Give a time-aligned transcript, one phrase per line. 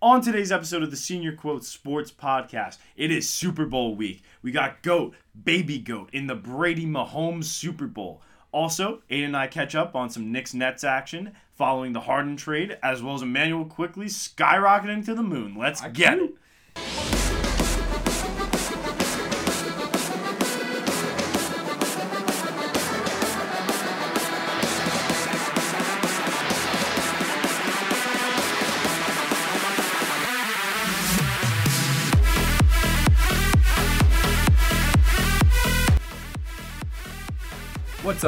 [0.00, 4.22] On today's episode of the Senior Quote Sports Podcast, it is Super Bowl week.
[4.42, 8.22] We got GOAT, Baby GOAT in the Brady Mahomes Super Bowl.
[8.52, 12.78] Also, Aiden and I catch up on some Knicks Nets action following the Harden trade,
[12.80, 15.56] as well as Immanuel Quickley skyrocketing to the moon.
[15.58, 16.34] Let's get it.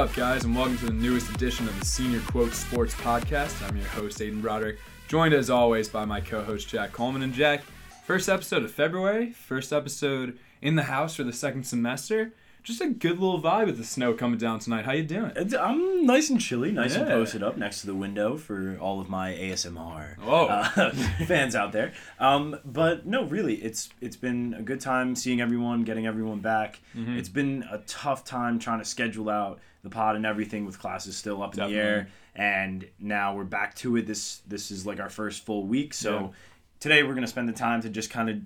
[0.01, 3.63] Up, guys, and welcome to the newest edition of the Senior Quote Sports Podcast.
[3.69, 4.79] I'm your host, Aiden Broderick,
[5.09, 7.21] joined as always by my co host, Jack Coleman.
[7.21, 7.65] And Jack,
[8.07, 12.33] first episode of February, first episode in the house for the second semester.
[12.62, 14.84] Just a good little vibe with the snow coming down tonight.
[14.84, 15.30] How you doing?
[15.30, 17.14] It's- I'm nice and chilly, nice and Yeah.
[17.14, 20.46] posted up next to the window for all of my ASMR Whoa.
[20.46, 20.91] uh,
[21.27, 21.92] fans out there.
[22.19, 26.80] Um, but no, really, it's it's been a good time seeing everyone, getting everyone back.
[26.94, 27.17] Mm-hmm.
[27.17, 31.17] It's been a tough time trying to schedule out the pod and everything with classes
[31.17, 34.06] still up in the air, and now we're back to it.
[34.06, 36.28] This this is like our first full week, so Yeah.
[36.78, 38.36] today we're gonna spend the time to just kind of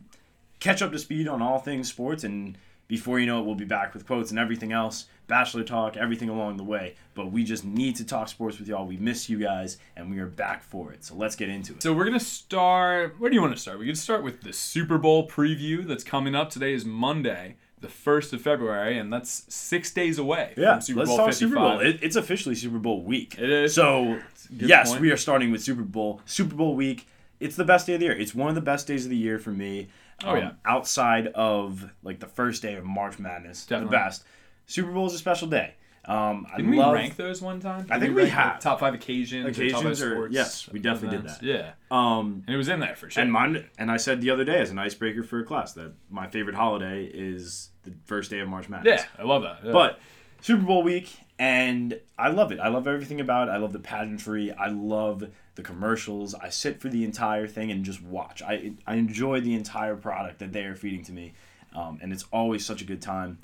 [0.61, 2.57] catch up to speed on all things sports and
[2.89, 6.29] before you know it we'll be back with quotes and everything else bachelor talk everything
[6.29, 9.39] along the way but we just need to talk sports with y'all we miss you
[9.39, 12.21] guys and we are back for it so let's get into it So we're gonna
[12.21, 13.19] start.
[13.19, 13.79] Where do you want to start?
[13.79, 16.51] We can start with the Super Bowl preview that's coming up.
[16.51, 20.99] Today is Monday, the first of February, and that's six days away yeah from Super
[21.01, 21.39] let's Bowl talk 55.
[21.49, 23.75] super bowl it, it's officially super bowl week It is.
[23.75, 25.01] so yes point.
[25.01, 27.07] we are starting with super bowl super bowl week
[27.41, 29.17] it's the best day of the year it's one of the best days of the
[29.17, 29.89] year for me
[30.23, 30.51] Um, Oh, yeah.
[30.65, 33.87] outside of like the first day of march madness Definitely.
[33.87, 34.25] the best
[34.67, 35.75] super bowl is a special day
[36.07, 37.87] um, I Didn't we love, rank those one time?
[37.91, 38.61] I think we like, have.
[38.61, 40.35] top five occasions, or Occasions or- sports.
[40.35, 41.43] yes, we definitely did that.
[41.43, 43.23] Yeah, um, and it was in there for sure.
[43.23, 45.95] And mine, and I said the other day as an icebreaker for a class that
[46.11, 49.01] my favorite holiday is the first day of March Madness.
[49.01, 49.61] yeah, I love that.
[49.65, 49.73] Yeah.
[49.73, 49.99] But
[50.43, 52.61] Super Bowl week, and I love it.
[52.61, 53.53] I love everything about it.
[53.53, 54.53] I love the pageantry.
[54.53, 55.25] I love
[55.57, 56.35] the commercials.
[56.35, 58.43] I sit for the entire thing and just watch.
[58.43, 61.33] I I enjoy the entire product that they are feeding to me,
[61.75, 63.39] um, and it's always such a good time.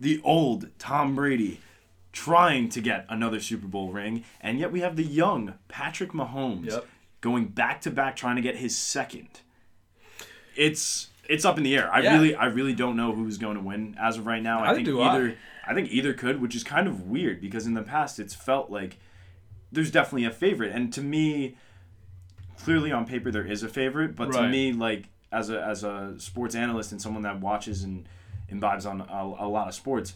[0.00, 1.60] The old Tom Brady
[2.12, 6.66] trying to get another Super Bowl ring, and yet we have the young Patrick Mahomes
[6.70, 6.86] Yep.
[7.20, 9.28] going back to back trying to get his second.
[10.56, 11.92] It's it's up in the air.
[11.92, 12.14] I Yeah.
[12.14, 14.60] really I really don't know who's going to win as of right now.
[14.60, 15.14] I Neither think do I.
[15.14, 15.36] either
[15.66, 18.70] I think either could, which is kind of weird because in the past it's felt
[18.70, 18.96] like
[19.72, 21.56] there's definitely a favorite, and to me,
[22.58, 26.14] clearly on paper there is a favorite, but to me, like as a as a
[26.18, 28.08] sports analyst and someone that watches and
[28.48, 30.14] imbibes on a, a lot of sports,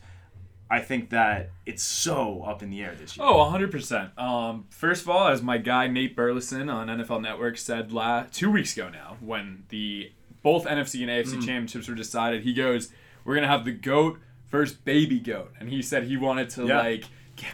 [0.70, 3.26] I think that it's so up in the air this year.
[3.26, 4.18] oh, 100 percent.
[4.18, 8.50] Um, first of all, as my guy Nate Burleson on NFL Network said la- two
[8.50, 11.46] weeks ago now, when the both NFC and AFC Mm.
[11.46, 12.90] championships were decided, he goes,
[13.24, 14.18] "We're gonna have the goat
[14.50, 16.78] versus baby goat," and he said he wanted to Yeah.
[16.78, 17.04] like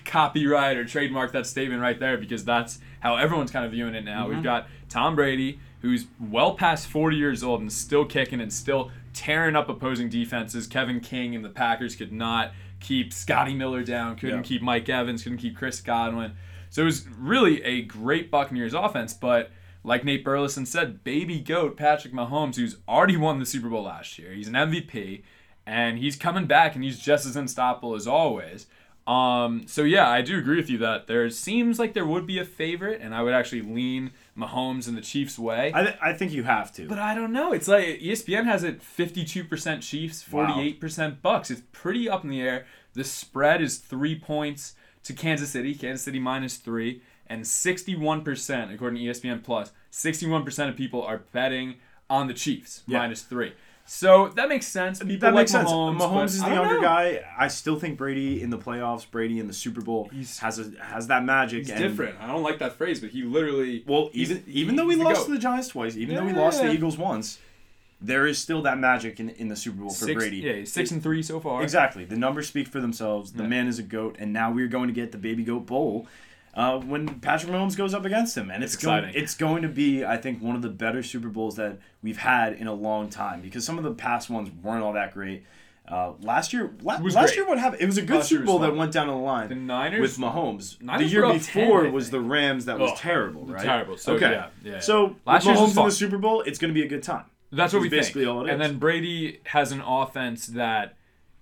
[0.05, 4.05] copyright or trademark that statement right there because that's how everyone's kind of viewing it
[4.05, 4.25] now.
[4.25, 4.34] Mm-hmm.
[4.34, 8.91] We've got Tom Brady, who's well past 40 years old and still kicking and still
[9.15, 10.67] tearing up opposing defenses.
[10.67, 14.43] Kevin King and the Packers could not keep Scotty Miller down, couldn't Yeah.
[14.43, 16.33] keep Mike Evans, couldn't keep Chris Godwin.
[16.71, 19.50] So it was really a great Buccaneers offense, but
[19.84, 24.19] like Nate Burleson said, baby goat Patrick Mahomes, who's already won the Super Bowl last
[24.19, 24.33] year.
[24.33, 25.22] He's an MVP,
[25.67, 28.67] and he's coming back, and he's just as unstoppable as always.
[29.09, 32.39] Um, so yeah, I do agree with you that there seems like there would be
[32.39, 35.73] a favorite, and I would actually lean Mahomes in the Chiefs' way.
[35.75, 36.87] I, th- I think you have to.
[36.87, 37.53] But I don't know.
[37.53, 40.79] It's like ESPN has it 52% Chiefs, 48%
[41.23, 41.51] Bucs.
[41.51, 42.67] It's pretty up in the air.
[42.93, 44.75] The spread is three points
[45.05, 45.75] to Kansas City.
[45.75, 47.01] Kansas City minus three.
[47.31, 51.77] And 61%, according to ESPN Plus, 61% of people are betting
[52.11, 52.99] on the Chiefs Yeah.
[52.99, 53.53] minus three.
[53.91, 54.99] So that makes sense.
[54.99, 55.71] People that like makes sense.
[55.71, 56.82] Mahomes, Mahomes, is the younger know.
[56.82, 57.25] guy.
[57.38, 60.71] I still think Brady in the playoffs, Brady in the Super Bowl He's- has a
[60.84, 61.66] has that magic.
[61.66, 62.16] He's different.
[62.21, 63.82] I don't like that phrase, but he literally.
[63.87, 66.41] Well, even even though we lost to the Giants twice, even though we Yeah.
[66.41, 67.38] lost to the Eagles once,
[67.99, 70.37] there is still that magic in, in the Super Bowl for six, Brady.
[70.37, 71.62] Yeah, six and three so far.
[71.62, 72.05] Exactly.
[72.05, 73.32] The numbers speak for themselves.
[73.32, 73.49] The Yeah.
[73.49, 76.06] man is a goat, and now we're going to get the baby goat bowl.
[76.55, 79.23] Uh, when Patrick Mahomes goes up against him, and it's, It's going, exciting.
[79.23, 82.55] it's going to be, I think, one of the better Super Bowls that we've had
[82.55, 85.45] in a long time because some of the past ones weren't all that great.
[85.87, 87.37] Uh, last year, la- last great.
[87.37, 87.81] year, what happened?
[87.81, 90.19] It was a good Last Super Bowl that went down the line The Niners with
[90.19, 90.83] Mahomes.
[90.83, 92.21] Niners the year up 10, before was the.
[92.21, 93.62] Rams that was terrible, right?
[93.62, 93.97] terrible.
[93.97, 94.33] So, okay.
[94.33, 94.81] yeah, yeah.
[94.81, 95.91] So Last with Mahomes in the.
[95.91, 97.25] Super Bowl, it's going to be a good time.
[97.51, 98.35] That's what we basically think.
[98.35, 100.97] all it and then Brady has an offense that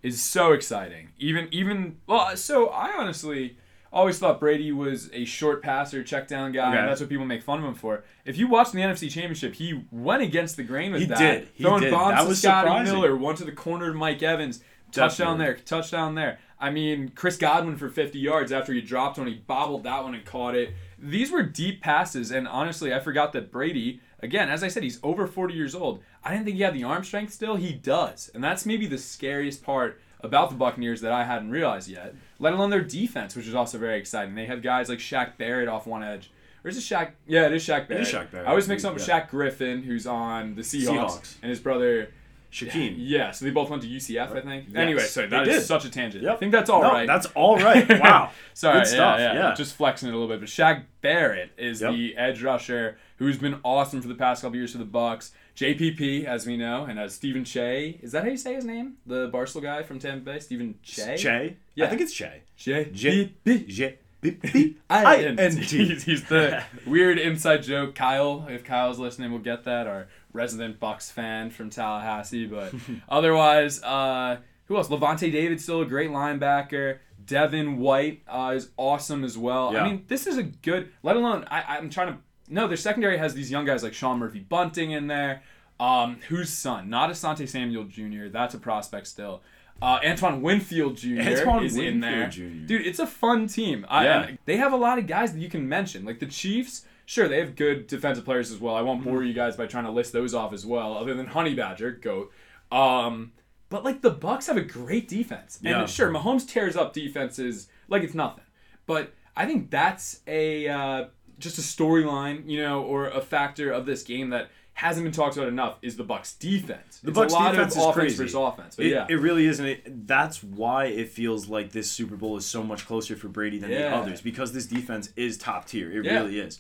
[0.05, 1.09] is so exciting.
[1.19, 3.57] Even even well, so I honestly
[3.93, 6.79] always thought Brady was a short passer, check down guy, Okay.
[6.79, 8.05] and that's what people make fun of him for.
[8.25, 11.19] If you watch the NFC Championship, he went against the grain with He that.
[11.19, 11.49] did.
[11.55, 11.91] He Throwing did.
[11.93, 12.95] bombs That to Scotty surprising.
[12.95, 14.61] Miller, one to the corner to Mike Evans,
[14.93, 15.45] touchdown Definitely.
[15.45, 16.39] there, touchdown there.
[16.59, 20.15] I mean, Chris Godwin for 50 yards after he dropped one, he bobbled that one
[20.15, 20.71] and caught it.
[20.99, 24.99] These were deep passes, and honestly, I forgot that Brady, again, as I said, he's
[25.03, 26.03] over 40 years old.
[26.25, 27.57] I didn't think he had the arm strength still.
[27.57, 28.31] He does.
[28.35, 32.53] And that's maybe the scariest part about the Buccaneers that I hadn't realized yet, let
[32.53, 34.35] alone their defense, which is also very exciting.
[34.35, 36.31] They have guys like Shaq Barrett off one edge.
[36.65, 37.13] Or is it Shaq?
[37.27, 38.07] Yeah, it is Shaq Barrett.
[38.09, 39.21] is Shaq Barrett, I always mix up with yeah.
[39.21, 41.35] Shaq Griffin, who's on the Seahawks, Seahawks.
[41.43, 42.11] and his brother.
[42.53, 42.95] Shaquem.
[42.97, 44.67] Yeah, so they both went to UCF, I think.
[44.69, 46.25] Yes, anyway, so that is such a tangent.
[46.25, 46.33] Yep.
[46.33, 47.07] I think that's all no, right.
[47.07, 47.87] That's all right.
[48.01, 48.31] Wow.
[48.55, 49.55] Sorry, Good stuff, Yeah, yeah, yeah.
[49.55, 50.41] Just flexing it a little bit.
[50.41, 51.93] But Shaq Barrett is Yep.
[51.93, 55.33] the edge rusher who's been awesome for the past couple years for the Bucs.
[55.57, 57.99] JPP, as we know, and as Stephen Che.
[58.03, 58.99] Is that how you say his name?
[59.07, 61.17] The Barstool guy from Tampa Bay, Stephen Che.
[61.17, 61.57] Che.
[61.75, 61.87] Yeah.
[61.87, 62.43] I think it's Che.
[62.57, 62.91] Che.
[62.93, 63.33] J.
[63.43, 63.99] J.
[64.21, 64.31] B.
[64.31, 64.77] B.
[64.91, 65.17] I I.
[65.25, 65.57] N N.
[65.57, 65.65] T.
[65.65, 65.85] T.
[65.87, 67.95] He's, he's the weird inside joke.
[67.95, 69.87] Kyle, if Kyle's listening, will get that.
[69.87, 72.47] Our resident Bucs fan from Tallahassee.
[72.47, 72.75] But
[73.09, 74.89] otherwise, uh, who else?
[74.89, 76.99] Lavonte David still a great linebacker.
[77.25, 79.73] Devin White uh, is awesome as well.
[79.73, 79.83] Yeah.
[79.83, 80.91] I mean, this is a good.
[81.03, 82.19] Let alone, I, I'm trying to.
[82.49, 85.43] No, their secondary has these young guys like Sean Murphy Bunting in there.
[85.79, 86.89] Um, whose son?
[86.89, 88.29] Not Asante Samuel Jr.
[88.29, 89.43] That's a prospect still.
[89.83, 91.21] Uh, Antoine Winfield Jr.
[91.21, 92.21] Antoine is in there.
[92.23, 92.67] Winfield Jr..
[92.67, 93.85] Dude, it's a fun team.
[93.91, 94.31] I, Yeah.
[94.47, 96.07] they have a lot of guys that you can mention.
[96.07, 98.75] Like the Chiefs, sure, they have good defensive players as well.
[98.75, 101.27] I won't bore you guys by trying to list those off as well, other than
[101.27, 102.33] Honey Badger, GOAT.
[102.73, 103.33] Um,
[103.69, 105.59] but like the Bucs have a great defense.
[105.59, 105.87] And Yeah.
[105.87, 108.45] sure, Mahomes tears up defenses like it's nothing.
[108.87, 111.05] But I think that's a uh,
[111.39, 115.37] just a storyline, you know, or a factor of this game that hasn't been talked
[115.37, 117.01] about enough is the Bucs defense.
[117.03, 118.17] The it's Bucs a lot defense of is offense crazy.
[118.17, 118.77] versus offense.
[118.77, 119.07] But It, yeah.
[119.09, 122.63] it really is, and it, that's why it feels like this Super Bowl is so
[122.63, 125.91] much closer for Brady than the others because this defense is top tier.
[125.91, 126.15] It Yeah.
[126.21, 126.59] really is.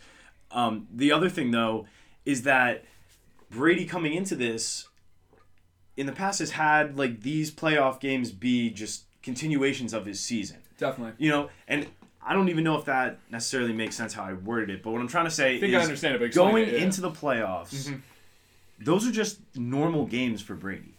[0.50, 1.86] Um, the other thing though
[2.24, 2.84] is that
[3.50, 4.88] Brady coming into this
[5.96, 10.58] in the past has had like these playoff games be just continuations of his season.
[10.78, 11.14] Definitely.
[11.24, 11.86] You know, and
[12.28, 15.00] I don't even know if that necessarily makes sense how I worded it, but what
[15.00, 16.80] I'm trying to say I think is I understand it, but going it, yeah.
[16.80, 18.00] into the playoffs, Mhm.
[18.80, 20.94] those are just normal games for Brady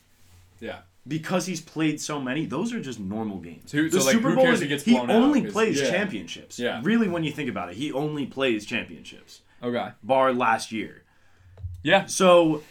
[0.62, 0.80] Yeah.
[1.08, 3.72] because he's played so many, those are just normal games.
[3.72, 5.10] So the so, Super who Bowl is he he blown
[5.46, 5.52] out?
[5.52, 5.90] plays yeah.
[5.92, 6.58] championships.
[6.58, 6.80] Yeah.
[6.84, 9.90] Really, when you think about it, he only plays championships, Okay.
[10.02, 11.04] bar last year.
[11.84, 12.06] Yeah.
[12.06, 12.64] So,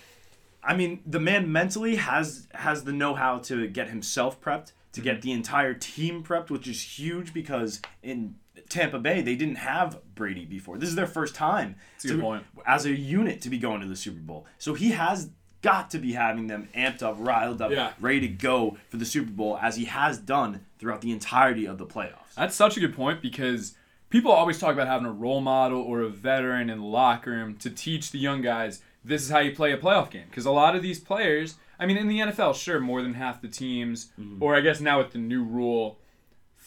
[0.65, 5.01] I mean, the man mentally has has the know how to get himself prepped, to
[5.01, 5.03] Mm-hmm.
[5.05, 8.37] get the entire team prepped, which is huge because in
[8.69, 10.79] Tampa Bay they didn't have Brady before.
[10.79, 14.21] This is their first time to- as a unit to be going to the Super
[14.21, 14.47] Bowl.
[14.59, 15.31] So he has
[15.63, 17.93] got to be having them amped up, riled up, Yeah.
[17.99, 21.79] ready to go for the Super Bowl as he has done throughout the entirety of
[21.79, 22.35] the playoffs.
[22.37, 23.75] That's such a good point because
[24.11, 27.57] people always talk about having a role model or a veteran in the locker room
[27.57, 30.25] to teach the young guys this is how you play a playoff game.
[30.29, 33.41] Because a lot of these players, I mean, in the NFL, sure, more than half
[33.41, 34.43] the teams, Mm-hmm.
[34.43, 35.99] or I guess now with the new rule,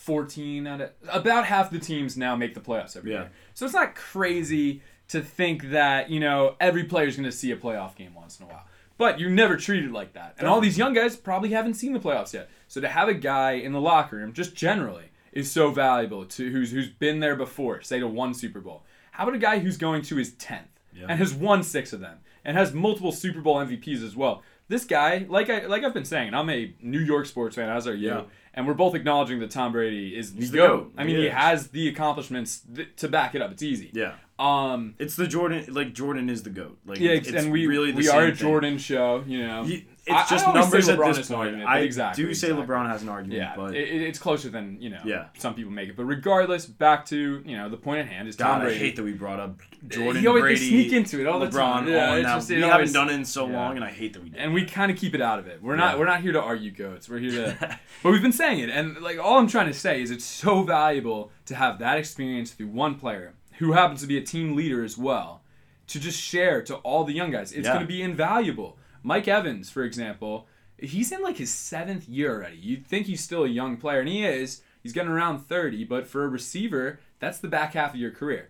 [0.10, 3.20] 14 out of about half the teams now make the playoffs every Yeah.
[3.20, 3.30] year.
[3.54, 7.56] So it's not crazy to think that, you know, every player's going to see a
[7.56, 8.66] playoff game once in a while.
[8.98, 10.34] But you're never treated like that.
[10.40, 12.50] And all these young guys probably haven't seen the playoffs yet.
[12.68, 16.52] So to have a guy in the locker room, just generally, is so valuable to
[16.52, 18.84] who's who's been there before, say to one Super Bowl.
[19.12, 21.06] How about a guy who's going to his 10th Yeah.
[21.08, 24.42] and has won 6 of them and has multiple Super Bowl MVPs as well.
[24.70, 27.88] This guy, like I like I've been saying, I'm a New York sports fan, as
[27.88, 28.22] are you, Yeah.
[28.54, 30.84] And we're both acknowledging that Tom Brady is the He's the goat.
[30.86, 30.94] GOAT.
[30.98, 33.52] I mean, He he has the accomplishments th- to back it up.
[33.52, 33.92] It's easy.
[33.94, 34.14] Yeah.
[34.40, 34.96] Um.
[35.00, 36.78] It's the Jordan, like Jordan is the goat.
[36.86, 38.36] Like Yeah, it's, and we really the we are a thing.
[38.36, 39.24] Jordan show.
[39.28, 39.68] You know.
[40.10, 41.40] He- I- it's just I numbers at LeBron this point.
[41.40, 42.68] argument, I exactly, do say exactly.
[42.76, 45.00] LeBron has an argument, Yeah, but it, it- it's closer than you know.
[45.06, 45.26] Yeah.
[45.38, 48.36] Some people make it, but regardless, back to you know the point at hand is
[48.36, 51.40] Tom God, I hate that we brought up Jordan, always- they sneak into it all
[51.40, 51.88] the time.
[51.88, 52.36] Yeah, it's that.
[52.36, 53.54] just- it we always- haven't done it in so yeah.
[53.58, 54.40] long, and I hate that we did.
[54.40, 55.62] and we kind of keep it out of it.
[55.62, 56.00] We're not Yeah.
[56.00, 57.08] we're not here to argue goats.
[57.08, 60.02] We're here to, but we've been saying it, and like all I'm trying to say
[60.02, 64.18] is it's so valuable to have that experience through one player who happens to be
[64.18, 65.44] a team leader as well,
[65.88, 67.52] to just share to all the young guys.
[67.52, 67.74] It's Yeah.
[67.74, 68.78] going to be invaluable.
[69.04, 72.58] Mike Evans, for example, he's in like his seventh year already.
[72.58, 74.62] You'd think he's still a young player, and he is.
[74.82, 78.50] He's getting around 30, but for a receiver, that's the back half of your career.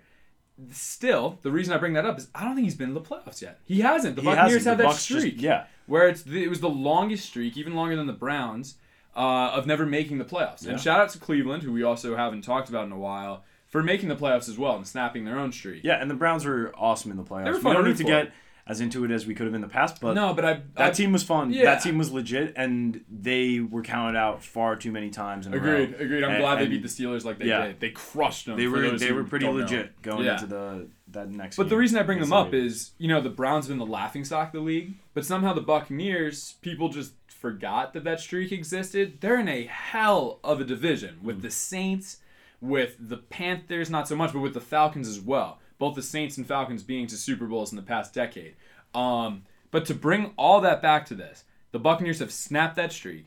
[0.71, 3.01] Still, the reason I bring that up is I don't think he's been in the
[3.01, 3.59] playoffs yet.
[3.65, 4.15] He hasn't.
[4.15, 5.65] The He Buccaneers have that Bucs just- streak yeah.
[5.87, 8.75] where it's the, it was the longest streak, even longer than the Browns,
[9.15, 10.63] uh, of never making the playoffs.
[10.65, 10.71] Yeah.
[10.71, 13.81] And shout out to Cleveland, who we also haven't talked about in a while, for
[13.81, 15.83] making the playoffs as well and snapping their own streak.
[15.83, 17.45] Yeah, and the Browns were awesome in the playoffs.
[17.45, 18.31] They were fun to don't need to get
[18.69, 19.99] as into it as we could have in the past.
[19.99, 21.51] But no, but I that I, team was fun.
[21.51, 21.65] yeah.
[21.65, 25.45] That team was legit, and they were counted out far too many times.
[25.47, 25.73] In a row.
[25.81, 26.23] Agreed, agreed.
[26.23, 27.67] I'm And- glad they beat the Steelers like they Yeah.
[27.67, 27.79] did.
[27.81, 28.55] They crushed them.
[28.57, 29.63] They were they were pretty don't know.
[29.63, 30.35] legit going Yeah.
[30.35, 31.57] into the that next.
[31.57, 33.91] But the reason I bring them up is, you know, the Browns have been the
[33.91, 38.51] laughing stock of the league, but somehow the Buccaneers, people just forgot that that streak
[38.51, 39.17] existed.
[39.19, 41.23] They're in a hell of a division Mm.
[41.23, 42.17] with the Saints,
[42.61, 45.59] with the Panthers, not so much, but with the Falcons as well.
[45.79, 48.55] Both the Saints and Falcons being to Super Bowls in the past decade.
[48.93, 53.25] Um, but to bring all that back to this, the Buccaneers have snapped that streak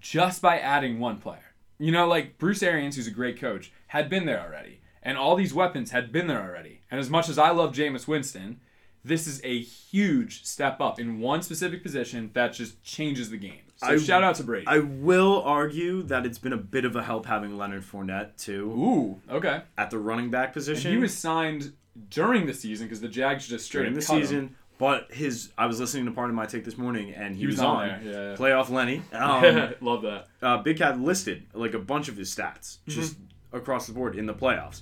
[0.00, 1.54] just by adding one player.
[1.78, 4.80] You know, like Bruce Arians, who's a great coach, had been there already.
[5.02, 6.80] And all these weapons had been there already.
[6.90, 8.60] And as much as I love Jameis Winston,
[9.04, 13.62] this is a huge step up in one specific position that just changes the game.
[13.76, 14.66] So I- shout out to Brady.
[14.68, 18.70] I will argue that it's been a bit of a help having Leonard Fournette too
[18.70, 19.62] Ooh, okay.
[19.76, 21.72] at the running back And position he was signed
[22.10, 24.22] during the season because the Jags just straight during the cut him.
[24.22, 24.56] season.
[24.78, 27.56] But his, I was listening to Pardon My Take this morning, and he, He was
[27.56, 28.36] was, on on, yeah, yeah.
[28.36, 29.02] playoff Lenny.
[29.12, 30.26] Um, love that.
[30.42, 33.16] uh, Big Cat listed like a bunch of his stats just
[33.52, 34.80] across the board in the playoffs.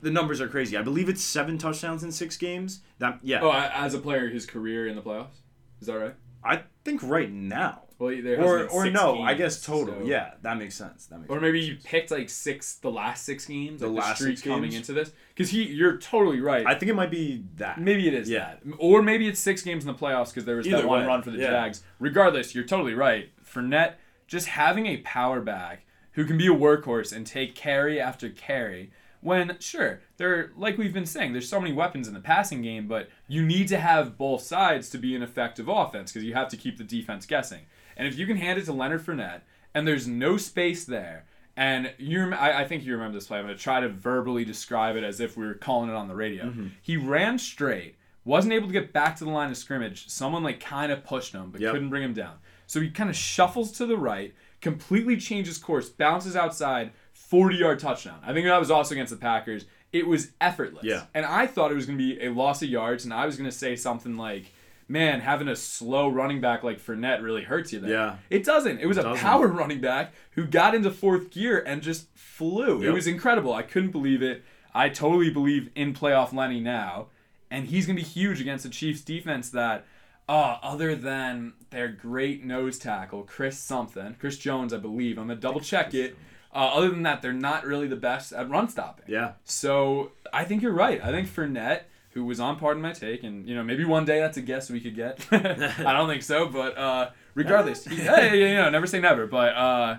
[0.00, 0.76] The numbers are crazy.
[0.78, 2.80] I believe it's seven touchdowns in six games.
[3.00, 5.36] That yeah, Oh, as a player, his career in the playoffs?
[5.80, 6.14] Is that right?
[6.42, 9.94] I think right now, Well, there or or no, I guess total.
[10.00, 11.06] so- Yeah, that makes sense.
[11.06, 14.16] That makes Or maybe you picked like six, the last six games, The like last
[14.20, 15.12] streak six coming into this.
[15.34, 16.66] Because he, you're totally right.
[16.66, 17.80] I think it might be that.
[17.80, 18.54] Maybe it is Yeah.
[18.64, 18.74] that.
[18.78, 21.22] Or maybe it's six games in the playoffs because there was that one way, run
[21.22, 21.50] for the yeah.
[21.50, 21.82] Jags.
[21.98, 23.30] Regardless, you're totally right.
[23.44, 23.94] Fournette,
[24.26, 28.90] just having a power back who can be a workhorse and take carry after carry.
[29.20, 32.86] When, sure, there, like we've been saying, there's so many weapons in the passing game,
[32.86, 36.48] but you need to have both sides to be an effective offense because you have
[36.48, 37.60] to keep the defense guessing.
[37.96, 39.40] And if you can hand it to Leonard Fournette
[39.74, 41.24] and there's no space there,
[41.56, 43.38] and you, I, I think you remember this play.
[43.38, 46.08] I'm going to try to verbally describe it as if we were calling it on
[46.08, 46.46] the radio.
[46.46, 46.66] Mm-hmm.
[46.82, 50.08] He ran straight, wasn't able to get back to the line of scrimmage.
[50.08, 51.72] Someone like kind of pushed him, but Yep.
[51.72, 52.36] couldn't bring him down.
[52.66, 57.78] So he kind of shuffles to the right, completely changes course, bounces outside, 40 yard
[57.78, 58.18] touchdown.
[58.24, 59.66] I think that was also against the Packers.
[59.92, 60.82] It was effortless.
[60.84, 61.04] Yeah.
[61.14, 63.36] And I thought it was going to be a loss of yards, and I was
[63.36, 64.52] going to say something like,
[64.88, 67.90] man, having a slow running back like Fournette really hurts you there.
[67.90, 68.16] Yeah.
[68.30, 68.78] It doesn't.
[68.80, 69.22] It was a doesn't.
[69.22, 72.82] power running back who got into fourth gear and just flew.
[72.82, 73.52] It was incredible.
[73.52, 74.44] I couldn't believe it.
[74.74, 77.06] I totally believe in playoff Lenny now.
[77.50, 79.86] And he's going to be huge against the Chiefs defense that,
[80.28, 85.18] uh, other than their great nose tackle, Chris something, Chris Jones, I believe.
[85.18, 86.16] I'm going to double check it.
[86.52, 89.04] Uh, other than that, they're not really the best at run stopping.
[89.08, 89.32] Yeah.
[89.44, 91.04] So I think you're right.
[91.04, 91.82] I think Fournette,
[92.14, 94.70] who was on Pardon My Take, and you know maybe one day that's a guess
[94.70, 95.26] we could get.
[95.32, 99.26] I don't think so, but uh, regardless, he, hey, you know, never say never.
[99.26, 99.96] But uh,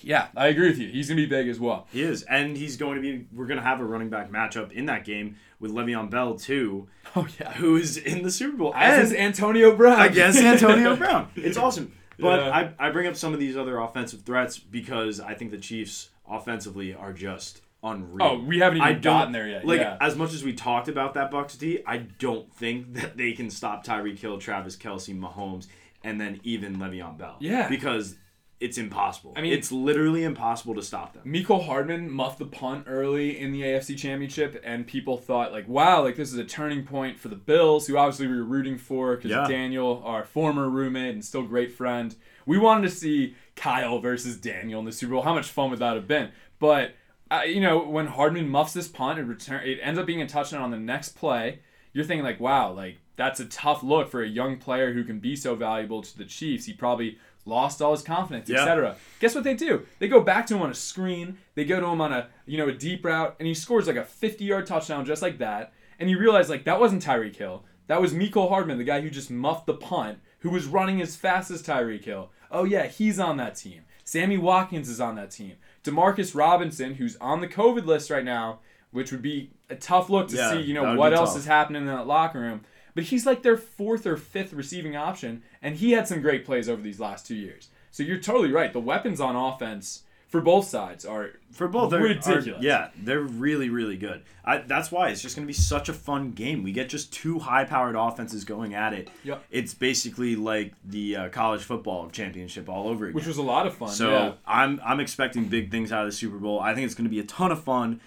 [0.00, 0.88] yeah, I agree with you.
[0.88, 1.86] He's gonna be big as well.
[1.92, 3.26] He is, and he's going to be.
[3.34, 6.88] We're going to have a running back matchup in that game with Le'Veon Bell too,
[7.16, 10.96] Oh yeah, who is in the Super Bowl as is Antonio Brown I guess Antonio
[10.96, 11.28] Brown.
[11.36, 11.92] It's awesome.
[12.18, 12.72] But Yeah.
[12.78, 16.10] I, I bring up some of these other offensive threats because I think the Chiefs
[16.28, 18.26] offensively are just unreal.
[18.26, 19.66] Oh, we haven't even gotten there yet.
[19.66, 19.96] Like yeah.
[20.00, 23.50] as much as we talked about that Bucs D, I don't think that they can
[23.50, 25.66] stop Tyreek Hill, Travis Kelce, Mahomes,
[26.04, 27.36] and then even Le'Veon Bell.
[27.40, 27.68] Yeah.
[27.68, 28.16] because
[28.60, 29.32] it's impossible.
[29.34, 31.24] I mean- it's literally impossible to stop them.
[31.26, 36.04] Mecole Hardman muffed the punt early in the AFC Championship, and people thought like, "Wow,
[36.04, 39.16] like this is a turning point for the Bills, who obviously we were rooting for
[39.16, 39.48] because Yeah.
[39.48, 42.14] Daniel, our former roommate and still great friend,
[42.46, 45.22] we wanted to see Kyle versus Daniel in the Super Bowl.
[45.22, 46.30] How much fun would that have been?
[46.60, 46.94] But
[47.38, 50.26] uh, you know, when Hardman muffs this punt, it return, it ends up being a
[50.28, 51.60] touchdown on the next play.
[51.92, 55.18] You're thinking like, "Wow, like that's a tough look for a young player who can
[55.18, 58.60] be so valuable to the Chiefs." He probably lost all his confidence, Yeah.
[58.60, 58.96] etc.
[59.20, 59.86] Guess what they do?
[59.98, 61.38] They go back to him on a screen.
[61.54, 63.96] They go to him on a you know a deep route, and he scores like
[63.96, 65.72] a 50 yard touchdown just like that.
[65.98, 67.64] And you realize like that wasn't Tyreek Hill.
[67.88, 71.16] That was Mecole Hardman, the guy who just muffed the punt, who was running as
[71.16, 72.30] fast as Tyreek Hill.
[72.50, 73.82] Oh yeah, he's on that team.
[74.04, 75.56] Sammy Watkins is on that team.
[75.84, 78.60] Demarcus Robinson, who's on the COVID list right now,
[78.90, 81.38] which would be a tough look to Yeah, see, you know, what else tough.
[81.40, 82.60] is happening in that locker room.
[82.94, 86.68] But he's like their fourth or fifth receiving option, and he had some great plays
[86.68, 87.68] over these last two years.
[87.90, 88.72] So you're totally right.
[88.72, 92.48] The weapons on offense for both sides are For both, they're ridiculous.
[92.48, 94.22] are- yeah, they're really, really good.
[94.44, 96.62] I, that's why it's just going to be such a fun game.
[96.62, 99.10] We get just two high-powered offenses going at it.
[99.24, 99.44] Yep.
[99.50, 103.14] It's basically like the uh, college football championship all over again.
[103.14, 103.90] which was a lot of fun.
[103.90, 104.32] so yeah.
[104.46, 106.58] I'm I'm expecting big things out of the Super Bowl.
[106.60, 108.00] I think it's going to be a ton of fun,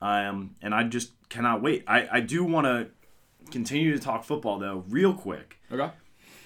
[0.00, 1.84] um, and I just cannot wait.
[1.86, 2.88] I I do want to
[3.52, 5.90] continue to talk football though, real quick Okay.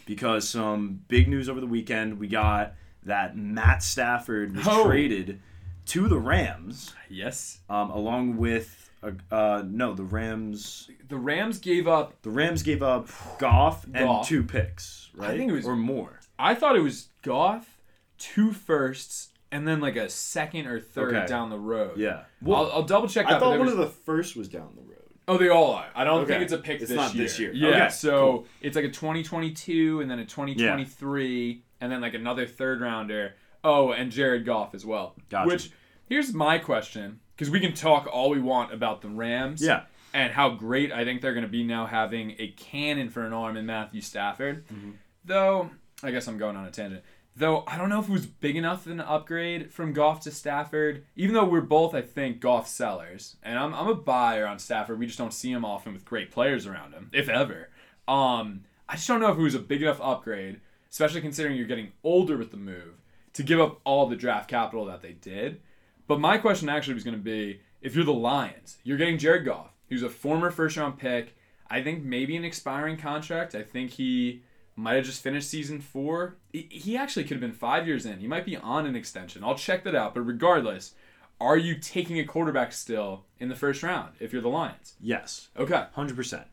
[0.07, 2.19] because some big news over the weekend.
[2.19, 4.85] We got that Matt Stafford was Oh.
[4.87, 5.41] traded
[5.87, 7.61] to the Rams Yes.
[7.69, 10.91] um, along with Uh, uh, no, the Rams.
[11.09, 12.21] The Rams gave up.
[12.21, 14.29] The Rams gave up Goff and Goff.
[14.29, 15.31] two picks, right?
[15.31, 16.21] I think it was- or more.
[16.39, 17.79] I thought it was Goff,
[18.19, 21.27] two firsts, and then like a second or third Okay.
[21.27, 21.97] down the road.
[21.97, 22.25] Yeah.
[22.47, 23.37] I'll, I'll double check that.
[23.37, 24.99] I thought one was- of the first was down the road.
[25.27, 25.87] Oh, they all are.
[25.95, 26.33] I don't Okay.
[26.33, 27.25] think it's a pick It's this not year.
[27.25, 27.53] this year.
[27.55, 27.69] Yeah.
[27.69, 28.47] Okay, So cool.
[28.61, 33.35] it's like a 2022 and then a 2023 and then like another third rounder.
[33.63, 35.15] Oh, and Jared Goff as well.
[35.29, 35.49] Gotcha.
[35.49, 35.71] Which
[36.07, 39.63] here's my question because we can talk all we want about the Rams.
[39.63, 39.85] Yeah.
[40.13, 43.33] And how great I think they're going to be now having a cannon for an
[43.33, 44.67] arm in Matthew Stafford.
[44.67, 44.91] Mm-hmm.
[45.25, 45.71] Though,
[46.03, 47.05] I guess I'm going on a tangent.
[47.37, 50.33] Though I don't know if it was big enough of an upgrade from Goff to
[50.33, 53.37] Stafford, even though we're both, I think, Goff sellers.
[53.43, 54.99] And I'm, I'm a buyer on Stafford.
[54.99, 57.71] We just don't see him often with great players around him, if ever.
[58.09, 60.61] Um, I just don't know if it was a big enough upgrade,
[60.91, 63.01] especially considering you're getting older with the move,
[63.33, 65.61] to give up all the draft capital that they did.
[66.07, 69.45] But my question actually was going to be if you're the Lions, you're getting Jared
[69.45, 71.37] Goff, who's a former first round pick.
[71.71, 73.55] I think maybe an expiring contract.
[73.55, 74.43] I think he
[74.75, 76.37] might have just finished season four.
[76.53, 78.19] He- actually could have been five years in.
[78.19, 79.45] He might be on an extension.
[79.45, 80.15] I'll check that out.
[80.15, 80.95] But regardless,
[81.41, 84.95] are you taking a quarterback still in the first round if you're the Lions?
[85.01, 85.49] Yes.
[85.57, 85.85] Okay.
[85.93, 86.47] Hundred percent.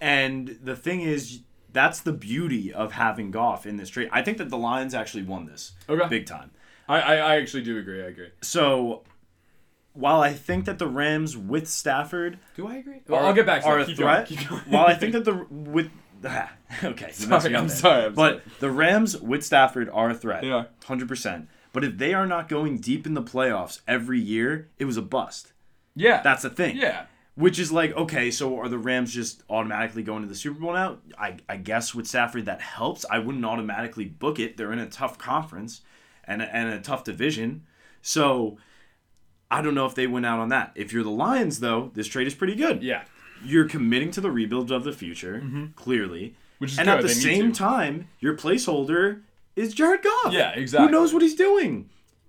[0.00, 1.40] And the thing is,
[1.72, 4.08] that's the beauty of having Goff in this trade.
[4.12, 6.08] I think that the Lions actually won this Okay.
[6.08, 6.50] big time.
[6.88, 8.02] I, I, I actually do agree.
[8.02, 8.28] I agree.
[8.42, 9.02] So,
[9.94, 13.00] while I think that the Rams with Stafford Do I agree?
[13.08, 13.82] Well, are, I'll get back to are that.
[13.84, 14.38] a Keep threat, Going.
[14.38, 14.62] Keep going.
[14.68, 15.90] while I think that the with
[16.24, 20.14] okay, you messed Sorry, me I'm sorry, I'm but the Rams with Stafford are a
[20.14, 20.42] threat.
[20.42, 20.68] They are.
[20.84, 21.48] hundred percent.
[21.72, 25.02] But if they are not going deep in the playoffs every year, it was a
[25.02, 25.52] bust.
[25.96, 26.22] yeah.
[26.22, 26.76] That's the thing.
[26.76, 27.06] yeah.
[27.34, 30.74] Which is like, okay, so are the Rams just automatically going to the Super Bowl
[30.74, 30.98] now?
[31.18, 33.06] I, I guess with Stafford that helps.
[33.10, 34.58] I wouldn't automatically book it.
[34.58, 35.80] They're in a tough conference
[36.24, 37.64] and a, and a tough division.
[38.02, 38.58] So
[39.50, 40.72] I don't know if they went out on that.
[40.74, 42.82] If you're the Lions, though, this trade is pretty good.
[42.82, 43.04] Yeah.
[43.42, 45.42] You're committing to the rebuild of the future,
[45.74, 46.20] clearly.
[46.20, 46.36] Mm-hmm.
[46.58, 46.96] Which is and good.
[46.96, 49.22] at the They same time, your placeholder
[49.56, 50.32] is Jared Goff.
[50.32, 50.86] Yeah, exactly.
[50.86, 51.88] Who knows what he's doing?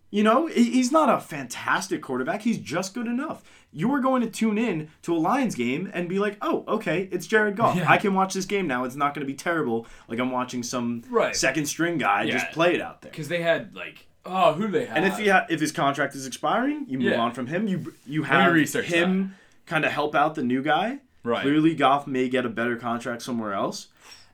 [0.09, 2.43] You know, he's not a fantastic quarterback.
[2.43, 3.43] He's just good enough.
[3.73, 7.09] You are going to tune in to a Lions game and be like, oh, okay,
[7.11, 7.75] it's Jared Goff.
[7.75, 7.89] Yeah.
[7.91, 8.83] I can watch this game now.
[8.83, 11.35] It's not going to be terrible like I'm watching some Right.
[11.35, 12.33] second string guy Yeah.
[12.33, 13.11] just play it out there.
[13.11, 14.95] Because they had like oh who do they have?
[14.97, 17.19] And if he ha- if his contract is expiring, you move Yeah.
[17.19, 17.67] on from him.
[17.67, 18.53] You you have
[18.85, 20.99] him kind of help out the new guy.
[21.23, 21.41] Right.
[21.41, 23.87] Clearly, Goff may get a better contract somewhere else,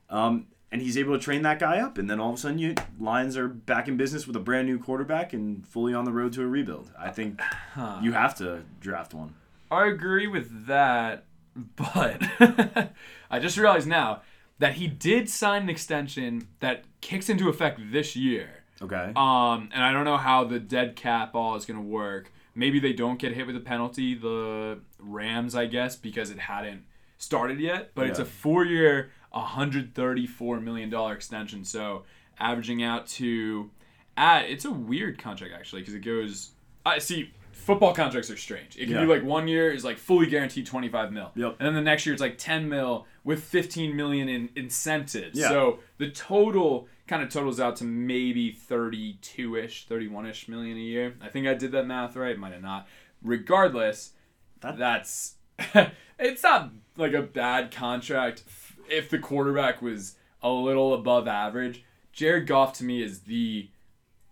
[0.10, 1.98] um, and he's able to train that guy up.
[1.98, 4.68] And then all of a sudden, you Lions are back in business with a brand
[4.68, 6.92] new quarterback and fully on the road to a rebuild.
[6.98, 7.42] I think
[8.02, 9.36] you have to draft one.
[9.72, 12.22] I agree with that, but
[13.30, 14.22] I just realized now
[14.60, 18.64] that he did sign an extension that kicks into effect this year.
[18.82, 19.12] Okay.
[19.16, 22.32] Um, and I don't know how the dead cap all is going to work.
[22.56, 26.84] Maybe they don't get hit with a penalty, the Rams, I guess, because it hadn't
[27.18, 27.92] started yet.
[27.94, 31.64] But it's a four-year, $134 million extension.
[31.66, 32.04] So
[32.40, 33.70] averaging out to,
[34.18, 36.52] at, it's a weird contract actually because it goes.
[36.86, 37.32] I see.
[37.52, 38.78] Football contracts are strange.
[38.78, 39.02] It can Yeah.
[39.02, 41.30] be like one year is like fully guaranteed 25 mil.
[41.36, 41.58] Yep.
[41.60, 45.38] And then the next year it's like 10 mil with 15 million in incentives.
[45.38, 45.50] Yeah.
[45.50, 51.16] So the total kind of totals out to maybe 32ish, 31ish million a year.
[51.22, 52.88] I think I did that math right, might have not.
[53.22, 54.14] Regardless,
[54.62, 55.36] That- that's
[56.18, 58.44] it's not like a bad contract
[58.90, 61.84] if the quarterback was a little above average.
[62.12, 63.70] Jared Goff to me is the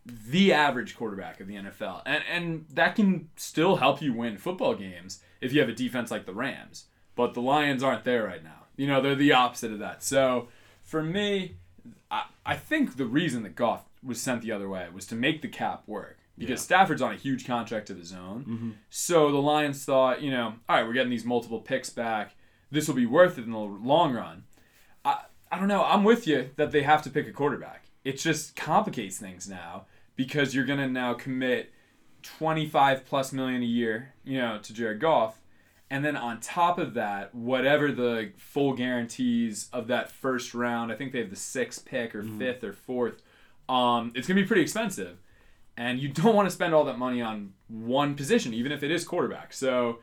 [0.05, 2.01] the average quarterback of the NFL.
[2.05, 6.11] And and that can still help you win football games if you have a defense
[6.11, 6.85] like the Rams.
[7.15, 8.65] But the Lions aren't there right now.
[8.75, 10.03] You know, they're the opposite of that.
[10.03, 10.49] So
[10.83, 11.57] for me,
[12.11, 15.41] I, I think the reason that Goff was sent the other way was to make
[15.41, 16.19] the cap work.
[16.39, 18.43] Because Stafford's on a huge contract of his own.
[18.43, 18.69] Mm-hmm.
[18.91, 22.35] So the Lions thought, you know, all right, we're getting these multiple picks back.
[22.69, 24.43] This will be worth it in the long run.
[25.51, 25.83] I, don't know.
[25.83, 27.85] I'm with you that they have to pick a quarterback.
[28.03, 31.71] It just complicates things now because you're going to now commit
[32.23, 35.39] 25 plus million a year, you know, to Jared Goff.
[35.89, 40.95] And then on top of that, whatever the full guarantees of that first round, I
[40.95, 43.21] think they have the sixth pick or fifth or fourth,
[43.69, 45.17] um, it's going to be pretty expensive.
[45.77, 48.91] And you don't want to spend all that money on one position, even if it
[48.91, 49.53] is quarterback.
[49.53, 49.99] So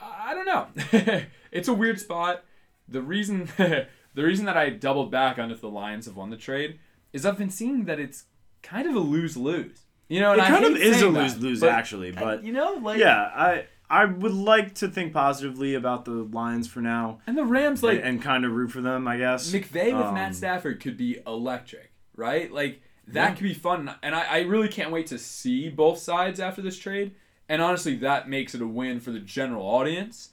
[0.00, 1.22] I don't know.
[1.52, 2.44] it's a weird spot.
[2.88, 3.48] The reason
[4.16, 6.80] the reason that I doubled back on if the Lions have won the trade
[7.12, 8.24] is I've been seeing that it's
[8.62, 9.82] kind of a lose lose.
[10.08, 12.74] You know, and it I kind of is a lose lose actually, but you know,
[12.82, 17.36] like yeah, I I would like to think positively about the Lions for now and
[17.38, 19.06] the Rams like and, and kind of root for them.
[19.06, 22.52] I guess McVay with Um, Matt Stafford could be electric, right?
[22.52, 26.40] Like that could be fun, and I, I really can't wait to see both sides
[26.40, 27.14] after this trade
[27.48, 30.30] And honestly, that makes it a win for the general audience.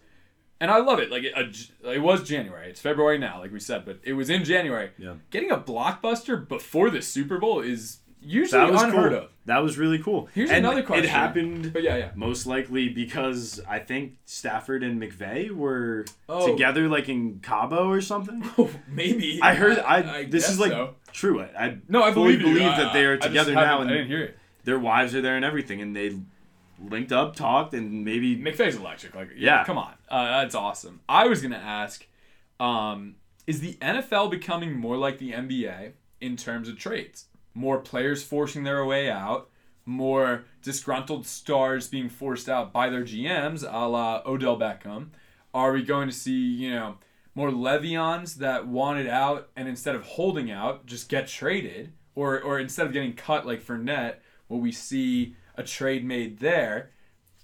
[0.62, 1.12] And I love it.
[1.12, 1.44] Like it, uh,
[1.89, 2.70] a, it was January.
[2.70, 4.92] It's February now, like we said, but it was in January.
[4.98, 5.16] Yeah.
[5.30, 9.22] Getting a blockbuster before the Super Bowl is usually That was unheard cool.
[9.24, 9.30] of.
[9.46, 10.30] That was really cool.
[10.34, 11.04] Here's and another question.
[11.04, 12.12] It happened But yeah, yeah.
[12.16, 16.50] most likely because I think Stafford and McVay were Oh.
[16.50, 18.42] together, like in Cabo or something.
[18.58, 19.39] Oh, maybe.
[19.42, 19.80] I heard.
[19.80, 20.96] I, this guess is like so.
[21.12, 21.42] true.
[21.42, 24.08] I, I no, I fully believe believe that they are together now, I and didn't
[24.08, 24.38] hear it.
[24.63, 26.18] their wives are there and everything, and they
[26.89, 29.15] linked up, talked, and maybe McVay's electric.
[29.15, 29.63] Like, Yeah.
[29.63, 31.02] come on, uh, that's awesome.
[31.08, 32.06] I was gonna ask,
[32.60, 33.15] um,
[33.48, 37.26] is the NFL becoming more like the NBA in terms of trades?
[37.54, 39.50] More players forcing their way out,
[39.86, 45.08] more disgruntled stars being forced out by their GMs, a la Odell Beckham.
[45.54, 46.98] Are we going to see, you know,
[47.36, 51.93] more Le'Veons that wanted out and instead of holding out, just get traded?
[52.15, 54.17] Or, or instead of getting cut like Fournette,
[54.48, 56.92] will we see a trade made there?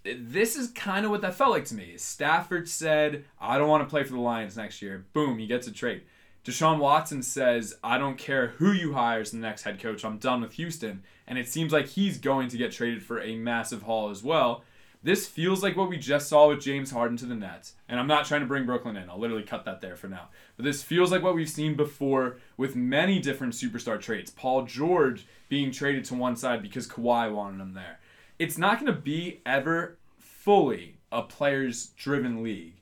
[0.03, 1.95] this is kind of what that felt like to me.
[1.97, 5.05] Stafford said, I don't want to play for the Lions next year.
[5.13, 6.03] Boom, he gets a trade.
[6.45, 10.05] Deshaun Watson says, I don't care who you hire as the next head coach.
[10.05, 11.03] I'm done with Houston.
[11.27, 14.63] And it seems like he's going to get traded for a massive haul as well.
[15.01, 17.73] This feels like what we just saw with James Harden to the Nets.
[17.87, 19.09] And I'm not trying to bring Brooklyn in.
[19.09, 20.27] I'll literally cut that there for now.
[20.57, 24.29] But this feels like what we've seen before with many different superstar trades.
[24.29, 27.99] Paul George being traded to one side because Kawhi wanted him there
[28.39, 32.75] it's not going to be ever fully a players driven league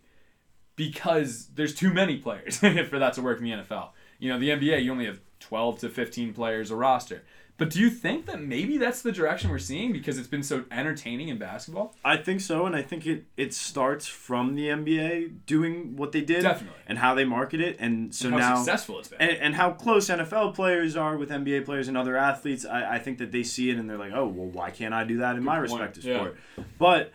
[0.76, 3.90] because there's too many players for that to work in the NFL.
[4.20, 7.24] You know, the NBA, you only have 12 to 15 players a roster.
[7.58, 10.66] But do you think that maybe that's the direction we're seeing because it's been so
[10.72, 11.96] entertaining in basketball?
[12.06, 16.22] I think so, and I think it it starts from the NBA doing what they
[16.22, 16.78] did, Definitely.
[16.86, 19.20] and how they market it, and so How now successful it's been.
[19.22, 22.64] and, and how close NFL players are with NBA players and other athletes.
[22.64, 25.04] I, I think that they see it and they're like, oh, well, why can't I
[25.04, 25.72] do that in my point.
[25.72, 26.18] respective Yeah.
[26.18, 26.38] sport?
[26.78, 27.12] But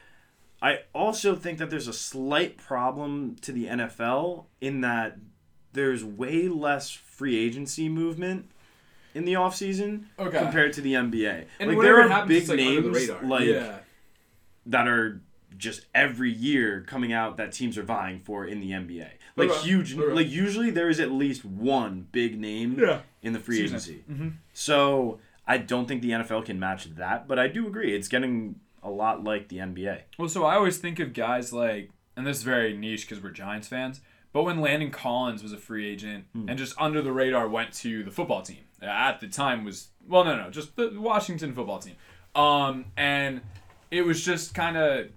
[0.60, 5.18] I also think that there's a slight problem to the NFL in that
[5.72, 8.48] there's way less free agency movement
[9.14, 10.38] in the offseason Okay.
[10.38, 11.44] compared to the NBA.
[11.60, 13.78] and like there are happens, big like, names like yeah.
[14.66, 15.20] that are
[15.58, 19.08] just every year coming out that teams are vying for in the NBA.
[19.36, 19.60] Like Okay.
[19.60, 20.12] huge Okay.
[20.12, 23.00] like usually there is at least one big name Yeah.
[23.22, 23.76] in the free Season.
[23.76, 24.04] agency.
[24.10, 24.28] Mm-hmm.
[24.52, 28.56] So I don't think the NFL can match that, but I do agree it's getting
[28.82, 30.02] a lot like the NBA.
[30.18, 33.30] Well, so I always think of guys like, and this is very niche because we're
[33.30, 34.00] Giants fans,
[34.32, 38.02] but when Landon Collins was a free agent and just under the radar went to
[38.02, 41.96] the football team, at the time was, well, no, no, just the Washington football team.
[42.34, 43.42] Um, and
[43.90, 45.08] it was just kind of,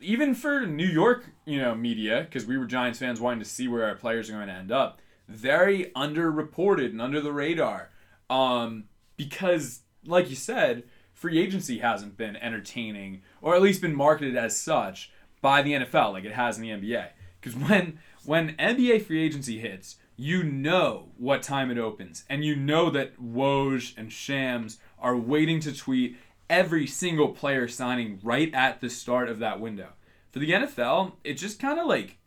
[0.00, 3.68] even for New York, you know, media, because we were Giants fans wanting to see
[3.68, 7.90] where our players are going to end up, very underreported and under the radar.
[8.30, 8.84] Um,
[9.16, 14.56] because, like you said, free agency hasn't been entertaining, or at least been marketed as
[14.56, 17.08] such by the NFL, like it has in the NBA.
[17.40, 22.54] Because when when NBA free agency hits, you know what time it opens, and you
[22.54, 26.18] know that Woj and Shams are waiting to tweet
[26.50, 29.94] every single player signing right at the start of that window.
[30.30, 32.18] For the NFL, it just kind of like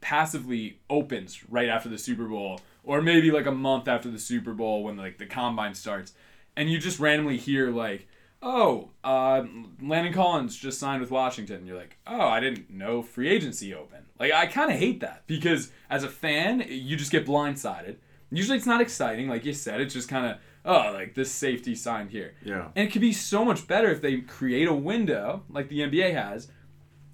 [0.00, 4.52] passively opens right after the Super Bowl, or maybe like a month after the Super
[4.52, 6.12] Bowl when like the combine starts,
[6.56, 8.06] and you just randomly hear like,
[8.42, 9.44] "Oh, uh,
[9.80, 13.74] Landon Collins just signed with Washington." And you're like, "Oh, I didn't know free agency
[13.74, 17.96] open." Like I kind of hate that because as a fan, you just get blindsided.
[18.30, 19.80] Usually it's not exciting, like you said.
[19.80, 22.34] It's just kind of oh, like this safety signed here.
[22.44, 22.68] Yeah.
[22.76, 26.14] And it could be so much better if they create a window like the NBA
[26.14, 26.48] has,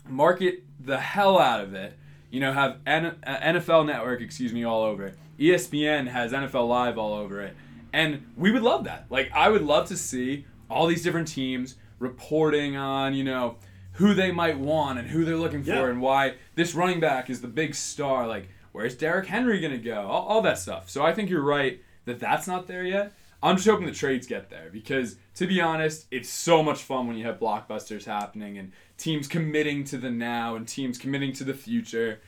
[0.06, 1.94] market the hell out of it.
[2.30, 5.14] You know, have N- uh, NFL Network, excuse me, all over it.
[5.38, 7.56] ESPN has NFL Live all over it,
[7.92, 9.06] and we would love that.
[9.08, 13.56] Like, I would love to see all these different teams reporting on, you know,
[13.92, 15.88] who they might want and who they're looking for Yeah.
[15.88, 18.26] and why this running back is the big star.
[18.26, 20.02] Like, where's Derrick Henry gonna go?
[20.02, 20.88] All, all that stuff.
[20.88, 23.12] So I think you're right that that's not there yet.
[23.42, 27.06] I'm just hoping the trades get there because, to be honest, it's so much fun
[27.06, 31.44] when you have blockbusters happening and teams committing to the now and teams committing to
[31.44, 32.20] the future.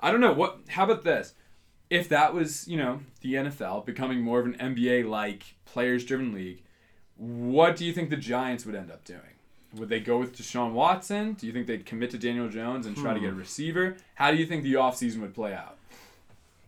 [0.00, 0.60] I don't know what.
[0.68, 1.32] How about this?
[1.88, 6.62] If that was, you know, the NFL becoming more of an NBA-like players-driven league,
[7.18, 9.20] what do you think the Giants would end up doing?
[9.74, 11.34] Would they go with Deshaun Watson?
[11.34, 13.38] Do you think they'd commit to Daniel Jones and try to get a hmm.
[13.38, 13.96] receiver?
[14.14, 15.76] How do you think the offseason would play out?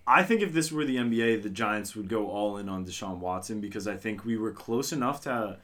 [0.07, 3.19] I think if this were the NBA, the Giants would go all in on Deshaun
[3.19, 5.59] Watson because I think we were close enough to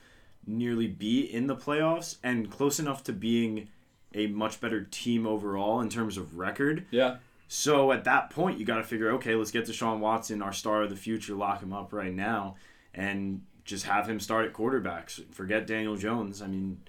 [0.46, 3.68] nearly be in the playoffs and close enough to being
[4.14, 6.86] a much better team overall in terms of record.
[6.90, 7.16] Yeah.
[7.48, 10.82] So at that point, you got to figure, okay, let's get Deshaun Watson, our star
[10.82, 12.56] of the future, lock him up right now,
[12.94, 15.22] and just have him start at quarterbacks.
[15.34, 16.40] Forget Daniel Jones.
[16.40, 16.80] I mean,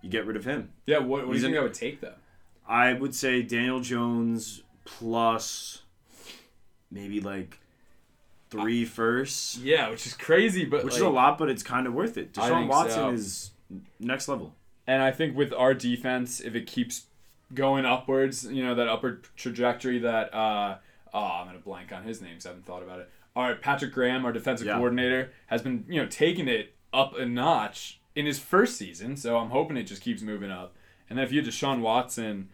[0.00, 0.70] you get rid of him.
[0.86, 2.14] Yeah, what, what do you think an- that would take though?
[2.66, 5.82] I would say Daniel Jones plus
[6.90, 7.58] maybe like
[8.50, 11.92] three firsts, Yeah, which is crazy, but which is a lot, but it's kind of
[11.94, 12.36] worth it.
[12.38, 13.10] I Deshaun Watson so.
[13.10, 13.50] is
[14.00, 14.54] next level.
[14.86, 17.06] And I think with our defense, if it keeps
[17.54, 20.76] going upwards, you know, that upward trajectory that uh
[21.12, 23.10] oh, I'm gonna blank on his name, so I haven't thought about it.
[23.34, 24.74] All right, Patrick Graham, our defensive Yeah.
[24.76, 29.38] coordinator, has been, you know, taking it up a notch in his first season, so
[29.38, 30.74] I'm hoping it just keeps moving up.
[31.08, 32.50] And then if you had Deshaun Watson,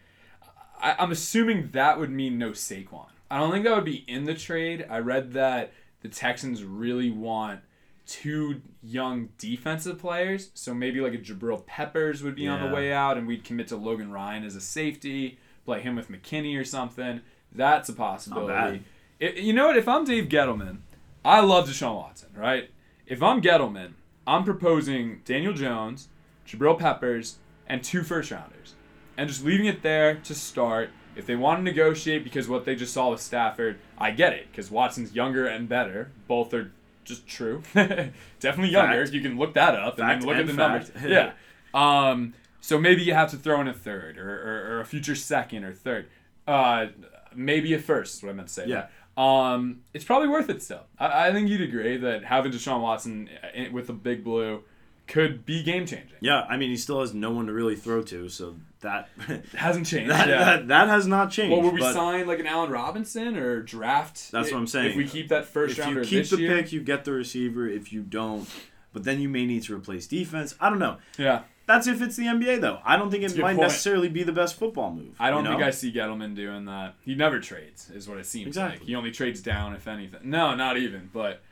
[0.81, 3.07] I, I'm assuming that would mean no Saquon.
[3.29, 4.85] I don't think that would be in the trade.
[4.89, 7.59] I read that the Texans really want
[8.07, 12.91] two young defensive players, so maybe like a Jabril Peppers would be on the way
[12.93, 16.63] out, and we'd commit to Logan Ryan as a safety, play him with McKinney or
[16.63, 17.21] something.
[17.51, 18.83] That's a possibility.
[19.19, 19.77] It- you know what?
[19.77, 20.79] If I'm Dave Gettleman,
[21.25, 22.69] I love Deshaun Watson, right?
[23.05, 23.93] If I'm Gettleman,
[24.25, 26.09] I'm proposing Daniel Jones,
[26.47, 28.75] Jabril Peppers, and two first rounders,
[29.17, 30.91] and just leaving it there to start.
[31.15, 34.47] If they want to negotiate because what they just saw with Stafford, I get it
[34.51, 36.11] because Watson's younger and better.
[36.27, 36.71] Both are
[37.03, 37.61] just true.
[37.73, 39.03] Definitely younger.
[39.03, 39.13] Fact.
[39.13, 40.91] You can look that up Fact and then look at and the numbers.
[41.05, 41.33] yeah.
[41.73, 45.15] Um, so maybe you have to throw in a third or, or, or a future
[45.15, 46.07] second or third.
[46.47, 46.87] Uh,
[47.35, 48.67] maybe a first is what I meant to say.
[48.67, 48.87] Yeah.
[49.17, 50.83] Um, it's probably worth it still.
[50.97, 54.63] I, I think you'd agree that having Deshaun Watson in, with the big blue
[55.07, 56.17] could be game changing.
[56.21, 59.09] Yeah, I mean he still has no one to really throw to, so that
[59.57, 60.09] hasn't changed.
[60.11, 60.45] that, yeah.
[60.45, 61.51] that, that has not changed.
[61.51, 64.31] well, would we sign like an Allen Robinson or draft?
[64.31, 64.91] That's i- what I'm saying.
[64.91, 67.67] If we keep that first if you keep the year, pick, you get the receiver.
[67.67, 68.47] If you don't,
[68.93, 70.55] but then you may need to replace defense.
[70.61, 70.97] I don't know.
[71.17, 71.41] yeah.
[71.69, 72.79] That's if it's the NBA though.
[72.83, 73.59] I don't think it might point.
[73.59, 75.15] necessarily be the best football move.
[75.19, 75.67] I don't you think know?
[75.67, 76.95] I see Gettleman doing that.
[77.05, 78.79] He never trades, is what it seems Exactly.
[78.79, 78.87] like.
[78.87, 80.21] He only trades down, if anything.
[80.23, 81.11] No, not even.
[81.13, 81.43] But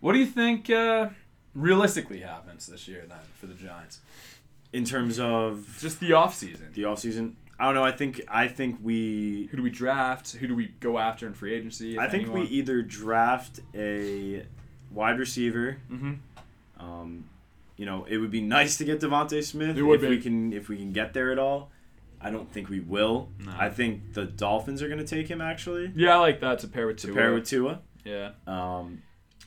[0.00, 1.10] what do you think uh,
[1.54, 4.00] realistically happens this year then for the Giants?
[4.72, 6.72] in terms of Just the offseason.
[6.74, 7.34] the offseason.
[7.58, 7.84] I don't know.
[7.84, 10.32] I think I think we Who do we draft?
[10.32, 11.98] Who do we go after in free agency?
[12.00, 14.44] I think we either draft a
[14.90, 15.76] wide receiver.
[15.88, 16.18] Mhm.
[16.80, 17.24] Um,
[17.80, 20.16] you know, it would be nice to get DeVonta Smith It would if be.
[20.16, 21.70] we can if we can get there at all.
[22.20, 23.30] I don't think we will.
[23.38, 23.52] No.
[23.58, 26.68] I think the Dolphins are going to take him actually Yeah, I like that to
[26.68, 27.10] pair with Tua.
[27.12, 27.80] to pair with Tua.
[28.04, 29.00] yeah, Um,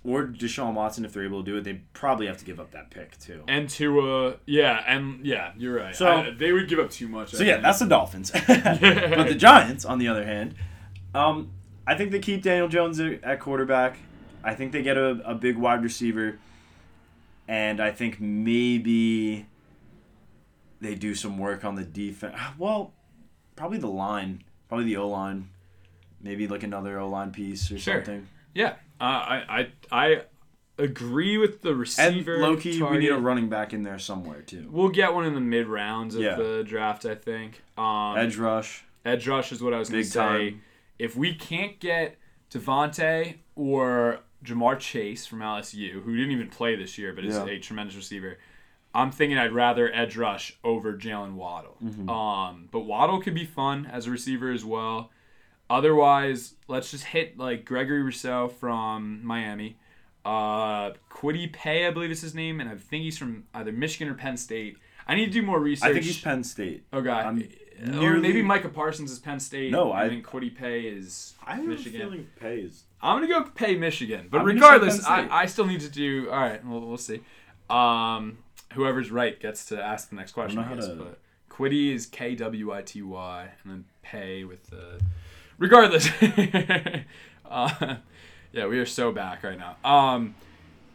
[0.04, 1.64] or Deshaun Watson if they're able to do it.
[1.64, 3.44] They probably have to give up that pick too.
[3.48, 4.38] and Tua.
[4.48, 5.96] Yeah, and yeah, you're right.
[5.96, 7.30] So- I- they would give up too much.
[7.34, 7.64] So I yeah, think.
[7.64, 8.32] that's the Dolphins.
[8.48, 10.56] but the Giants, on the other hand,
[11.14, 11.52] um,
[11.86, 13.98] I think they keep Daniel Jones at at quarterback.
[14.44, 16.40] I think they get a, a big wide receiver,
[17.48, 19.46] and I think maybe
[20.80, 22.36] they do some work on the defense.
[22.58, 22.94] Well,
[23.56, 25.50] probably the line, probably the O line,
[26.22, 27.96] maybe like another O line piece or Sure.
[27.96, 28.28] something.
[28.54, 28.76] yeah.
[29.02, 30.22] Uh, I I I
[30.78, 32.08] agree with the receiver.
[32.08, 32.38] And receiver.
[32.40, 34.68] Loki, we need a running back in there somewhere too.
[34.72, 36.36] We'll get one in the mid rounds of Yeah.
[36.36, 37.62] the draft, I think.
[37.78, 40.20] Um, Edge rush, Edge rush is what I was going to big say.
[40.52, 40.62] time.
[41.00, 42.18] If we can't get
[42.52, 47.46] DeVonta or Ja'Marr Chase from LSU, who didn't even play this year but is Yeah.
[47.46, 48.38] a tremendous receiver,
[48.94, 51.78] I'm thinking I'd rather edge rush over Jaylen Waddle.
[51.84, 52.10] Mm-hmm.
[52.10, 55.10] Um, but Waddle could be fun as a receiver as well.
[55.70, 59.78] Otherwise, let's just hit like Gregory Rousseau from Miami.
[60.26, 64.08] Uh, Kwity Paye, I believe is his name, and I think he's from either Michigan
[64.10, 64.78] or Penn State.
[65.08, 65.90] I need to do more research.
[65.90, 66.84] I think he's Penn State.
[66.94, 67.10] Okay.
[67.10, 67.44] I'm
[68.00, 69.72] or maybe Micah Parsons is Penn State.
[69.72, 72.02] No, I- think Kwity Paye is I have Michigan.
[72.02, 72.84] a feeling pays.
[73.02, 76.30] I'm gonna go pay Michigan, but I'm regardless, I, I still need to do.
[76.30, 77.22] All right, we'll, we'll see.
[77.70, 78.38] Um,
[78.74, 80.62] whoever's right gets to ask the next question.
[80.62, 84.44] know I guess, to- but Kwity is K W I T Y, and then pay
[84.44, 85.02] with the.
[85.60, 86.10] Regardless,
[87.50, 87.96] uh,
[88.52, 89.76] yeah, we are so back right now.
[89.84, 90.36] Um,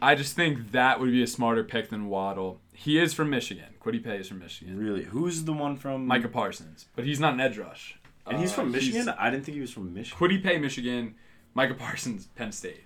[0.01, 2.59] I just think that would be a smarter pick than Waddle.
[2.81, 3.65] He is from Michigan.
[3.83, 4.77] Kwity Paye is from Michigan.
[4.77, 5.03] Really?
[5.03, 7.97] Who's the one from Micah Parsons, but he's not an edge rush.
[8.25, 9.09] And he's Uh, from Michigan?
[9.17, 10.17] I didn't think he was from Michigan.
[10.17, 11.15] Kwity Paye, Michigan.
[11.55, 12.83] Micah Parsons, Penn State.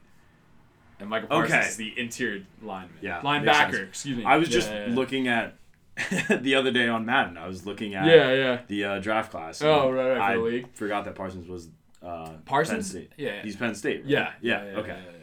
[0.99, 1.67] And Micah Parsons Okay.
[1.67, 2.95] is the interior lineman.
[3.01, 4.23] Yeah, makes Linebacker, excuse me.
[4.25, 4.95] I was Yeah, just yeah, yeah.
[4.95, 5.55] looking at
[6.41, 7.37] the other day on Madden.
[7.37, 8.61] I was looking at Yeah, yeah.
[8.67, 9.61] the uh, draft class.
[9.61, 10.67] Oh, and right, right, for I the league.
[10.73, 11.69] forgot that Parsons was
[12.01, 12.75] uh, Parsons?
[12.77, 13.11] Penn State.
[13.17, 13.43] Yeah.
[13.43, 14.01] He's Penn State.
[14.01, 14.09] Right?
[14.09, 14.63] Yeah, Yeah.
[14.63, 14.87] yeah, okay.
[14.89, 15.17] yeah, yeah.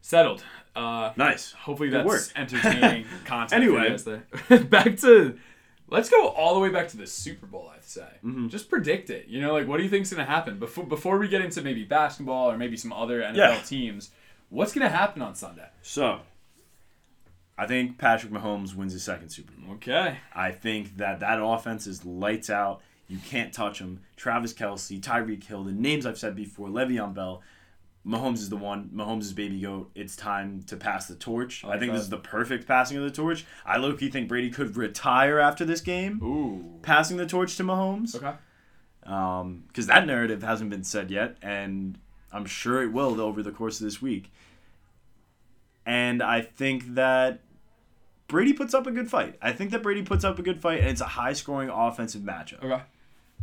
[0.00, 0.42] Settled.
[0.80, 1.52] Uh, Nice.
[1.52, 2.22] hopefully Good that's work.
[2.36, 3.62] entertaining content.
[3.62, 3.88] Anyway.
[3.90, 4.24] guys there.
[4.64, 5.36] back to,
[5.88, 7.70] let's go all the way back to the Super Bowl.
[7.74, 8.06] I'd say.
[8.24, 8.48] Mm-hmm.
[8.48, 9.26] Just predict it.
[9.28, 11.84] You know, like what do you think's gonna happen before before we get into maybe
[11.84, 13.60] basketball or maybe some other NFL Yeah.
[13.64, 14.10] teams?
[14.48, 15.68] What's gonna happen on Sunday?
[15.82, 16.20] So,
[17.58, 19.74] I think Patrick Mahomes wins his second Super Bowl.
[19.74, 20.16] Okay.
[20.34, 22.80] I think that that offense is lights out.
[23.06, 24.00] You can't touch him.
[24.16, 27.42] Travis Kelce, Tyreek Hill, the names I've said before, Le'Veon Bell.
[28.06, 28.90] Mahomes is the one.
[28.94, 29.90] Mahomes is baby goat.
[29.94, 31.64] It's time to pass the torch.
[31.64, 31.98] I, like think that.
[31.98, 33.44] this is the perfect passing of the torch.
[33.66, 36.80] I low key think Brady could retire after this game, Ooh.
[36.82, 38.14] passing the torch to Mahomes.
[38.16, 38.32] Okay.
[39.04, 41.98] Um, because that narrative hasn't been said yet, and
[42.32, 44.32] I'm sure it will over the course of this week.
[45.84, 47.40] And I think that
[48.28, 49.36] Brady puts up a good fight.
[49.42, 52.22] I think that Brady puts up a good fight, and it's a high scoring offensive
[52.22, 52.62] matchup.
[52.62, 52.82] Okay.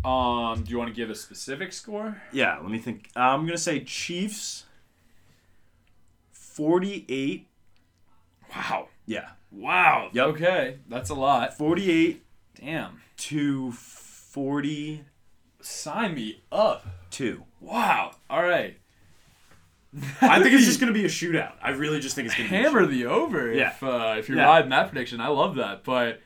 [0.06, 2.22] Um, do you want to give a specific score?
[2.32, 3.10] Yeah, let me think.
[3.16, 4.66] I'm gonna say Chiefs.
[6.32, 7.48] Forty-eight.
[8.56, 8.88] Wow.
[9.06, 10.10] Yeah, Wow.
[10.14, 10.26] Yep.
[10.28, 11.58] Okay, that's a lot.
[11.58, 12.24] forty-eight
[12.60, 13.02] Damn.
[13.18, 15.04] to forty-two.
[15.62, 16.86] Sign me up.
[17.12, 17.44] To.
[17.60, 18.12] Wow.
[18.30, 18.78] All right.
[20.22, 21.54] I think it's just gonna be a shootout.
[21.62, 23.70] I really just think it's gonna hammer Be the over Yeah.
[23.72, 24.46] if uh, if you're Yeah.
[24.46, 25.20] riding that prediction.
[25.20, 25.84] I love that.
[25.84, 26.22] But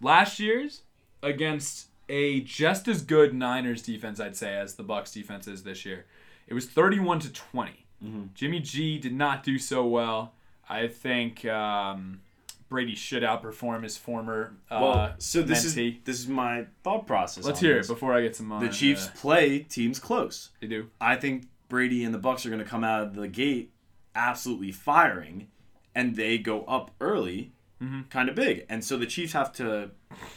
[0.00, 0.82] last year's
[1.22, 5.84] against a just as good Niners defense, I'd say, as the Bucs defense is this
[5.86, 6.06] year,
[6.46, 7.86] it was 31 to 20.
[8.04, 8.22] Mm-hmm.
[8.34, 10.34] Jimmy G did not do so well.
[10.68, 12.20] I think um,
[12.68, 15.98] Brady should outperform his former uh, well, so this mentee.
[15.98, 17.44] is this is my thought process.
[17.44, 17.88] Let's hear this.
[17.90, 18.50] it before I get some.
[18.52, 20.50] Uh, The Chiefs uh, play teams close.
[20.60, 20.88] they do.
[21.00, 23.72] I think Brady and the Bucs are going to come out of the gate
[24.14, 25.48] absolutely firing,
[25.94, 28.08] and they go up early, Mhm.
[28.10, 29.90] kind of big, and so the Chiefs have to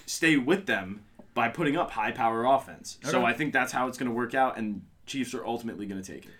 [0.06, 1.02] stay with them
[1.34, 2.98] by putting up high power offense.
[3.04, 6.02] So I think that's how it's going to work out, and Chiefs are ultimately going
[6.02, 6.32] to take it.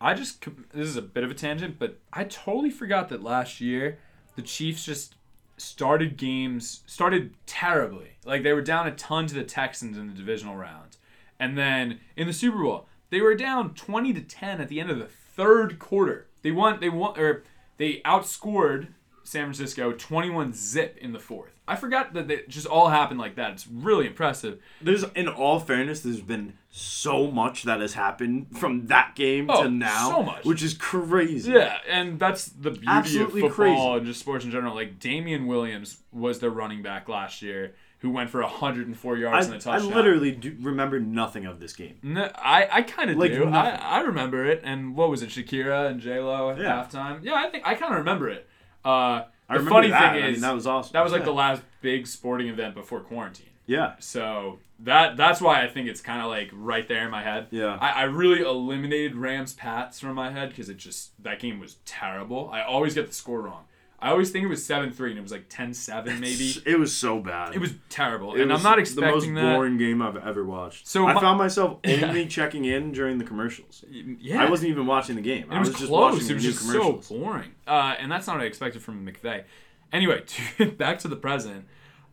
[0.00, 3.60] I just this is a bit of a tangent, but I totally forgot that last
[3.60, 3.98] year
[4.36, 5.14] the Chiefs just
[5.56, 8.18] started games started terribly.
[8.24, 10.96] Like they were down a ton to the Texans in the divisional round.
[11.38, 14.90] And then in the Super Bowl, they were down 20 to 10 at the end
[14.90, 16.26] of the third quarter.
[16.42, 17.44] They won they won or
[17.76, 18.88] they outscored
[19.22, 21.53] San Francisco 21 zip in the fourth.
[21.66, 23.52] I forgot that it just all happened like that.
[23.52, 24.60] It's really impressive.
[24.82, 29.62] There's, in all fairness, there's been so much that has happened from that game Oh,
[29.62, 30.44] to now, so much.
[30.44, 31.52] which is crazy.
[31.52, 33.96] Yeah, and that's the beauty Absolutely of football crazy.
[33.98, 34.74] and just sports in general.
[34.74, 39.54] Like Damien Williams was their running back last year, who went for 104 yards and
[39.54, 39.92] a I, I touchdown.
[39.92, 41.96] I literally do remember nothing of this game.
[42.02, 43.48] No, I, I kind of Like do.
[43.48, 43.70] I.
[43.70, 44.60] I remember it.
[44.64, 46.84] And what was it, Shakira and J Lo at Yeah.
[46.84, 47.20] halftime?
[47.24, 48.46] Yeah, I think I kind of remember it.
[48.84, 50.14] Uh, I the funny that.
[50.14, 50.92] thing I is mean, that was awesome.
[50.94, 51.26] that was like Yeah.
[51.26, 53.46] the last big sporting event before quarantine.
[53.66, 53.94] yeah.
[53.98, 57.46] So that that's why I think it's kind of like right there in my head.
[57.50, 57.78] Yeah.
[57.80, 61.76] I, I really eliminated Rams Pats from my head because it just that game was
[61.84, 62.50] terrible.
[62.52, 63.64] I always get the score wrong.
[64.04, 66.54] I always think it was seven three and it was like 10-7 maybe.
[66.66, 67.54] It was so bad.
[67.54, 69.54] It was terrible, It and was I'm not expecting the most that.
[69.56, 70.86] boring game I've ever watched.
[70.86, 73.82] So I my- found myself only checking in during the commercials.
[73.90, 75.50] Yeah, I wasn't even watching the game.
[75.50, 76.12] It I was, was, just close.
[76.12, 77.08] watching It the was new just so commercials.
[77.08, 77.50] boring.
[77.66, 79.44] Uh, and that's not what I expected from McVay.
[79.92, 80.22] Anyway,
[80.58, 81.64] to, back to the present.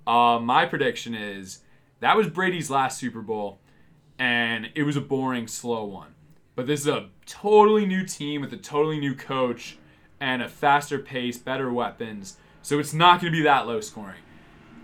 [0.07, 1.59] Uh, my prediction is
[1.99, 3.59] that was Brady's last Super Bowl,
[4.17, 6.15] and it was a boring, slow one.
[6.55, 9.77] But this is a totally new team with a totally new coach
[10.21, 12.37] and a faster pace, better weapons.
[12.61, 14.21] So it's not going to be that low scoring.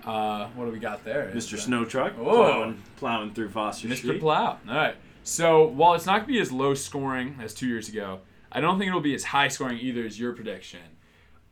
[0.04, 1.32] Uh, what do we got there?
[1.34, 1.58] Mr.
[1.60, 2.24] Snow Truck Oh.
[2.24, 3.96] plowing, plowing through Foster Mr.
[3.98, 4.20] Street.
[4.20, 4.58] Plow.
[4.68, 4.96] All right.
[5.24, 8.22] So while it's not going to be as low scoring as two years ago,
[8.52, 10.80] I don't think it'll be as high scoring either as your prediction.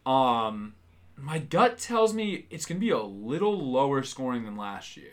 [0.06, 0.74] Um,
[1.18, 5.12] my gut tells me it's going to be a little lower scoring than last year.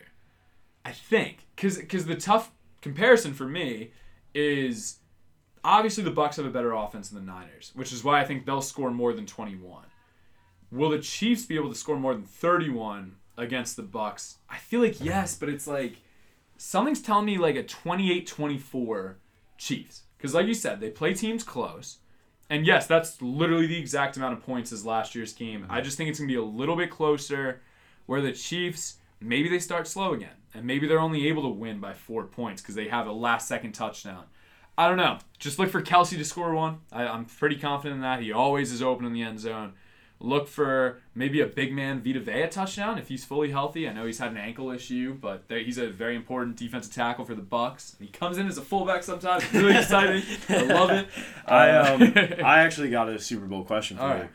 [0.85, 3.91] I think because because the tough comparison for me
[4.35, 4.99] is
[5.65, 8.45] obviously the Bucs have a better offense than the Niners, which is why I think
[8.45, 9.85] they'll score more than 21.
[10.71, 14.37] Will the Chiefs be able to score more than 31 against the Bucs?
[14.49, 15.97] I feel like yes, but it's like
[16.57, 19.15] something's telling me like a 28-24
[19.59, 20.03] Chiefs.
[20.19, 21.99] Cuz like you said, they play teams close.
[22.49, 25.67] And yes, that's literally the exact amount of points as last year's game.
[25.71, 27.63] I just think it's going to be a little bit closer
[28.07, 31.79] where the Chiefs maybe they start slow again and maybe they're only able to win
[31.81, 34.25] by 4 points cuz they have a last second touchdown.
[34.79, 35.19] I don't know.
[35.39, 36.79] Just look for Kelce to score one.
[36.91, 38.21] I, I'm pretty confident in that.
[38.21, 39.75] He always is open in the end zone.
[40.19, 43.89] Look for maybe a big man Vita Vea touchdown if he's fully healthy.
[43.89, 47.25] I know he's had an ankle issue, but there- he's a very important defensive tackle
[47.25, 47.99] for the Bucs.
[47.99, 49.53] He comes in as a fullback sometimes.
[49.53, 50.23] Really exciting.
[50.49, 51.09] I love it.
[51.47, 52.03] I Uh, um
[52.45, 54.29] I actually got a Super Bowl question for you.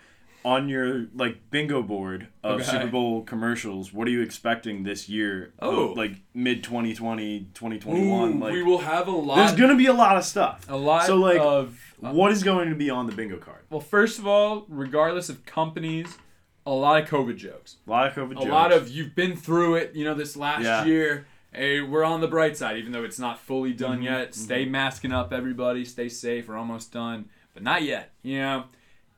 [0.45, 2.71] On your like bingo board of Okay.
[2.71, 5.51] Super Bowl commercials, what are you expecting this year?
[5.61, 5.93] Uh, oh.
[5.97, 8.29] like mid 2020, 2021?
[8.37, 9.35] Ooh, like we will have a lot.
[9.37, 10.65] there's gonna be a lot of stuff.
[10.69, 13.63] a lot so like of uh, what is going to be on the bingo card?
[13.69, 16.17] well, first of all, regardless of companies,
[16.65, 17.77] a lot of COVID jokes.
[17.85, 18.41] A lot of COVID jokes.
[18.41, 18.51] a jokes.
[18.51, 20.85] lot of you've been through it you know this last Yeah.
[20.85, 24.35] year hey we're on the bright side even though it's not fully done Mm-hmm, yet
[24.35, 24.71] stay mm-hmm.
[24.71, 28.65] masking up everybody stay safe we're almost done but not yet you know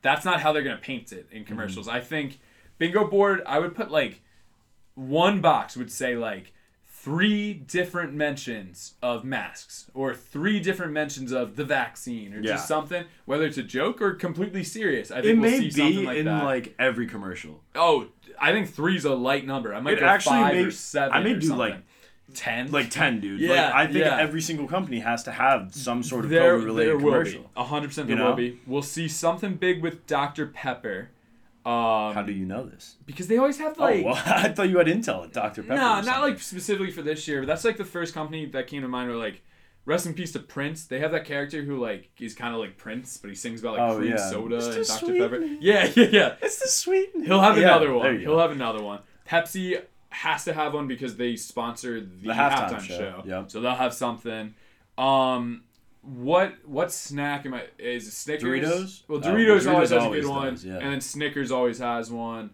[0.01, 1.97] that's not how they're going to paint it in commercials Mm-hmm.
[1.97, 2.39] i think
[2.77, 4.21] bingo board i would put like
[4.95, 6.53] one box would say like
[6.85, 12.51] three different mentions of masks or three different mentions of the vaccine or Yeah.
[12.53, 15.09] just something, whether it's a joke or completely serious.
[15.09, 16.43] I It think we'll may see something be like in that.
[16.43, 17.63] like every commercial.
[17.73, 19.73] oh, I think three's a light number.
[19.73, 21.13] I might It go actually five may- or seven.
[21.17, 21.83] I may do, like, something.
[22.33, 22.71] Ten.
[22.71, 23.39] Like ten, dude.
[23.39, 24.17] Yeah, like, I think yeah.
[24.19, 27.41] every single company has to have some sort of there, COVID related there will commercial.
[27.41, 27.47] be.
[27.57, 28.37] A hundred percent You there will know?
[28.37, 28.59] be.
[28.67, 30.47] We'll see something big with Dr.
[30.47, 31.09] Pepper.
[31.65, 32.95] Um, How do you know this?
[33.05, 35.61] because they always have like oh, well, I thought you had intel at Dr.
[35.61, 35.75] Pepper.
[35.75, 38.81] No, not like specifically for this year, but that's like the first company that came
[38.81, 39.41] to mind where like
[39.85, 40.85] rest in peace to Prince.
[40.85, 43.77] They have that character who like is kind of like Prince, but he sings about
[43.77, 44.29] like Oh, cream yeah.
[44.29, 44.77] soda Mr.
[44.77, 45.17] and Dr.
[45.19, 45.45] Pepper.
[45.59, 46.35] Yeah, yeah, yeah.
[46.41, 47.09] It's the sweet.
[47.25, 48.19] He'll have Yeah, another one.
[48.19, 48.99] He'll have another one.
[49.27, 53.23] Pepsi has to have one because they sponsor the, The halftime halftime, show, show.
[53.25, 53.51] yep.
[53.51, 54.53] So they'll have something.
[54.97, 55.63] Um,
[56.01, 57.63] what what snack am I?
[57.77, 58.43] Is it Snickers?
[58.43, 59.01] Doritos?
[59.07, 60.73] Well, Oh, Doritos, well, always Doritos has a always good one, yeah.
[60.77, 62.51] and then Snickers always has one.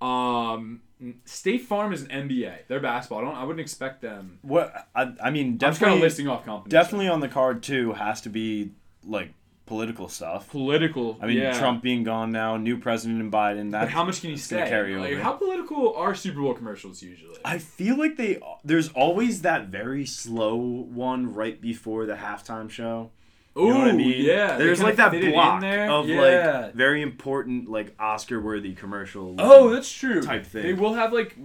[0.00, 0.80] Um,
[1.24, 2.66] State Farm is an NBA.
[2.68, 3.18] They're basketball.
[3.18, 3.34] I don't.
[3.36, 4.38] I wouldn't expect them.
[4.42, 6.70] What I, I mean, I'm just kind of listing off companies.
[6.70, 8.70] definitely on the card too has to be
[9.04, 9.32] like
[9.66, 10.50] political stuff.
[10.50, 11.18] political.
[11.20, 11.58] I mean, yeah.
[11.58, 13.70] Trump being gone now, new president and Biden.
[13.70, 14.68] That how much can you say?
[14.68, 15.22] carry Like, over.
[15.22, 17.36] how political are Super Bowl commercials usually?
[17.44, 23.10] I feel like they there's always that very slow one right before the halftime show.
[23.56, 24.24] Ooh, You know I mean?
[24.24, 24.58] yeah.
[24.58, 25.88] There's like that block there.
[25.88, 26.20] of yeah.
[26.60, 29.36] like very important like Oscar worthy commercial.
[29.38, 30.20] Oh, that's true.
[30.22, 30.62] type thing.
[30.64, 31.36] They will have like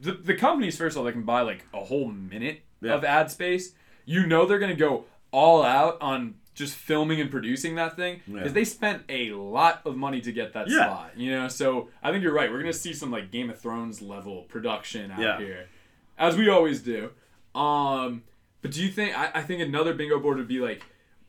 [0.00, 2.94] the, the companies first of all they can buy like a whole minute Yeah.
[2.94, 3.74] of ad space.
[4.06, 8.48] You know they're gonna go all out on just filming and producing that thing because
[8.48, 8.52] Yeah.
[8.52, 10.86] they spent a lot of money to get that Yeah.
[10.86, 11.12] slot.
[11.16, 12.50] You know, so I think you're right.
[12.50, 15.38] We're gonna see some like Game of Thrones level production out Yeah.
[15.38, 15.68] here,
[16.18, 17.10] as we always do.
[17.54, 18.24] Um,
[18.62, 20.82] but do you think I, I think another bingo board would be like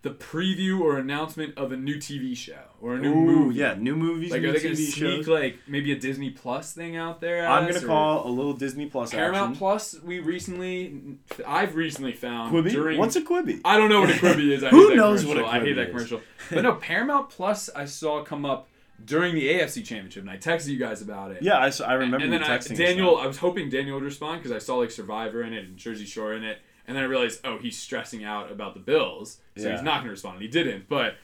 [0.03, 3.59] the preview or announcement of a new TV show or a new Ooh, movie?
[3.59, 5.27] yeah, new movies, Like, new are they gonna sneak shows.
[5.27, 7.47] like maybe a Disney Plus thing out there?
[7.47, 9.57] I'm gonna call a little Disney Plus Paramount action.
[9.59, 9.95] Plus.
[10.03, 12.71] We recently, I've recently found Quibi.
[12.71, 12.97] during.
[12.97, 13.61] What's a Quibi?
[13.63, 14.63] I don't know what a Quibi is.
[14.63, 15.89] I Who knows what a I hate Quibi that is?
[15.89, 16.21] commercial.
[16.49, 17.69] But no, Paramount Plus.
[17.75, 18.67] I saw come up
[19.05, 21.41] during the AFC Championship, and I texted you guys about it.
[21.43, 23.17] Yeah, I remember and you then I, Daniel.
[23.17, 26.05] I was hoping Daniel would respond because I saw like Survivor in it and Jersey
[26.05, 29.63] Shore in it, and then I realized, oh, he's stressing out about the Bills, so
[29.67, 29.71] Yeah.
[29.73, 30.35] he's not going to respond.
[30.35, 30.87] And he didn't.
[30.89, 31.15] But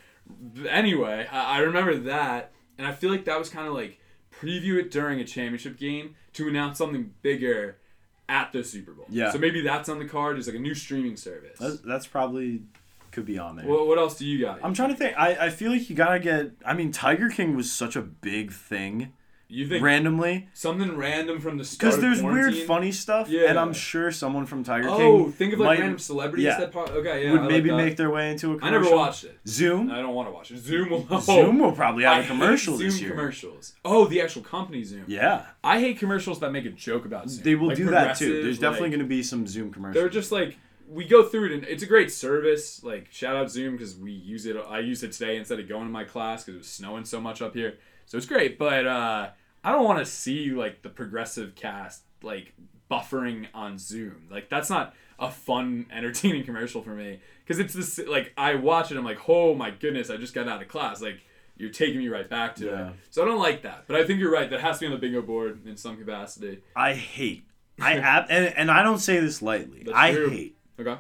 [0.70, 4.00] anyway, I, I remember that, and I feel like that was kind of like
[4.32, 7.78] preview it during a championship game to announce something bigger
[8.30, 9.06] at the Super Bowl.
[9.10, 9.32] Yeah.
[9.32, 11.58] So maybe that's on the card as like a new streaming service.
[11.60, 12.62] That's, that's probably
[13.12, 13.66] could be on there.
[13.66, 14.60] Well, what else do you got?
[14.64, 15.18] I'm trying to think.
[15.18, 16.52] I, I feel like you gotta get.
[16.66, 19.14] I mean, Tiger King was such a big thing
[19.50, 21.80] you think randomly something random from the start?
[21.96, 23.50] because there's weird, funny stuff, Yeah.
[23.50, 26.46] and I'm sure someone from Tiger Oh, King Oh, think of like might- random celebrities
[26.46, 26.60] yeah.
[26.60, 26.90] that part.
[26.92, 27.78] Okay, yeah, would I maybe that.
[27.78, 28.78] make their way into a commercial.
[28.78, 29.38] I never watched it.
[29.48, 29.90] Zoom.
[29.92, 30.58] I don't want to watch it.
[30.60, 31.08] Zoom will.
[31.12, 33.12] Oh, Zoom will probably I have a commercial hate this Zoom year.
[33.16, 33.74] commercials.
[33.86, 35.06] Oh, the actual company Zoom.
[35.08, 37.44] Yeah, I hate commercials that make a joke about Zoom.
[37.44, 38.44] they will Like do that too.
[38.44, 40.02] There's definitely like, going to be some Zoom commercials.
[40.02, 40.58] They're just like
[40.90, 42.84] we go through it, and it's a great service.
[42.84, 44.56] Like shout out Zoom because we use it.
[44.70, 47.20] I used it today instead of going to my class because it was snowing so
[47.22, 47.76] much up here.
[48.08, 49.30] So it's great, but uh,
[49.64, 52.54] I don't want to see like the progressive cast like
[52.90, 54.28] buffering on Zoom.
[54.32, 58.92] Like that's not a fun, entertaining commercial for me because it's this like I watch
[58.92, 58.98] it.
[58.98, 61.02] I'm like, oh my goodness, I just got out of class.
[61.02, 61.20] Like
[61.58, 62.88] you're taking me right back to Yeah.
[62.90, 62.94] it.
[63.10, 63.86] So I don't like that.
[63.88, 64.50] But I think you're right.
[64.50, 66.62] That has to be on the bingo board in some capacity.
[66.76, 67.44] I hate.
[67.80, 69.84] I ab- and and I don't say this lightly.
[69.86, 70.30] That's I true.
[70.30, 70.96] hate Okay.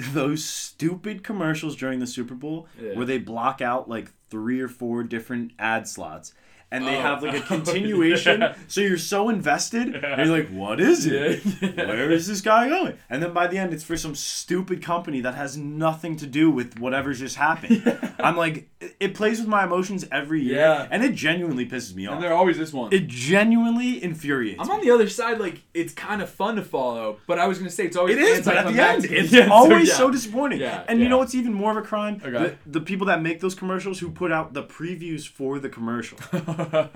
[0.12, 2.94] those stupid commercials during the Super Bowl Yeah.
[2.94, 6.32] where they block out like three or four different ad slots.
[6.72, 7.00] And they Oh.
[7.00, 8.54] have like a continuation, Yeah.
[8.68, 9.94] so you're so invested.
[9.96, 11.42] And you're like, "What is it?
[11.60, 11.86] Yeah.
[11.86, 15.20] Where is this guy going?" And then by the end, it's for some stupid company
[15.22, 17.82] that has nothing to do with whatever's just happened.
[18.20, 18.68] I'm like,
[19.00, 20.86] it, plays with my emotions every year, Yeah.
[20.90, 22.14] and it genuinely pisses me off.
[22.14, 22.92] And there always is one.
[22.92, 24.60] It genuinely infuriates.
[24.60, 24.74] I'm me.
[24.74, 27.70] on the other side, like it's kind of fun to follow, but I was gonna
[27.70, 29.94] say it's always It is, but at the end, it's Yeah, so, always yeah.
[29.94, 30.60] so disappointing.
[30.60, 32.20] Yeah, and you know what's even more of a crime?
[32.24, 32.30] Okay.
[32.64, 36.18] The, the people that make those commercials who put out the previews for the commercial.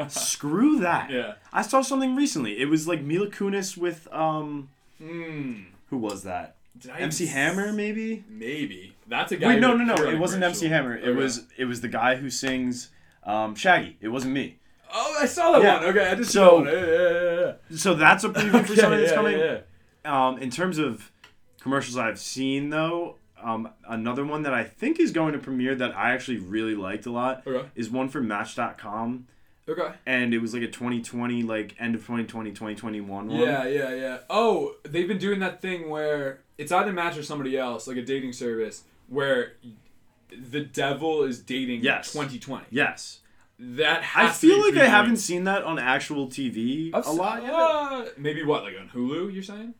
[0.08, 1.10] Screw that.
[1.10, 1.34] Yeah.
[1.52, 2.60] I saw something recently.
[2.60, 4.68] It was like Mila Kunis with um
[5.02, 5.64] Mm.
[5.90, 6.54] who was that?
[6.98, 8.24] MC Hammer maybe?
[8.28, 9.48] Maybe that's a guy.
[9.48, 10.08] Wait, no, no, no.
[10.08, 10.66] It wasn't MC.
[10.68, 10.96] Hammer.
[10.96, 11.12] It Okay.
[11.18, 12.90] was it was the guy who sings
[13.24, 13.96] um, Shaggy.
[14.00, 14.58] It wasn't me.
[14.92, 15.74] Oh, I saw that Yeah.
[15.80, 15.84] one.
[15.96, 16.70] Okay, I just So- saw.
[16.70, 17.40] Yeah, yeah,
[17.70, 17.76] yeah.
[17.78, 19.58] So that's a preview for Okay, something that's coming.
[20.04, 21.10] Um, in terms of
[21.60, 25.96] commercials I've seen though, um, another one that I think is going to premiere that
[25.96, 27.68] I actually really liked a lot Okay.
[27.74, 29.26] is one for Match.com,
[29.68, 29.94] Okay.
[30.06, 33.36] and it was like a 2020, like end of 2020, 2021 one.
[33.38, 34.18] Yeah, yeah, yeah.
[34.28, 38.02] Oh, they've been doing that thing where it's either Match or somebody else, like a
[38.04, 39.54] dating service, where
[40.30, 42.12] the devil is dating Yes.
[42.12, 42.66] 2020.
[42.70, 43.20] Yes.
[43.58, 47.52] That I feel like I haven't seen that on actual TV I've a lot yet.
[47.54, 49.32] Uh, maybe what, like on Hulu?
[49.32, 49.74] You're saying?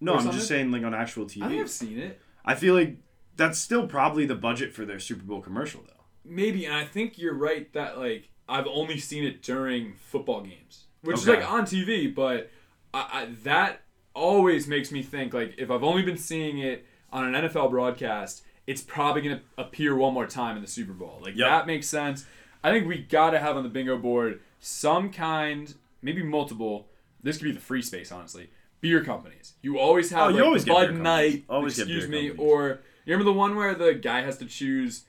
[0.00, 0.38] No, or I'm something?
[0.38, 1.60] just saying like on actual TV.
[1.60, 2.20] I've seen it.
[2.44, 2.96] I feel like
[3.36, 6.02] that's still probably the budget for their Super Bowl commercial though.
[6.24, 10.84] Maybe, and I think you're right that like I've only seen it during football games,
[11.02, 12.50] which is like on TV, but
[12.92, 13.82] I, I, that
[14.14, 18.42] always makes me think like if I've only been seeing it on an NFL broadcast,
[18.66, 21.18] it's probably gonna appear one more time in the Super Bowl.
[21.22, 21.48] Like Yep.
[21.48, 22.26] that makes sense.
[22.62, 25.72] I think we gotta have on the bingo board some kind,
[26.02, 26.88] maybe multiple.
[27.22, 28.50] This could be the free space, honestly.
[28.80, 29.54] Beer companies.
[29.62, 31.02] You always oh, have Oh, you always the get beer Bud.
[31.02, 31.44] Knight.
[31.48, 32.50] Always excuse me, companies.
[32.50, 35.04] or you remember the one where the guy has to choose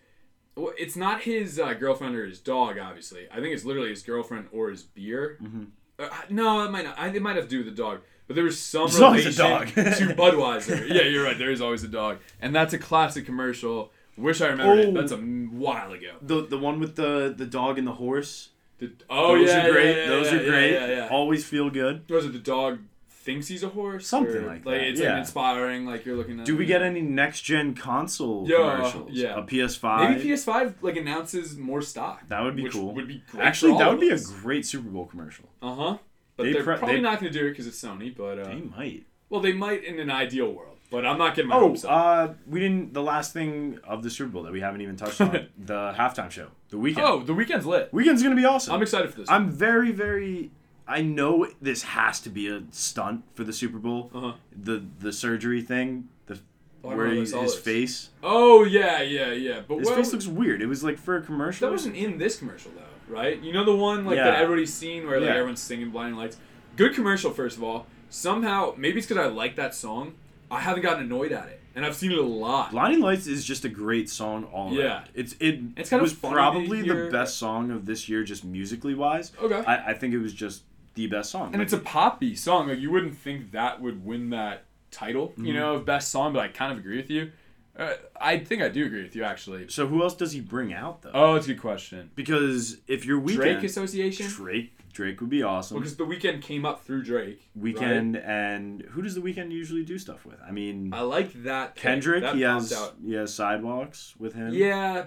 [0.55, 3.27] well, it's not his uh, girlfriend or his dog, obviously.
[3.31, 5.37] I think it's literally his girlfriend or his beer.
[5.41, 5.63] Mm-hmm.
[5.97, 6.99] Uh, no, it might not.
[6.99, 8.01] I, it might have to do with the dog.
[8.27, 9.67] But there was some There's relation dog.
[9.67, 10.87] to Budweiser.
[10.87, 11.37] Yeah, you're right.
[11.37, 13.91] There is always a dog, and that's a classic commercial.
[14.17, 14.87] Wish I remembered it.
[14.87, 14.93] Oh.
[14.93, 16.15] That's a while ago.
[16.21, 18.49] The the one with the the dog and the horse.
[18.79, 19.95] The, oh Those yeah, are great.
[19.95, 20.71] yeah, yeah, Those yeah, are great.
[20.71, 21.07] Yeah, yeah, yeah.
[21.09, 22.09] Always feel good.
[22.09, 22.79] Was it the dog
[23.21, 24.07] thinks he's a horse?
[24.07, 25.11] Something Or, like Like that, it's yeah.
[25.11, 25.85] like inspiring.
[25.85, 26.45] Like you're looking at.
[26.45, 29.11] Do we get any next gen console Yeah, commercials?
[29.11, 29.37] yeah.
[29.37, 30.09] A PS5.
[30.17, 32.27] Maybe PS5 like announces more stock.
[32.27, 32.93] That would be cool.
[32.95, 35.45] Would be great Actually, that would be a great Super Bowl commercial.
[35.61, 35.97] Uh huh.
[36.37, 38.15] But They are pro- probably they- not going to do it because it's Sony.
[38.15, 39.05] But uh, They might.
[39.29, 40.67] well, they might in an ideal world.
[40.89, 41.91] But I'm not getting my Oh, hopes up.
[41.91, 42.93] uh, we didn't.
[42.93, 46.29] The last thing of the Super Bowl that we haven't even touched on the halftime
[46.29, 46.97] show, the Weeknd.
[46.99, 47.89] oh, the Weeknd's lit.
[47.93, 48.73] Weeknd's gonna be awesome.
[48.73, 49.29] I'm excited for this.
[49.29, 50.51] I'm very, very.
[50.91, 54.09] I know this has to be a stunt for the Super Bowl.
[54.13, 54.33] Uh-huh.
[54.55, 56.39] The the surgery thing, the
[56.83, 59.61] Oh, where he, his face, Oh yeah, yeah, yeah.
[59.67, 60.61] But his face looks weird.
[60.63, 61.67] It was like for a commercial.
[61.67, 63.39] that wasn't in this commercial though, right?
[63.39, 65.35] You know the one like that everybody's seen where like Yeah.
[65.35, 66.37] everyone's singing "Blinding Lights."
[66.77, 67.85] Good commercial, first of all.
[68.09, 70.15] Somehow, maybe it's because I like that song.
[70.49, 72.71] I haven't gotten annoyed at it, and I've seen it a lot.
[72.71, 74.83] Blinding Lights is just a great song all Yeah.
[74.83, 75.09] around.
[75.13, 78.43] It's it It's kind of was to probably the best song of this year, just
[78.43, 79.31] musically wise.
[79.41, 79.63] Okay.
[79.67, 80.63] I, I think it was just
[80.95, 81.47] the best song.
[81.47, 82.67] and Like, it's a poppy song.
[82.69, 85.45] Like you wouldn't think that would win that title, Mm-hmm.
[85.45, 86.33] you know, of best song.
[86.33, 87.31] But I kind of agree with you.
[87.77, 89.69] Uh, I think I do agree with you actually.
[89.69, 91.11] so who else does he bring out though?
[91.13, 92.11] Oh, it's a good question.
[92.15, 94.27] because if your Weeknd Drake Association.
[94.27, 95.77] Drake Drake would be awesome.
[95.77, 97.49] Because the Weeknd came up through Drake.
[97.57, 100.35] Weeknd and who does the Weeknd usually do stuff with?
[100.45, 100.93] I mean?
[100.93, 101.75] I like that.
[101.77, 102.23] Kendrick.
[102.23, 102.95] That He has out.
[103.01, 104.53] he has sidewalks with him.
[104.53, 105.05] Yeah,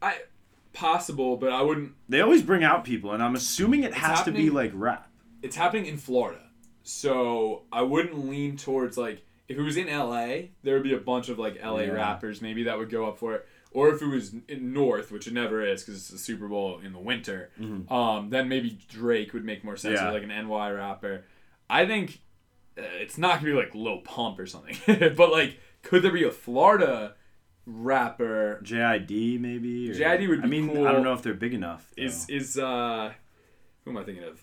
[0.00, 0.20] I
[0.72, 1.92] possible, but I wouldn't.
[2.08, 5.09] They always bring out people, and I'm assuming it has to be like rap.
[5.42, 6.42] It's happening in Florida,
[6.82, 10.50] so I wouldn't lean towards like if it was in L.A.
[10.62, 11.86] There would be a bunch of like L.A.
[11.86, 11.92] Yeah.
[11.92, 13.46] rappers maybe that would go up for it.
[13.72, 16.80] Or if it was in North, which it never is because it's the Super Bowl
[16.84, 17.50] in the winter,
[17.88, 20.06] um, then maybe Drake would make more sense, Mm-hmm.
[20.06, 20.12] Yeah.
[20.12, 21.24] like an NY rapper.
[21.68, 22.20] I think
[22.76, 24.76] uh, it's not gonna be like Lil Pump or something,
[25.16, 27.14] but like, could there be a Florida
[27.64, 28.60] rapper?
[28.64, 29.90] JID maybe.
[29.90, 30.46] Or, JID would be.
[30.46, 30.86] I mean, cool.
[30.86, 31.92] I don't know if they're big enough.
[31.96, 32.02] though.
[32.04, 33.12] Is is uh,
[33.84, 34.42] who am I thinking of?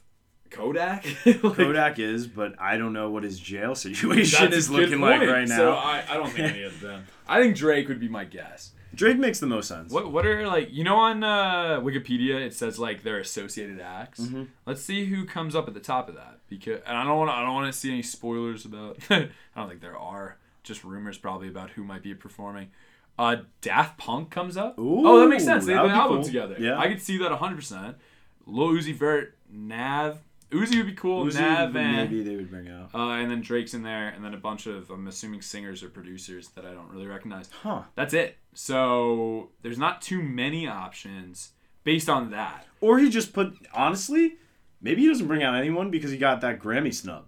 [0.50, 1.06] Kodak.
[1.26, 5.48] Like, Kodak is, but I don't know what his jail situation is looking like right
[5.48, 5.58] now.
[5.58, 7.06] So I, I don't think any of them.
[7.28, 8.72] I think Drake would be my guess.
[8.96, 9.92] Drake makes the most sense.
[9.92, 14.22] What what are like you know on uh, Wikipedia it says like their associated acts.
[14.22, 14.44] Mm-hmm.
[14.66, 17.30] Let's see who comes up at the top of that because and I don't want
[17.30, 18.98] I don't want to see any spoilers about.
[19.10, 20.38] I don't think there are.
[20.64, 22.72] Just rumors probably about who might be performing.
[23.18, 24.76] Uh, Daft Punk comes up.
[24.78, 25.66] oh, that makes sense.
[25.66, 26.26] They have an album cool.
[26.26, 26.56] together.
[26.60, 26.78] Yeah.
[26.78, 27.56] I could see that 100.
[27.56, 27.98] percent
[28.46, 30.20] Lil Uzi Vert, Nav.
[30.52, 31.26] Uzi would be cool.
[31.26, 32.96] Uzi, Nav and maybe they would bring out.
[32.96, 35.90] uh, and then Drake's in there, and then a bunch of I'm assuming singers or
[35.90, 37.50] producers that I don't really recognize.
[37.64, 37.84] Huh.
[37.96, 38.38] That's it.
[38.54, 41.52] So there's not too many options
[41.84, 42.66] based on that.
[42.82, 44.36] Or he just put honestly,
[44.82, 47.26] maybe he doesn't bring out anyone because he got that Grammy snub.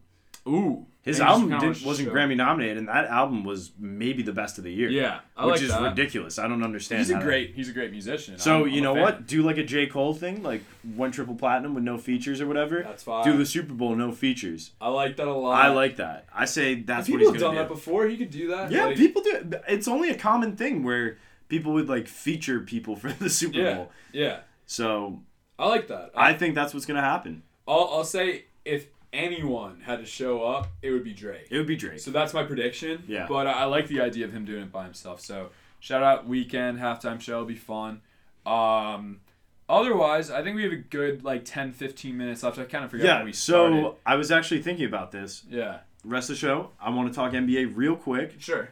[0.48, 4.32] Ooh, His album kinda didn't, show- wasn't Grammy nominated, and that album was maybe the
[4.34, 4.90] best of the year.
[4.90, 5.82] Yeah, I which like is that.
[5.82, 6.40] ridiculous.
[6.40, 7.00] I don't understand.
[7.00, 7.54] He's a how that- great.
[7.56, 8.38] He's a great musician.
[8.40, 9.28] So I'm- you I'm know what?
[9.28, 10.62] Do like a J Cole thing, like
[10.96, 12.82] one triple platinum with no features or whatever.
[12.84, 13.26] That's fine.
[13.26, 14.72] Do the Super Bowl no features.
[14.80, 15.64] I like that a lot.
[15.64, 16.26] I like that.
[16.34, 18.08] I say that's what People he's have done gonna that before.
[18.08, 18.72] He could do that.
[18.72, 19.32] Yeah, Like, people do.
[19.36, 19.62] it.
[19.68, 23.74] It's only a common thing where people would like feature people for the Super Yeah,
[23.76, 23.92] Bowl.
[24.14, 24.40] yeah.
[24.66, 25.22] So
[25.58, 26.12] I like that.
[26.16, 27.44] I think that's what's gonna happen.
[27.68, 31.48] I'll, I'll say if anyone had to show up, it would be Drake.
[31.50, 32.00] It would be Drake.
[32.00, 33.04] So that's my prediction.
[33.08, 33.26] Yeah.
[33.28, 35.22] But I, I like the idea of him doing it by himself.
[35.22, 35.50] So
[35.80, 37.34] shout out Weeknd halftime show.
[37.34, 38.02] It'll be fun.
[38.46, 39.22] Um,
[39.68, 42.58] otherwise, I think we have a good like 10, 15 minutes left.
[42.58, 43.24] I kind of forgot yeah.
[43.24, 43.98] we So.
[44.06, 45.44] I was actually thinking about this.
[45.50, 45.80] Yeah.
[46.06, 48.36] Rest of the show, I want to talk NBA real quick.
[48.40, 48.70] Sure.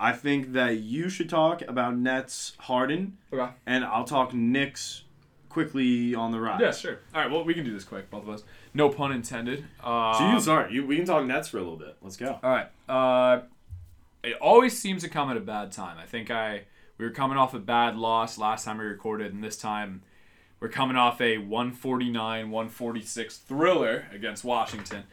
[0.00, 3.52] I think that you should talk about Nets Harden, Okay.
[3.64, 5.03] and I'll talk Knicks
[5.54, 6.60] quickly on the rise.
[6.60, 6.98] Yeah, sure.
[7.14, 7.30] All right.
[7.30, 8.42] Well, we can do this quick, both of us.
[8.74, 9.60] No pun intended.
[9.82, 11.96] Um, So you sorry, you, we can talk Nets for a little bit.
[12.02, 12.38] Let's go.
[12.42, 12.66] All right.
[12.88, 13.42] Uh,
[14.22, 15.96] it always seems to come at a bad time.
[15.96, 16.64] I think I
[16.98, 20.02] we were coming off a bad loss last time we recorded, and this time
[20.60, 25.04] we're coming off a 149 146 thriller against Washington.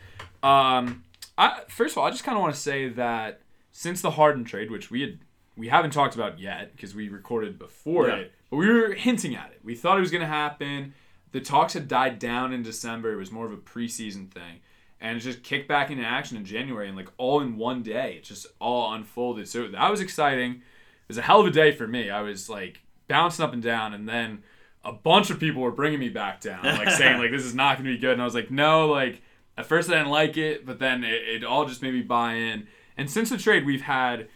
[0.44, 1.04] Um,
[1.38, 4.44] I first of all, I just kind of want to say that since the Harden
[4.44, 5.20] trade, which we had
[5.58, 8.16] we haven't talked about yet because we recorded before Yeah.
[8.16, 9.60] it, but we were hinting at it.
[9.64, 10.94] We thought it was going to happen.
[11.32, 13.14] The talks had died down in December.
[13.14, 14.60] It was more of a preseason thing.
[15.00, 18.16] And it just kicked back into action in January and like all in one day.
[18.18, 19.48] It just all unfolded.
[19.48, 20.52] So that was exciting.
[20.56, 20.62] It
[21.08, 22.10] was a hell of a day for me.
[22.10, 24.44] I was like bouncing up and down and then
[24.84, 27.78] a bunch of people were bringing me back down, like saying like this is not
[27.78, 28.14] going to be good.
[28.14, 29.22] And I was like, no, like
[29.58, 32.34] at first I didn't like it, but then it, it all just made me buy
[32.36, 32.68] in.
[32.98, 34.28] And since the trade, we've had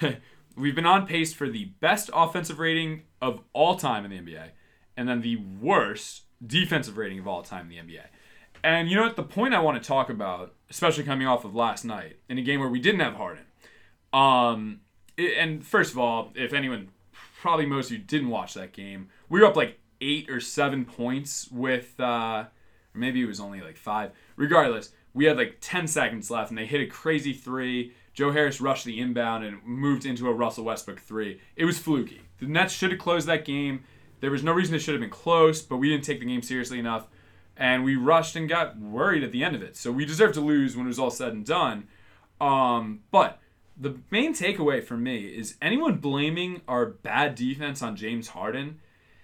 [0.56, 4.50] we've been on pace for the best offensive rating of all time in the NBA,
[4.96, 8.04] and then the worst defensive rating of all time in the NBA.
[8.64, 9.16] And you know what?
[9.16, 12.42] The point I want to talk about, especially coming off of last night in a
[12.42, 13.44] game where we didn't have Harden.
[14.12, 14.80] Um,
[15.18, 16.90] and first of all, if anyone,
[17.40, 20.84] probably most of you didn't watch that game, we were up like eight or seven
[20.84, 22.44] points with, uh,
[22.94, 24.12] maybe it was only like five.
[24.36, 27.92] Regardless, we had like 10 seconds left and they hit a crazy three.
[28.12, 31.40] Joe Harris rushed the inbound and moved into a Russell Westbrook three.
[31.56, 32.20] It was fluky.
[32.38, 33.84] The Nets should have closed that game.
[34.20, 36.42] There was no reason it should have been close, but we didn't take the game
[36.42, 37.06] seriously enough.
[37.56, 39.76] And we rushed and got worried at the end of it.
[39.76, 41.88] So we deserved to lose when it was all said and done.
[42.40, 43.40] Um, but
[43.76, 48.80] the main takeaway for me is anyone blaming our bad defense on James Harden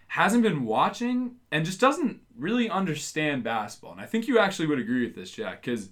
[0.09, 3.93] hasn't been watching and just doesn't really understand basketball.
[3.93, 5.91] And I think you actually would agree with this, Jack, because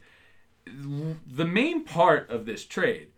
[0.67, 3.09] the main part of this trade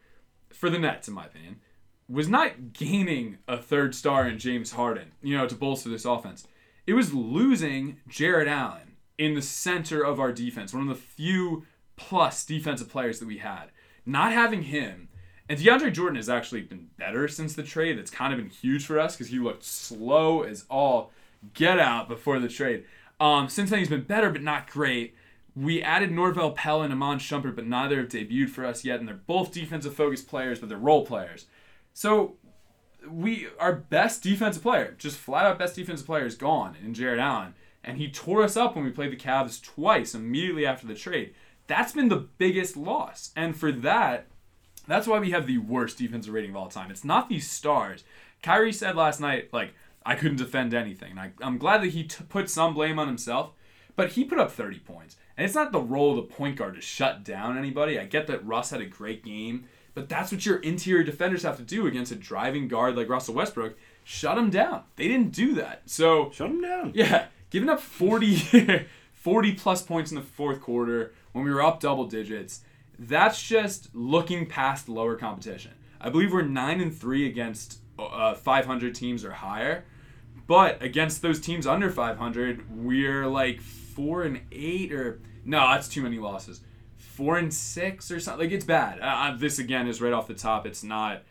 [0.50, 1.60] for the Nets, in my opinion,
[2.08, 6.46] was not gaining a third star in James Harden, you know, to bolster this offense.
[6.86, 11.66] It was losing Jarrett Allen in the center of our defense, one of the few
[11.96, 13.66] plus defensive players that we had.
[14.06, 15.08] Not having him,
[15.48, 17.98] and DeAndre Jordan has actually been better since the trade.
[17.98, 21.10] It's kind of been huge for us because he looked slow as all
[21.54, 22.84] get out before the trade.
[23.20, 25.14] Um, since then, he's been better, but not great.
[25.58, 29.08] We added Norvel Pelle and Iman Shumpert, but neither have debuted for us yet, and
[29.08, 31.46] they're both defensive focused players, but they're role players.
[31.94, 32.36] So
[33.08, 37.18] we our best defensive player, just flat out best defensive player, is gone in Jarrett
[37.18, 40.94] Allen, and he tore us up when we played the Cavs twice immediately after the
[40.94, 41.34] trade.
[41.66, 44.26] That's been the biggest loss, and for that,
[44.86, 46.90] that's why we have the worst defensive rating of all time.
[46.90, 48.04] It's not these stars.
[48.42, 49.74] Kyrie said last night, like
[50.06, 51.18] I couldn't defend anything.
[51.18, 53.52] I, I'm glad that he t- put some blame on himself,
[53.98, 56.76] but he put up 30 points, and it's not the role of the point guard
[56.76, 57.98] to shut down anybody.
[57.98, 59.64] I get that Russ had a great game.
[59.92, 63.34] But that's what your interior defenders have to do against a driving guard like Russell
[63.34, 63.76] Westbrook.
[64.04, 64.84] Shut him down.
[64.94, 65.82] They didn't do that.
[65.86, 66.92] So, Shut him down.
[66.94, 68.36] yeah, giving up 40,
[69.14, 72.60] 40 plus points in the fourth quarter when we were up double digits,
[73.00, 75.72] that's just looking past lower competition.
[76.00, 79.84] I believe we're 9 and 3 against uh, 500 teams or higher.
[80.46, 83.60] But against those teams under 500, we're like
[83.98, 86.60] 4 and 8 or no, that's too many losses
[87.18, 88.46] four and six or something.
[88.46, 89.00] Like it's bad.
[89.00, 90.66] Uh, this again is right off the top.
[90.66, 91.22] It's not.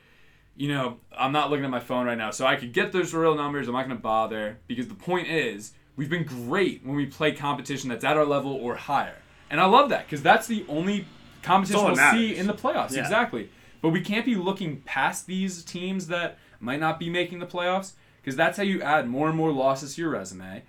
[0.57, 3.13] You know, I'm not looking at my phone right now, so I could get those
[3.13, 3.67] real numbers.
[3.67, 7.89] I'm not gonna bother because the point is we've been great when we play competition
[7.89, 9.15] that's at our level or higher,
[9.49, 11.05] and I love that because that's the only
[11.41, 12.91] competition we'll that see in the playoffs.
[12.91, 13.01] Yeah.
[13.01, 13.49] Exactly.
[13.81, 17.93] But we can't be looking past these teams that might not be making the playoffs
[18.21, 20.63] because that's how you add more and more losses to your resume,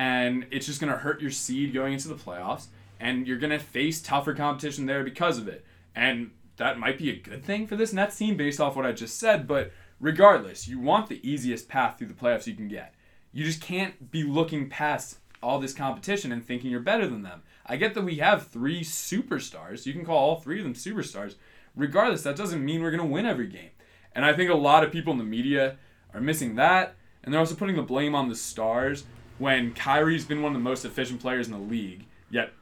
[0.00, 2.66] and it's just gonna hurt your seed going into the playoffs
[3.00, 5.64] and you're going to face tougher competition there because of it.
[5.96, 8.92] And that might be a good thing for this Nets team based off what I
[8.92, 12.94] just said, but regardless, you want the easiest path through the playoffs you can get.
[13.32, 17.42] You just can't be looking past all this competition and thinking you're better than them.
[17.64, 19.86] I get that we have three superstars.
[19.86, 21.36] You can call all three of them superstars.
[21.74, 23.70] Regardless, that doesn't mean we're going to win every game.
[24.14, 25.78] And I think a lot of people in the media
[26.12, 29.04] are missing that, and they're also putting the blame on the stars
[29.40, 32.52] when Kyrie's been one of the most efficient players in the league, yet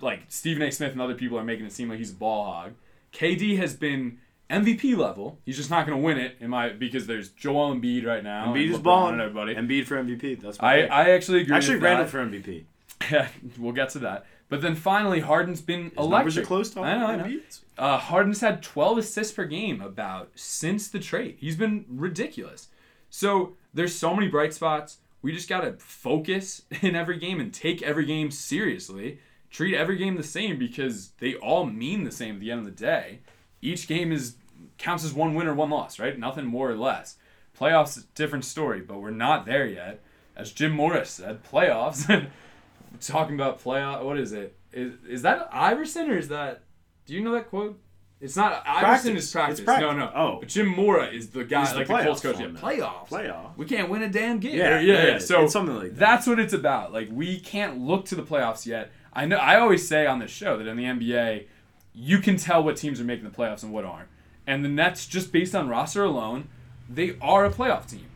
[0.00, 0.70] like Stephen A.
[0.70, 2.74] Smith and other people are making it seem like he's a ball hog.
[3.12, 4.18] KD has been
[4.50, 5.38] MVP level.
[5.44, 8.52] He's just not going to win it in my because there's Joel Embiid right now.
[8.52, 9.14] Embiid is balling.
[9.14, 9.54] And everybody.
[9.54, 10.40] Embiid for MVP.
[10.40, 10.90] That's I, pick.
[10.90, 11.56] I actually agree.
[11.56, 12.06] actually with ran that.
[12.06, 12.64] it for MVP.
[13.10, 13.28] Yeah,
[13.58, 14.26] we'll get to that.
[14.48, 16.44] But then finally, Harden's been His numbers electric.
[16.44, 17.40] are close to I know, I know.
[17.76, 21.36] Uh, Harden's had 12 assists per game about since the trade.
[21.38, 22.68] He's been ridiculous.
[23.10, 24.98] So there's so many bright spots.
[25.26, 29.18] We just gotta focus in every game and take every game seriously.
[29.50, 32.66] Treat every game the same because they all mean the same at the end of
[32.66, 33.22] the day.
[33.60, 34.36] Each game is
[34.78, 36.16] counts as one win or one loss, right?
[36.16, 37.16] Nothing more or less.
[37.58, 40.00] Playoffs, different story, but we're not there yet.
[40.36, 42.30] As Jim Mora said, playoffs.
[43.00, 44.04] talking about playoff.
[44.04, 44.56] What is it?
[44.72, 46.62] Is is that Iverson or is that?
[47.04, 47.80] Do you know that quote?
[48.20, 49.24] It's not Iverson Practice.
[49.24, 49.58] is practice.
[49.58, 49.82] It's practice.
[49.82, 50.12] No, no.
[50.14, 50.36] Oh.
[50.40, 52.40] but Jim Mora is the guy He's the like the Colts playoffs coach.
[52.40, 53.06] Yeah, though.
[53.10, 53.56] playoffs.
[53.58, 54.56] We can't win a damn game.
[54.56, 55.06] Yeah, yeah, yeah.
[55.08, 55.98] yeah, So it's something like that.
[55.98, 56.92] That's what it's about.
[56.92, 58.90] Like we can't look to the playoffs yet.
[59.12, 59.36] I know.
[59.36, 61.46] I always say on this show that in the NBA,
[61.92, 64.08] you can tell what teams are making the playoffs and what aren't.
[64.46, 66.48] And the Nets, just based on roster alone,
[66.88, 68.06] they are a playoff team.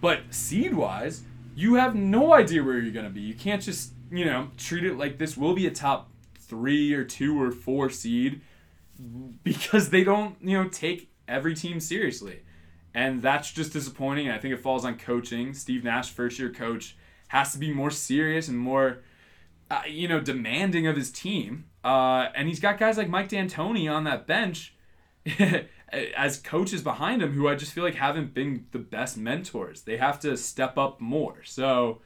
[0.00, 3.20] But seed wise, you have no idea where you're going to be.
[3.20, 6.08] You can't just, you know, treat it like this will be a top
[6.38, 8.40] three or two or four seed
[9.42, 12.40] because they don't, you know, take every team seriously.
[12.94, 14.26] And that's just disappointing.
[14.26, 15.54] And I think it falls on coaching.
[15.54, 16.96] Steve Nash, first year coach,
[17.28, 19.02] has to be more serious and more,
[19.70, 21.66] uh, you know, demanding of his team.
[21.84, 24.74] Uh, and he's got guys like Mike D'Antoni on that bench
[25.92, 29.82] as coaches behind him who I just feel like haven't been the best mentors.
[29.82, 31.42] They have to step up more.
[31.44, 32.00] So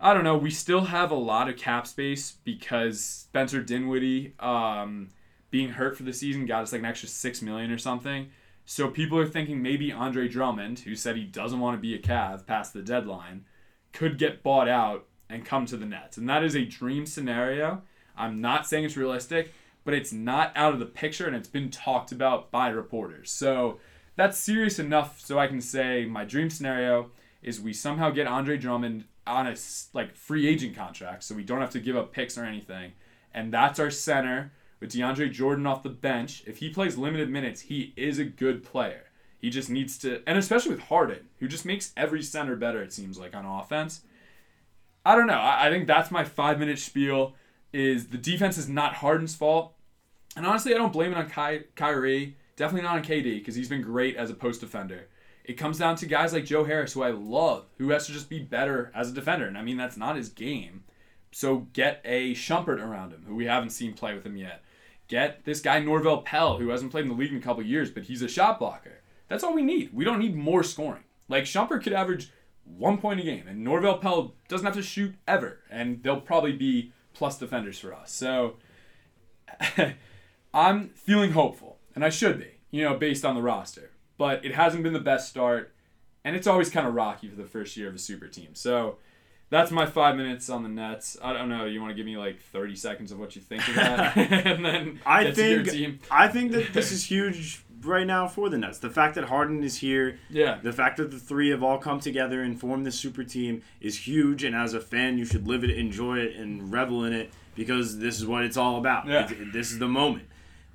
[0.00, 0.36] I don't know.
[0.36, 5.08] We still have a lot of cap space because Spencer Dinwiddie um,
[5.54, 8.28] being hurt for the season got us like an extra six million or something.
[8.64, 11.98] So people are thinking maybe Andre Drummond, who said he doesn't want to be a
[12.00, 13.44] Cav past the deadline,
[13.92, 16.16] could get bought out and come to the Nets.
[16.16, 17.82] And that is a dream scenario.
[18.16, 21.70] I'm not saying it's realistic, but it's not out of the picture and it's been
[21.70, 23.30] talked about by reporters.
[23.30, 23.78] So
[24.16, 27.12] that's serious enough so I can say my dream scenario
[27.44, 29.54] is we somehow get Andre Drummond on a
[29.92, 32.94] like free agent contract so we don't have to give up picks or anything.
[33.32, 34.50] And that's our center
[34.80, 36.42] with DeAndre Jordan off the bench.
[36.46, 39.04] If he plays limited minutes, he is a good player.
[39.38, 42.92] He just needs to, and especially with Harden, who just makes every center better, it
[42.92, 44.00] seems like, on offense.
[45.04, 45.34] I don't know.
[45.34, 47.34] I, I think that's my five minute spiel.
[47.72, 49.74] Is the defense is not Harden's fault,
[50.36, 52.36] and honestly, I don't blame it on Ky- Kyrie.
[52.56, 55.08] Definitely not on KD because he's been great as a post defender.
[55.44, 58.30] It comes down to guys like Joe Harris, who I love, who has to just
[58.30, 59.46] be better as a defender.
[59.46, 60.84] And I mean, that's not his game.
[61.32, 64.62] So get a Shumpert around him, who we haven't seen play with him yet.
[65.14, 67.88] Get this guy Norvel Pelle, who hasn't played in the league in a couple years,
[67.88, 68.98] but he's a shot blocker.
[69.28, 69.94] That's all we need.
[69.94, 71.04] We don't need more scoring.
[71.28, 72.32] Like Shumpert could average
[72.64, 76.50] one point a game, and Norvel Pelle doesn't have to shoot ever, and they'll probably
[76.50, 78.10] be plus defenders for us.
[78.10, 78.56] So
[80.52, 83.92] I'm feeling hopeful, and I should be, you know, based on the roster.
[84.18, 85.76] But it hasn't been the best start,
[86.24, 88.56] and it's always kind of rocky for the first year of a super team.
[88.56, 88.96] So
[89.50, 91.16] that's my five minutes on the Nets.
[91.22, 91.64] I don't know.
[91.66, 94.16] You want to give me like thirty seconds of what you think of that,
[94.46, 96.02] and then I get to your think.
[96.10, 98.78] I think that this is huge right now for the Nets.
[98.78, 100.58] The fact that Harden is here, Yeah.
[100.62, 104.06] the fact that the three have all come together and formed this super team is
[104.06, 104.42] huge.
[104.42, 107.98] And as a fan, you should live it, enjoy it, and revel in it because
[107.98, 109.06] this is what it's all about.
[109.06, 109.30] Yeah.
[109.30, 110.24] It- this is the moment.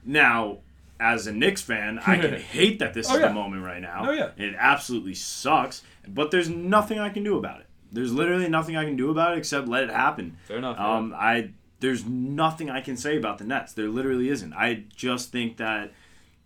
[0.05, 0.59] Now,
[0.99, 3.29] as a Knicks fan, I can hate that this Oh, is yeah.
[3.29, 4.05] the moment right now.
[4.09, 4.29] Oh, yeah.
[4.37, 7.65] It absolutely sucks, but there's nothing I can do about it.
[7.91, 10.37] There's literally nothing I can do about it except let it happen.
[10.47, 10.79] Fair enough.
[10.79, 13.73] Um, I there's nothing I can say about the Nets.
[13.73, 14.53] There literally isn't.
[14.53, 15.91] I just think that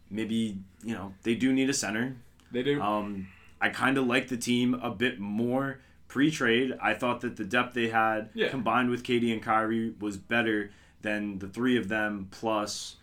[0.09, 2.15] maybe you know they do need a center.
[2.51, 2.81] they do.
[2.81, 3.27] Um,
[3.59, 6.73] I kind of like the team a bit more pre-trade.
[6.81, 8.49] I thought that the depth they had Yeah.
[8.49, 10.69] combined with KD and Kyrie was better
[11.01, 12.97] than the three of them plus,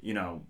[0.00, 0.42] you know,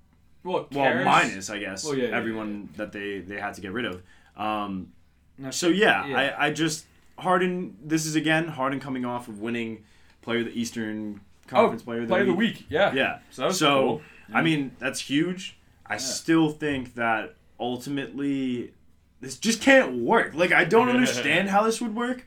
[0.43, 3.73] well, well minus I guess Well, yeah, yeah, everyone that they they had to get
[3.73, 4.03] rid of.
[4.37, 4.93] Um,
[5.39, 6.19] No, so yeah, yeah.
[6.39, 6.85] I, I just
[7.19, 7.77] Harden.
[7.85, 9.85] This is again Harden coming off of winning
[10.23, 12.57] Player of the Eastern oh, Conference oh, Player of the play of the Week.
[12.57, 12.67] week.
[12.69, 12.93] Yeah.
[12.93, 13.19] Yeah.
[13.31, 14.03] So so cool.
[14.33, 15.57] I mean that's huge.
[15.87, 18.73] I still think that ultimately
[19.21, 20.35] this just can't work.
[20.35, 22.25] Like I don't understand how this would work.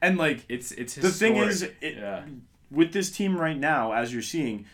[0.00, 2.24] And like It's it's the thing is, it, yeah.
[2.70, 4.66] with this team right now, as you're seeing,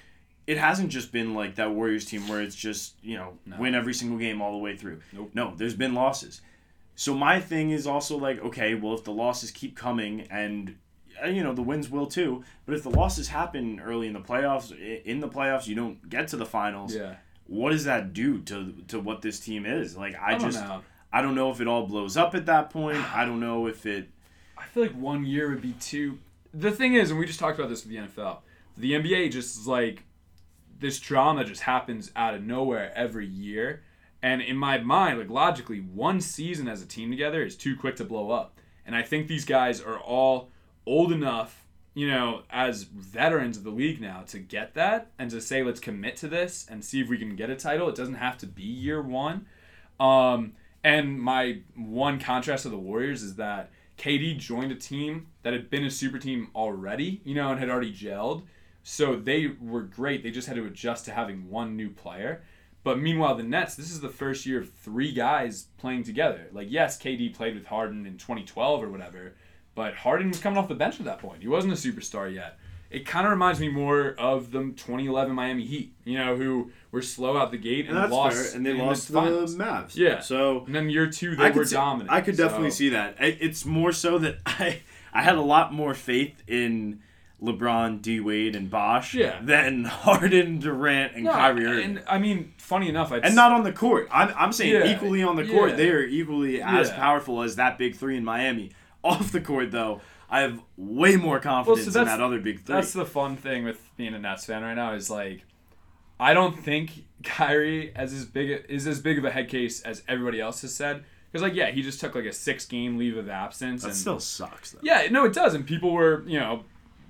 [0.47, 3.57] it hasn't just been like that Warriors team where it's just you know No.
[3.59, 5.01] win every single game all the way through.
[5.13, 5.31] Nope.
[5.35, 6.41] No, there's been losses.
[6.97, 10.77] So my thing is also like, okay, well if the losses keep coming and
[11.23, 14.21] uh, you know the wins will too, but if the losses happen early in the
[14.21, 14.73] playoffs,
[15.05, 16.95] in the playoffs you don't get to the finals.
[16.95, 17.17] Yeah.
[17.47, 19.97] What does that do to to what this team is?
[19.97, 20.83] Like I, I, just know.
[21.13, 22.99] I don't know if it all blows up at that point.
[23.15, 24.09] I don't know if it
[24.57, 26.19] I feel like one year would be too.
[26.53, 28.39] The thing is, and we just talked about this with the NFL,
[28.77, 30.05] the NBA just is like
[30.79, 33.83] this drama just happens out of nowhere every year.
[34.25, 37.97] And in my mind, like logically, one season as a team together is too quick
[37.97, 38.59] to blow up.
[38.87, 40.49] And I think these guys are all
[40.87, 45.43] old enough, you know, as veterans of the league now to get that and to
[45.43, 47.87] say, let's commit to this and see if we can get a title.
[47.91, 49.45] It doesn't have to be year one.
[50.01, 53.69] Um, and my one contrast to the Warriors is that
[53.99, 57.69] KD joined a team that had been a super team already, you know, and had
[57.69, 58.45] already gelled.
[58.85, 60.23] So they were great.
[60.23, 62.43] They just had to adjust to having one new player.
[62.85, 66.49] But meanwhile, the Nets, this is the first year of three guys playing together.
[66.53, 69.35] Like, yes, KD played with Harden in 2012 or whatever,
[69.75, 71.41] but Harden was coming off the bench at that point.
[71.43, 72.59] He wasn't a superstar yet.
[72.91, 77.03] It kind of reminds me more of the 2011 Miami Heat, you know, who were
[77.03, 78.37] slow out the gate and, lost.
[78.37, 78.55] fair.
[78.57, 79.57] And they lost the finals.
[79.57, 79.97] Mavs.
[79.97, 80.21] Yeah.
[80.21, 82.13] So And then year two, they I were see- dominant.
[82.13, 83.17] I could definitely so- see that.
[83.19, 84.83] It's more so that I
[85.13, 87.01] I had a lot more faith in
[87.45, 89.39] LeBron, D Wade, and Bosh Yeah.
[89.43, 91.85] than Harden, Durant, and No, Kyrie Irving.
[91.99, 94.09] and I mean, funny enough, I'd And not on the court.
[94.11, 95.71] I'm, I'm saying Yeah, equally on the court.
[95.71, 95.77] yeah.
[95.77, 96.97] They are equally as Yeah.
[96.97, 98.71] powerful as that big three in Miami.
[99.05, 102.75] Off the court, though, I have way more confidence in that other big three.
[102.77, 105.45] That's the fun thing with being a Nets fan right now is like,
[106.19, 109.83] I don't think Kyrie as as big a, is as big of a head case
[109.83, 111.05] as everybody else has said.
[111.31, 113.83] Because like yeah, he just took like a six game leave of absence.
[113.83, 114.79] that and still sucks, though.
[114.85, 116.63] yeah, no, it does, and people were you know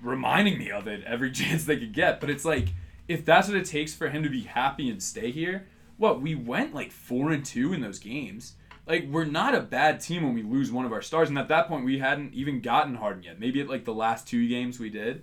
[0.05, 2.21] reminding me of it every chance they could get.
[2.21, 2.69] But it's like
[3.09, 6.35] if that's what it takes for him to be happy and stay here, what we
[6.35, 8.55] went like four and two in those games.
[8.87, 11.49] Like we're not a bad team when we lose one of our stars, and at
[11.49, 13.41] that point we hadn't even gotten Harden yet.
[13.41, 15.23] Maybe at like the last two games we did.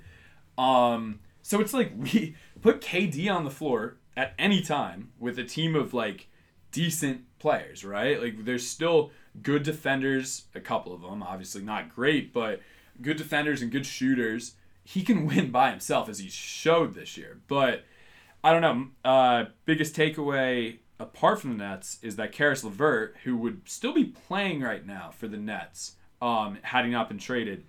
[0.58, 5.44] Um, so it's like we put KD on the floor at any time with a
[5.44, 6.28] team of like
[6.72, 8.22] decent players, right?
[8.22, 9.12] Like there's still
[9.42, 12.62] good defenders, a couple of them, obviously not great, but
[13.02, 14.54] good defenders and good shooters.
[14.84, 17.40] He can win by himself as he showed this year.
[17.48, 17.84] But
[18.44, 19.10] I don't know.
[19.10, 24.06] Uh, biggest takeaway apart from the Nets is that Caris LeVert, who would still be
[24.06, 27.66] playing right now for the Nets, um, had he not been traded.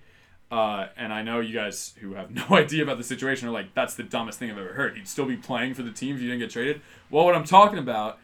[0.51, 3.75] Uh, and I know you guys who have no idea about the situation are like,
[3.75, 4.97] that's the dumbest thing I've ever heard.
[4.97, 6.83] He'd still be playing for the team if he didn't get traded.
[7.11, 8.19] Well, what I'm talking about,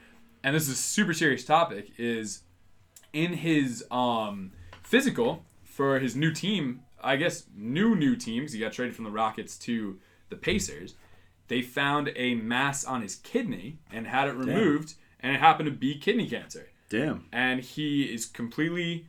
[0.45, 2.43] and this is a super serious topic, is
[3.13, 8.53] in his um, physical for his new team, I guess new new teams.
[8.53, 10.95] He got traded from the Rockets to the Pacers.
[11.49, 15.75] They found a mass on his kidney and had it removed, and it happened to
[15.75, 16.69] be kidney cancer.
[16.91, 17.27] Damn.
[17.33, 19.07] And he is completely,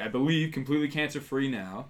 [0.00, 1.86] I believe, completely cancer free now,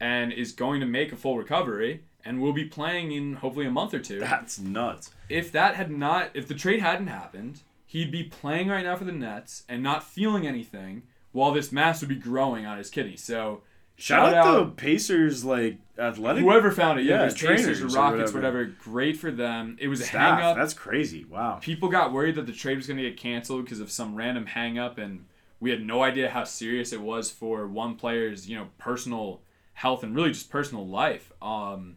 [0.00, 3.70] and is going to make a full recovery and will be playing in hopefully a
[3.70, 5.10] month or two That's nuts.
[5.28, 9.04] if that had not if the trade hadn't happened, he'd be playing right now for
[9.04, 11.02] the Nets and not feeling anything
[11.32, 13.16] while this mass would be growing on his kidney.
[13.16, 13.62] So
[14.00, 17.86] Shout, out, the Pacers, like athletic whoever found it, yeah, Yeah, Pacers or trainers or
[17.98, 18.58] Rockets, whatever.
[18.58, 18.74] whatever.
[18.78, 19.76] great for them.
[19.80, 20.56] It was a hang up.
[20.56, 21.24] That's crazy.
[21.24, 21.58] Wow.
[21.60, 24.46] People got worried that the trade was going to get canceled because of some random
[24.46, 25.26] hang up and
[25.58, 29.42] we had no idea how serious it was for one player's, you know, personal
[29.72, 31.32] health and really just personal life.
[31.42, 31.96] Um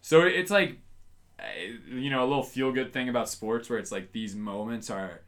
[0.00, 0.78] so it's like
[1.38, 4.90] eh, you know, a little feel good thing about sports where it's like these moments
[4.90, 5.20] are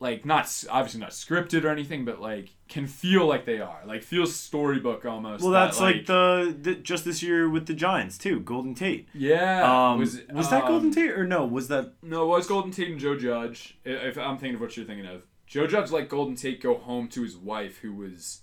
[0.00, 3.82] like not obviously not scripted or anything, but like can feel like they are.
[3.86, 5.42] Like feels storybook almost.
[5.42, 8.40] Well, that, that's like, the, the just this year with the Giants too.
[8.40, 9.08] Golden Tate.
[9.14, 9.90] yeah.
[9.90, 11.44] Um, was, that um, Golden Tate or no?
[11.44, 13.78] Was that No, it was Golden Tate and Joe Judge.
[13.84, 17.06] If I'm thinking of what you're thinking of, Joe Judge let Golden Tate go home
[17.08, 18.40] to his wife who was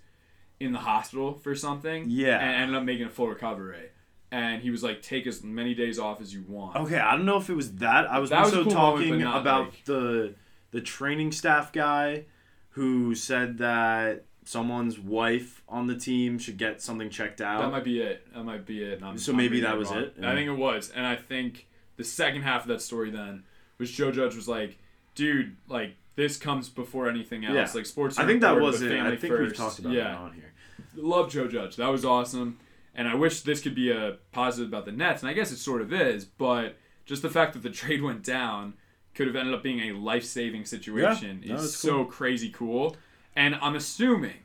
[0.59, 2.05] in the hospital for something.
[2.07, 2.37] Yeah.
[2.37, 3.89] And ended up making a full recovery.
[4.31, 6.75] And he was like, take as many days off as you want.
[6.75, 6.99] okay?
[6.99, 8.11] I don't know if it was that.
[8.11, 10.35] I was That was also cool talking not, about like- the
[10.71, 12.25] the training staff guy
[12.71, 17.59] who said that someone's wife on the team should get something checked out.
[17.59, 18.25] That might be it.
[18.33, 19.03] That might be it.
[19.03, 20.03] I'm- So I'm maybe that was wrong.
[20.03, 20.15] it?
[20.23, 20.89] I think it was.
[20.89, 23.43] And I think the second half of that story then
[23.77, 24.77] was Joe Judge was like,
[25.15, 27.55] dude, like, this comes before anything else.
[27.55, 27.69] Yeah.
[27.73, 28.99] Like, sports I think that was it.
[28.99, 30.13] I think we've talked about yeah.
[30.13, 30.53] it on here.
[30.95, 31.75] love Joe Judge.
[31.75, 32.57] That was awesome.
[32.95, 35.21] And I wish this could be a positive about the Nets.
[35.21, 38.23] And I guess it sort of is, but just the fact that the trade went
[38.23, 38.75] down
[39.17, 42.49] could have ended up being a life saving situation Yeah, no, is it's so crazy
[42.49, 42.95] cool.
[43.35, 44.35] And I'm assuming,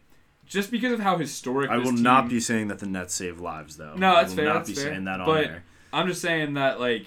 [0.46, 3.38] just because of how historic I will team, not be saying that the Nets save
[3.40, 3.94] lives though.
[3.94, 4.44] No, that's I will fair.
[4.46, 4.84] Not that's be fair.
[4.92, 5.64] saying that on but there.
[5.92, 7.06] I'm just saying that like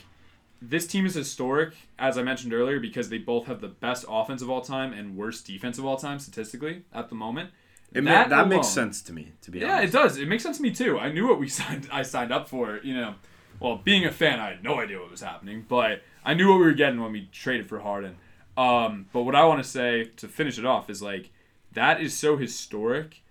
[0.61, 4.41] this team is historic, as I mentioned earlier, because they both have the best offense
[4.41, 7.49] of all time and worst defense of all time statistically at the moment.
[7.93, 9.33] It ma- that, makes sense to me.
[9.43, 9.93] To be Yeah, honest.
[9.93, 10.17] it does.
[10.17, 10.97] It makes sense to me too.
[10.99, 11.87] I knew what we signed.
[11.91, 12.79] I signed up for.
[12.83, 13.15] You know,
[13.59, 16.59] well, being a fan, I had no idea what was happening, but I knew what
[16.59, 18.17] we were getting when we traded for Harden.
[18.57, 21.29] Um, but what I want to say to finish it off is like
[21.73, 23.21] that is so historic.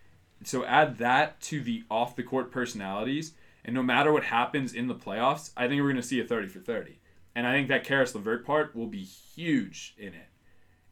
[0.44, 3.32] So add that to the off the court personalities,
[3.64, 6.24] and no matter what happens in the playoffs, I think we're going to see a
[6.24, 6.98] thirty for thirty.
[7.34, 10.28] And I think that Caris LeVert part will be huge in it.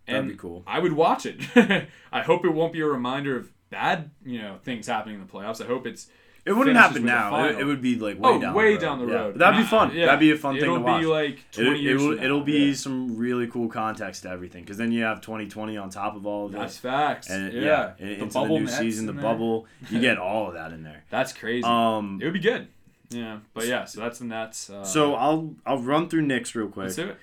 [0.07, 0.65] That'd And be cool.
[0.67, 1.41] I would watch it.
[2.13, 5.33] I hope it won't be a reminder of bad, you know, things happening in the
[5.33, 5.63] playoffs.
[5.63, 6.09] I hope it's
[6.45, 7.45] It wouldn't happen now.
[7.47, 8.55] It, it would be like way oh down.
[8.55, 8.81] way the road.
[8.81, 9.35] down the road.
[9.35, 9.95] But that'd be fun.
[9.95, 10.07] yeah.
[10.07, 11.01] That'd be a fun it'll thing to watch.
[11.03, 12.03] It'll be like It, twenty years.
[12.03, 12.45] will from it'll now.
[12.45, 12.75] be Yeah.
[12.75, 16.47] some really cool context to everything because then you have 2020 on top of all
[16.47, 16.59] of that.
[16.59, 17.31] That's facts.
[17.31, 19.23] And yeah, yeah, the into the bubble new Nets season, the there.
[19.23, 21.05] bubble, you get all of that in there.
[21.11, 21.63] That's crazy.
[21.65, 22.67] Um, it would be good.
[23.11, 24.69] Yeah, but yeah, so that's the Nets.
[24.69, 26.85] Uh, so I'll I'll run through Knicks real quick.
[26.87, 27.19] let's do it.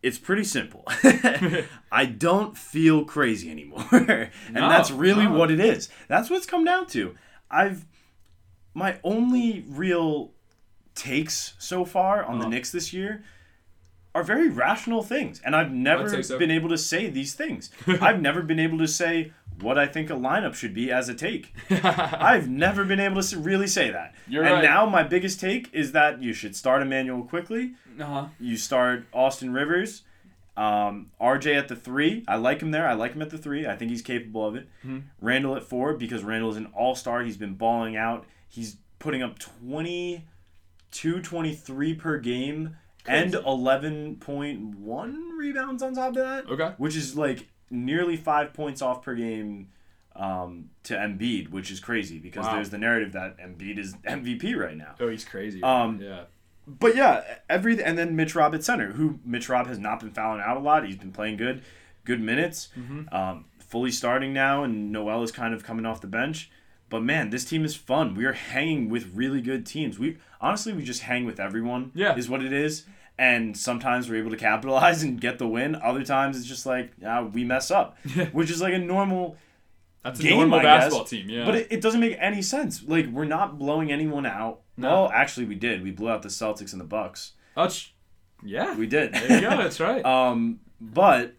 [0.00, 0.84] It's pretty simple.
[1.90, 5.32] I don't feel crazy anymore, and No, that's really no.
[5.32, 5.88] what it is.
[6.06, 7.16] That's what's come down to.
[7.50, 7.84] I've
[8.74, 10.32] my only real
[10.94, 12.50] takes so far on the Uh-huh.
[12.50, 13.24] Knicks this year
[14.14, 16.38] are very rational things, and I've never so.
[16.38, 17.70] been able to say these things.
[17.86, 21.14] I've never been able to say what I think a lineup should be as a
[21.14, 21.52] take.
[21.70, 24.14] I've never been able to really say that.
[24.28, 24.62] You're and right.
[24.64, 27.74] now my biggest take is that you should start Immanuel Quickley.
[28.00, 28.28] uh-huh.
[28.40, 30.02] You start Austin Rivers,
[30.56, 32.24] um, RJ at the three.
[32.26, 32.88] I like him there.
[32.88, 33.66] I like him at the three.
[33.66, 34.68] I think he's capable of it.
[34.84, 35.02] Mhm.
[35.20, 37.22] Randle at four because Randle is an all star.
[37.22, 38.26] He's been balling out.
[38.48, 42.76] He's putting up 22, 23 per game
[43.06, 46.72] and 11.1 rebounds on top of that Okay.
[46.78, 49.68] which is like nearly five points off per game
[50.16, 52.54] um, to Embiid, which is crazy because Wow.
[52.54, 54.94] there's the narrative that Embiid is MVP right now.
[54.98, 55.62] Oh, he's crazy.
[55.62, 56.24] Um, yeah.
[56.66, 60.10] But yeah, every and then Mitch Rob at center, who Mitch Rob has not been
[60.10, 60.84] fouling out a lot.
[60.84, 61.62] He's been playing good,
[62.04, 63.12] good minutes, Mhm.
[63.14, 66.50] um, fully starting now, and Noel is kind of coming off the bench.
[66.90, 68.14] But man, this team is fun.
[68.14, 69.98] We are hanging with really good teams.
[69.98, 71.92] We honestly we just hang with everyone.
[71.94, 72.16] Yeah.
[72.16, 72.84] is what it is.
[73.18, 75.74] And sometimes we're able to capitalize and get the win.
[75.74, 77.98] Other times it's just like ah, we mess up,
[78.32, 79.36] which is like a normal
[80.04, 80.84] That's a game, normal I guess.
[80.84, 81.28] basketball team.
[81.28, 81.44] Yeah.
[81.44, 82.82] but it, it doesn't make any sense.
[82.86, 84.60] Like we're not blowing anyone out.
[84.76, 84.88] No.
[84.88, 85.82] Well, actually, we did.
[85.82, 87.32] We blew out the Celtics and the Bucks.
[87.56, 87.92] That's
[88.44, 88.76] yeah.
[88.76, 89.12] We did.
[89.12, 89.56] There you go.
[89.56, 90.04] That's right.
[90.04, 91.34] um, but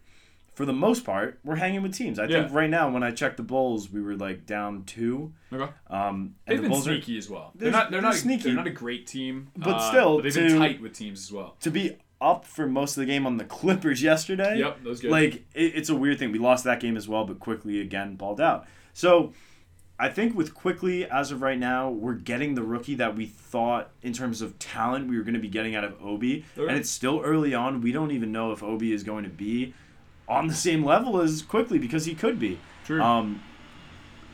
[0.60, 2.18] for the most part, we're hanging with teams.
[2.18, 5.32] I think right now, when I checked the Bulls, we were like down two.
[5.50, 5.72] okay.
[5.88, 7.52] Um, They've and the been Bulls are sneaky as well.
[7.54, 7.90] They're, They're- not.
[7.90, 8.42] They're, they're not sneaky.
[8.42, 9.48] They're not a great team.
[9.56, 11.56] But uh, still, but they've to- been tight with teams as well.
[11.60, 14.58] to be up for most of the game on the Clippers yesterday.
[14.58, 15.10] Yep, that was good.
[15.10, 16.30] Like it, it's a weird thing.
[16.30, 18.66] We lost that game as well, but Quickley again balled out.
[18.92, 19.32] So
[19.98, 23.90] I think with Quickley as of right now, we're getting the rookie that we thought
[24.02, 26.68] in terms of talent we were going to be getting out of Obi, Okay.
[26.68, 27.80] and it's still early on.
[27.80, 29.72] We don't even know if Obi is going to be
[30.30, 32.58] on the same level as Quickley because he could be.
[32.86, 33.02] True.
[33.02, 33.42] Um,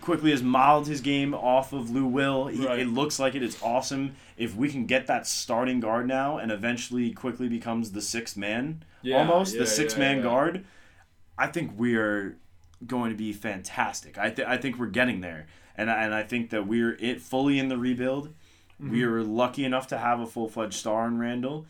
[0.00, 2.46] Quickley has modeled his game off of Lou Will.
[2.46, 2.78] He, Right.
[2.80, 3.42] It looks like it.
[3.42, 4.14] It's awesome.
[4.36, 8.84] If we can get that starting guard now and eventually Quickley becomes the sixth man,
[9.02, 10.64] Yeah, almost yeah, the sixth yeah, man guard,
[11.36, 12.36] I think we are
[12.86, 14.16] going to be fantastic.
[14.16, 15.46] I, th- I think we're getting there.
[15.76, 18.28] And, I- and I think that we're it fully in the rebuild.
[18.80, 18.92] Mm-hmm.
[18.92, 21.66] We are lucky enough to have a full fledged star in Randle.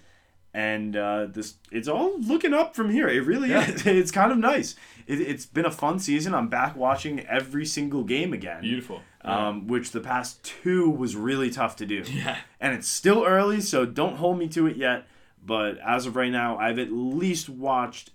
[0.57, 3.09] And uh, this, it's all looking up from here.
[3.09, 3.69] It really Yeah.
[3.71, 3.85] is.
[4.03, 4.75] It's kind of nice.
[5.07, 6.35] It, it's been a fun season.
[6.35, 9.03] I'm back watching every single game again Beautiful.
[9.21, 12.03] um, which the past two was really tough to do.
[12.11, 12.39] Yeah.
[12.59, 15.07] And it's still early, so don't hold me to it yet.
[15.45, 18.13] But as of right now, I've at least watched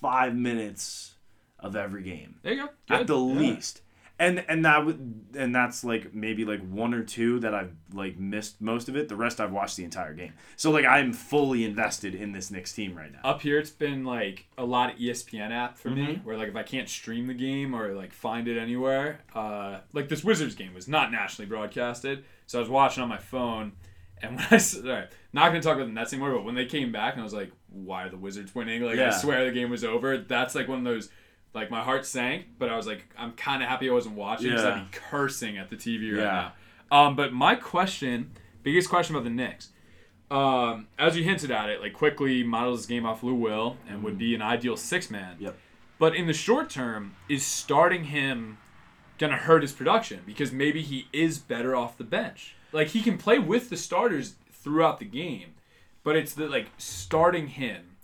[0.00, 1.16] five minutes
[1.58, 2.94] of every game There you go.
[2.94, 3.34] at the Yeah.
[3.40, 3.82] least.
[4.20, 8.18] And and that would and that's like maybe like one or two that I've like
[8.18, 9.08] missed most of it.
[9.08, 10.32] The rest I've watched the entire game.
[10.56, 13.20] So like I'm fully invested in this Knicks team right now.
[13.22, 16.24] Up here, it's been like a lot of ESPN app for me, Mhm.
[16.24, 20.08] where like if I can't stream the game or like find it anywhere, uh, like
[20.08, 23.72] this Wizards game was not nationally broadcasted, so I was watching on my phone,
[24.20, 26.66] and when I all right, not gonna talk about the Nets anymore, but when they
[26.66, 28.82] came back and I was like, why are the Wizards winning?
[28.82, 29.08] Like Yeah.
[29.08, 30.18] I swear the game was over.
[30.18, 31.08] That's like one of those.
[31.54, 34.48] Like my heart sank, but I was like, I'm kind of happy I wasn't watching
[34.50, 34.74] because Yeah.
[34.74, 36.50] I'd be cursing at the TV right Yeah.
[36.90, 37.06] now.
[37.06, 38.30] Um, but my question,
[38.62, 39.70] biggest question about the Knicks,
[40.30, 44.02] um, as you hinted at it, like Quickley models this game off Lou Will and
[44.02, 45.36] would be an ideal six man.
[45.38, 45.56] Yep.
[45.98, 48.58] But in the short term, is starting him
[49.18, 52.54] gonna hurt his production because maybe he is better off the bench.
[52.72, 55.54] Like he can play with the starters throughout the game,
[56.04, 57.96] but it's the like starting him.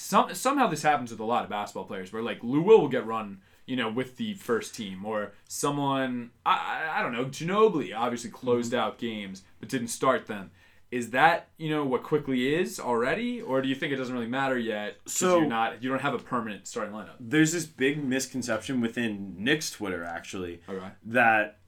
[0.00, 2.88] Some somehow this happens with a lot of basketball players where like Lou Will will
[2.88, 6.52] get run, you know, with the first team or someone I
[6.92, 8.80] I, I don't know Ginobili obviously closed Mm-hmm.
[8.80, 10.50] out games but didn't start them.
[10.90, 14.26] Is that you know what Quickley is already, or do you think it doesn't really
[14.26, 14.96] matter yet?
[15.06, 17.14] So- you're not you don't have a permanent starting lineup.
[17.20, 20.88] There's this big misconception within Knicks Twitter actually Okay.
[21.04, 21.58] that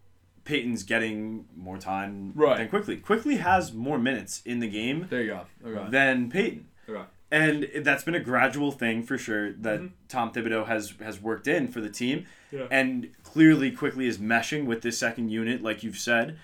[0.44, 2.56] Payton's getting more time Right.
[2.58, 2.96] than Quickley.
[2.96, 5.46] Quickley has more minutes in the game There you go.
[5.68, 5.90] Okay.
[5.90, 6.66] than Payton.
[6.88, 7.04] okay.
[7.32, 9.90] And that's been a gradual thing for sure that Mhm.
[10.08, 12.66] Tom Thibodeau has has worked in for the team, Yeah.
[12.70, 16.36] and clearly Quickley is meshing with this second unit, like you've said.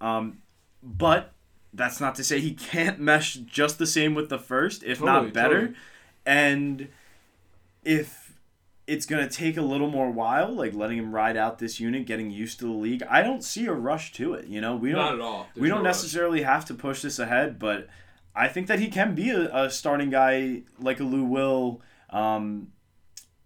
[0.00, 0.38] Um,
[0.82, 1.32] but
[1.74, 5.26] that's not to say he can't mesh just the same with the first, if Totally,
[5.26, 5.60] not better.
[5.60, 5.76] totally.
[6.24, 6.88] And
[7.84, 8.32] if
[8.86, 12.30] it's gonna take a little more while, like letting him ride out this unit, getting
[12.30, 14.46] used to the league, I don't see a rush to it.
[14.46, 15.48] You know, we don't Not at all.
[15.54, 15.96] we There's don't no rush.
[15.96, 17.88] necessarily have to push this ahead, but
[18.34, 22.68] I think that he can be a, a starting guy like a Lou Will um,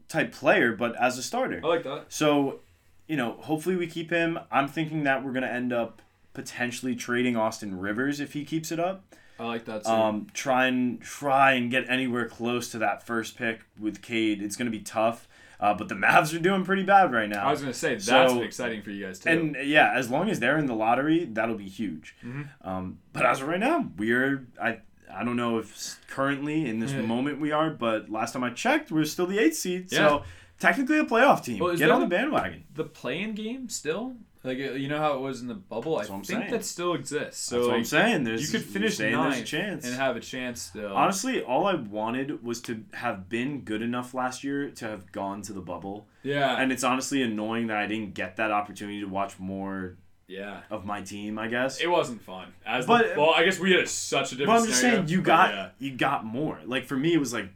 [0.09, 1.61] type player, but as a starter.
[1.62, 2.07] I like that.
[2.09, 2.61] So,
[3.07, 4.39] you know, hopefully we keep him.
[4.51, 8.70] I'm thinking that we're going to end up potentially trading Austin Rivers if he keeps
[8.70, 9.05] it up.
[9.39, 9.85] I like that.
[9.85, 9.91] Too.
[9.91, 14.41] Um, try and try and get anywhere close to that first pick with Cade.
[14.41, 15.26] It's going to be tough,
[15.61, 17.46] uh, but the Mavs are doing pretty bad right now.
[17.46, 19.30] I was gonna say that's So- exciting for you guys too.
[19.30, 22.14] And yeah, as long as they're in the lottery, that'll be huge.
[22.24, 22.48] Mhm.
[22.62, 24.78] Um, but as of right now, we're I
[25.14, 27.02] I don't know if currently in this Yeah.
[27.02, 29.92] moment we are, but last time I checked, we're still the eighth seed.
[29.92, 29.98] Yeah.
[30.09, 30.22] So
[30.59, 31.59] technically a playoff team.
[31.61, 32.64] Well, Get on the the- bandwagon.
[32.74, 35.97] The playing game still, like uh, you know how it was in the bubble.
[35.97, 36.51] That's I think saying.
[36.51, 37.40] that still exists.
[37.40, 38.24] So That's what I'm saying.
[38.24, 39.86] There's you could finish saying there's a ninth chance.
[39.86, 40.92] and have a chance still.
[40.95, 45.40] Honestly, all I wanted was to have been good enough last year to have gone
[45.42, 46.07] to the bubble.
[46.22, 50.61] yeah, And it's honestly annoying that I didn't get that opportunity to watch more yeah.
[50.70, 51.80] of my team, I guess.
[51.80, 52.53] It wasn't fun.
[52.66, 54.61] As But- the, well, I guess we had such a but different.
[54.61, 55.68] I'm just scenario, saying you got yeah.
[55.78, 56.59] you got more.
[56.66, 57.49] Like for me it was like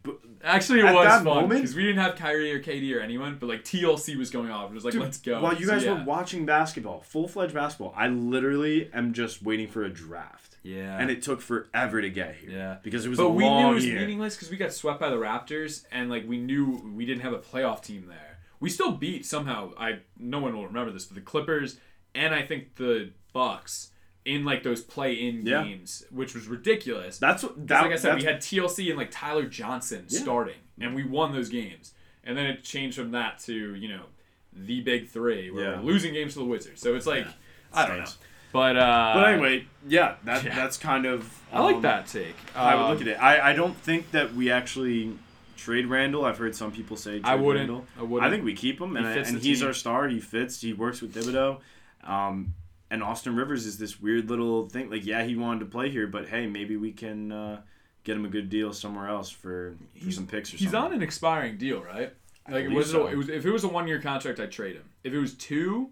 [0.45, 3.01] Actually, it At was that fun moment- because we didn't have Kyrie or KD or
[3.01, 4.71] anyone, but like TLC was going off.
[4.71, 5.41] It was like, Dude, let's go.
[5.43, 5.99] While you So, guys yeah.
[5.99, 10.57] were watching basketball, full fledged basketball, I literally am just waiting for a draft.
[10.63, 12.51] yeah, And it took forever to get here.
[12.51, 12.77] Yeah.
[12.83, 14.01] Because it was but a we knew long it was year.
[14.01, 17.33] meaningless because we got swept by the Raptors, and like we knew we didn't have
[17.33, 18.39] a playoff team there.
[18.61, 19.73] We still beat somehow.
[19.79, 21.79] I no one will remember this, but the Clippers
[22.15, 23.91] and I think the Bucks
[24.35, 25.65] in like those play-in Yeah.
[25.65, 27.19] games, which was ridiculous.
[27.19, 30.21] That's what that, like I said, we had TLC and like Tyler Johnson Yeah.
[30.21, 31.95] starting, and we won those games.
[32.25, 34.05] And then it changed from that to you know
[34.53, 35.77] the big three, where Yeah.
[35.81, 36.81] we're losing games to the Wizards.
[36.81, 37.27] So it's like.
[37.73, 38.05] I don't know,
[38.53, 42.35] but uh, But anyway, yeah, that that's kind of I like um, that take.
[42.57, 43.23] I would Um, look at it.
[43.23, 45.13] I, I don't think that we actually
[45.59, 46.25] trade Randle.
[46.25, 47.69] I've heard some people say trade I wouldn't.
[47.69, 47.87] Randle.
[47.99, 48.27] I wouldn't.
[48.27, 49.67] I think we keep him, and, He I- and he's team.
[49.69, 50.09] our star.
[50.09, 50.63] He fits.
[50.63, 51.61] He works with Thibodeau.
[52.05, 52.55] Um,
[52.91, 54.91] and Austin Rivers is this weird little thing.
[54.91, 57.61] Like, yeah, he wanted to play here, but hey, maybe we can uh,
[58.05, 60.81] get him a good deal somewhere else for, for He's- some picks or He's something.
[60.81, 62.13] He's on an expiring deal, right?
[62.51, 63.09] Like it was, so.
[63.09, 64.89] it was if it was a one year contract, I'd trade him.
[65.05, 65.91] If it was two,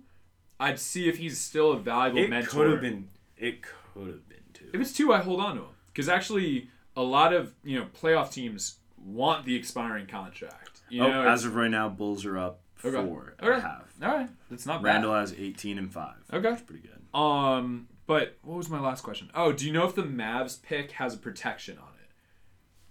[0.59, 2.51] I'd see if he's still a valuable It mentor.
[2.51, 3.09] could have been.
[3.37, 4.71] It could have been two.
[4.73, 7.87] If it's two, I hold on to him because actually a lot of you know
[8.01, 10.81] playoff teams want the expiring contract.
[10.89, 12.97] You oh, know, as of right now, Bulls are up Okay.
[13.07, 13.53] four Okay.
[13.53, 13.85] and a half.
[14.03, 14.89] all right, that's not bad.
[14.91, 16.17] Randle has 18 and five.
[16.33, 16.43] Okay.
[16.49, 17.19] That's pretty good.
[17.19, 19.31] Um, but what was my last question?
[19.35, 22.11] Oh, do you know if the Mavs pick has a protection on it?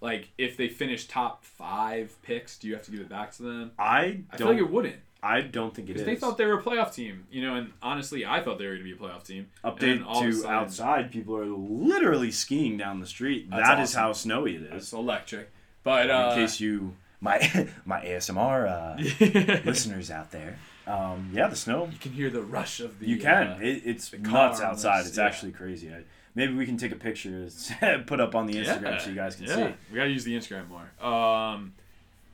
[0.02, 3.44] Like if they finish top five picks, do you have to give it back to
[3.44, 3.72] them?
[3.80, 4.38] I I don't.
[4.38, 4.98] feel like it wouldn't.
[5.24, 6.04] I don't think it is.
[6.04, 8.66] Because they thought they were a playoff team, you know, and honestly, I thought they
[8.68, 9.48] were going to be a playoff team.
[9.64, 11.12] Update all to sudden- outside.
[11.12, 13.50] People are literally skiing down the street.
[13.50, 14.02] That's That is awesome.
[14.02, 14.94] how snowy it It's is.
[14.94, 15.50] electric.
[15.84, 16.96] But uh, In case you,
[17.26, 20.58] my my ASMR uh, listeners out there,
[20.88, 21.90] um, yeah, the snow.
[21.92, 23.08] You can hear the rush of the.
[23.08, 23.48] You can.
[23.48, 25.02] uh, it, it's nuts outside.
[25.02, 25.26] this, It's yeah.
[25.26, 25.92] actually crazy.
[25.92, 26.04] I,
[26.36, 27.50] maybe we can take a picture,
[28.06, 29.56] put up on the Instagram so you guys can yeah.
[29.56, 29.74] see.
[29.92, 31.06] We gotta use the Instagram more.
[31.06, 31.74] Um,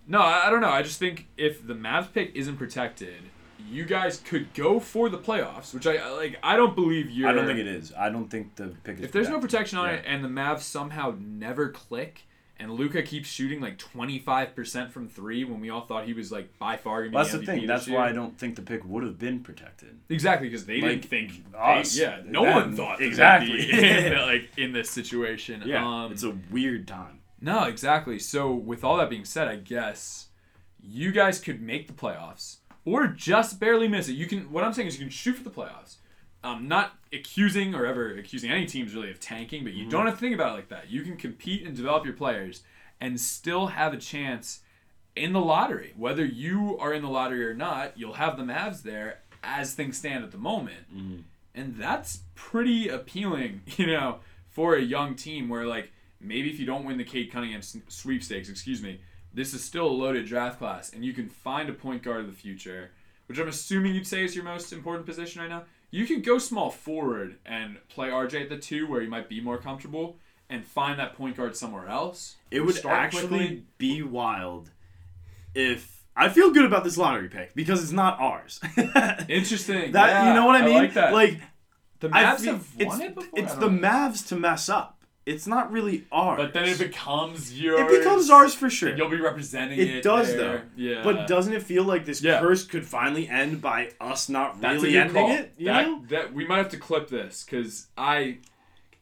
[0.08, 0.70] no, I, I don't know.
[0.70, 3.22] I just think if the Mavs pick isn't protected,
[3.70, 6.38] you guys could go for the playoffs, which I like.
[6.44, 7.30] I don't believe you're.
[7.30, 7.94] I don't think it is.
[7.98, 9.06] I don't think the pick is.
[9.06, 9.96] If there's no protection on Yeah.
[9.96, 12.24] it, and the Mavs somehow never click,
[12.62, 16.58] and Luka keeps shooting like 25% from three when we all thought he was like
[16.60, 17.68] by far gonna be that's the MVP thing.
[17.68, 17.98] That's year.
[17.98, 20.00] why I don't think the pick would have been protected.
[20.10, 23.70] Exactly, because they didn't think us, they- yeah, no them, one thought exactly.
[24.08, 25.64] in, like in this situation.
[25.66, 27.22] Yeah, um, it's a weird time.
[27.42, 28.20] no, exactly.
[28.20, 30.28] So with all that being said, I guess
[30.80, 34.14] you guys could make the playoffs or just barely miss it.
[34.14, 34.52] You can.
[34.52, 35.98] What I'm saying is you can shoot for the playoffs.
[36.44, 39.90] I'm not accusing or ever accusing any teams really of tanking, but you mm-hmm.
[39.90, 40.90] don't have to think about it like that.
[40.90, 42.64] You can compete and develop your players
[43.00, 44.62] and still have a chance
[45.16, 45.94] in the lottery.
[45.98, 49.98] Whether you are in the lottery or not, you'll have the Mavs there as things
[49.98, 50.96] stand at the moment.
[50.96, 51.18] Mm-hmm.
[51.54, 54.20] And that's pretty appealing, you know,
[54.50, 58.50] for a young team where, like, maybe if you don't win the Cade Cunningham sweepstakes,
[58.50, 59.02] excuse me,
[59.34, 62.28] this is still a loaded draft class, and you can find a point guard of
[62.28, 62.92] the future,
[63.28, 65.64] which I'm assuming you'd say is your most important position right now.
[65.92, 69.42] You could go small forward and play RJ at the two, where you might be
[69.42, 70.18] more comfortable,
[70.50, 72.38] and find that point guard somewhere else.
[72.50, 73.64] It would actually quickly.
[73.78, 74.72] be wild
[75.54, 78.60] if I feel good about this lottery pick because it's not ours.
[78.78, 79.28] Interesting.
[79.28, 80.28] that interesting.
[80.28, 80.76] you know what I mean?
[80.76, 81.14] like that.
[82.00, 83.40] the the Mavs feel- have it's, won it before.
[83.40, 83.70] It's the.
[83.70, 85.01] Mavs to mess up.
[85.26, 86.38] It's not really ours.
[86.38, 87.80] But then it becomes yours.
[87.82, 88.96] It becomes ours for sure.
[88.96, 89.88] You'll be representing it.
[89.90, 90.38] It does there.
[90.38, 90.62] though.
[90.76, 91.04] Yeah.
[91.04, 92.40] But doesn't it feel like this Yeah.
[92.40, 95.32] curse could finally end by us not That's really ending call.
[95.32, 95.54] it?
[95.58, 96.04] You that, know?
[96.10, 98.40] that we might have to clip this because I,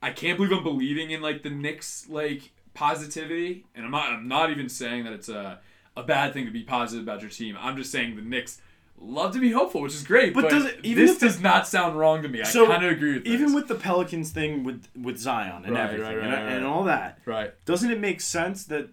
[0.01, 4.11] I can't believe I'm believing in like the Knicks like positivity, and I'm not.
[4.11, 5.59] I'm not even saying that it's a
[5.97, 7.57] a bad thing to be positive about your team.
[7.59, 8.61] I'm just saying the Knicks
[9.01, 10.33] love to be hopeful, which is great.
[10.33, 12.41] But But, does it- even this the- does not sound wrong to me.
[12.41, 13.33] I So, kind of agree with this.
[13.33, 16.65] Even with the Pelicans thing with with Zion and Right, everything right, right, and, and
[16.65, 17.53] all that, right.
[17.65, 18.89] doesn't it make sense that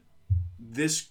[0.58, 1.08] this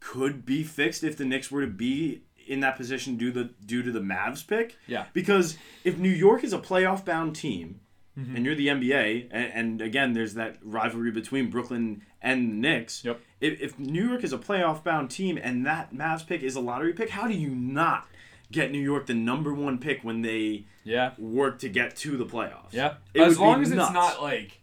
[0.00, 3.82] could be fixed if the Knicks were to be in that position due the due
[3.82, 4.76] to the Mavs pick?
[4.86, 5.06] Yeah.
[5.12, 7.80] Because if New York is a playoff bound team,
[8.18, 8.34] Mm-hmm.
[8.34, 13.04] and you're the NBA, and, and again, there's that rivalry between Brooklyn and the Knicks.
[13.04, 13.20] Yep.
[13.42, 16.60] If, if New York is a playoff bound team and that Mavs pick is a
[16.60, 18.06] lottery pick, how do you not
[18.52, 21.12] get New York the number one pick when they Yeah.
[21.18, 22.72] work to get to the playoffs?
[22.72, 22.94] Yeah.
[23.14, 23.88] It as long as nuts.
[23.90, 24.60] it's not like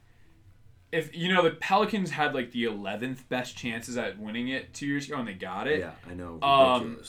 [0.91, 4.85] if you know the Pelicans had like the eleventh best chances at winning it two
[4.85, 6.39] years ago and they got it, Yeah, I know.
[6.41, 6.99] Um,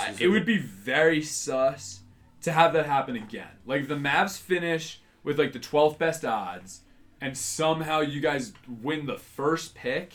[0.00, 2.00] I- it would be very sus
[2.42, 3.48] to have that happen again.
[3.66, 6.80] Like if the Mavs finish with like the 12th best odds
[7.20, 8.52] and somehow you guys
[8.82, 10.14] win the first pick,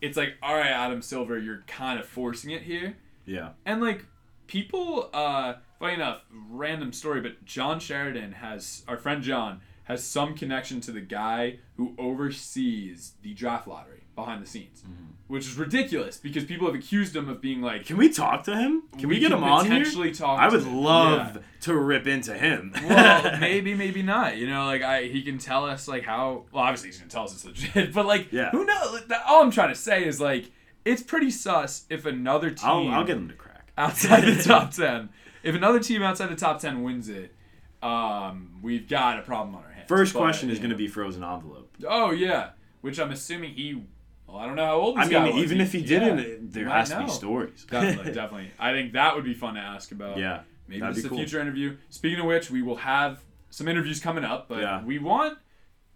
[0.00, 2.96] it's like, all right, Adam Silver, you're kind of forcing it here.
[3.26, 3.50] yeah.
[3.66, 4.06] And like
[4.50, 10.34] people, uh, funny enough, random story, but John Sheridan has our friend John has some
[10.34, 14.82] connection to the guy who oversees the draft lottery behind the scenes,
[15.28, 17.86] which is ridiculous because people have accused him of being like.
[17.86, 18.82] Can we talk to him?
[18.98, 20.12] Can we, We get can him on here?
[20.12, 21.42] talk I would love yeah.
[21.62, 22.72] to rip into him.
[22.88, 24.36] well, maybe, maybe not.
[24.36, 26.44] You know, like I, he can tell us like how.
[26.52, 28.50] Well, obviously he's gonna tell us it's legit, but like, Yeah.
[28.50, 29.02] who knows?
[29.28, 30.50] All I'm trying to say is like,
[30.84, 33.49] it's pretty sus if another team I'll, I'll get him to crack.
[33.80, 35.08] Outside the top ten,
[35.42, 37.34] if another team outside the top ten wins it,
[37.82, 39.88] um, we've got a problem on our hands.
[39.88, 41.74] First But, question is you going to be frozen envelope.
[41.88, 42.50] Oh yeah,
[42.80, 43.82] which I'm assuming he.
[44.26, 46.78] Well, I don't know how old this I mean, even if he didn't, there might
[46.80, 47.64] has to be stories.
[47.68, 48.52] Definitely, definitely.
[48.60, 50.18] I think that would be fun to ask about.
[50.18, 50.42] yeah.
[50.68, 51.18] Maybe it's be a cool.
[51.18, 51.76] future interview.
[51.88, 54.84] Speaking of which, we will have some interviews coming up, but Yeah.
[54.84, 55.36] we want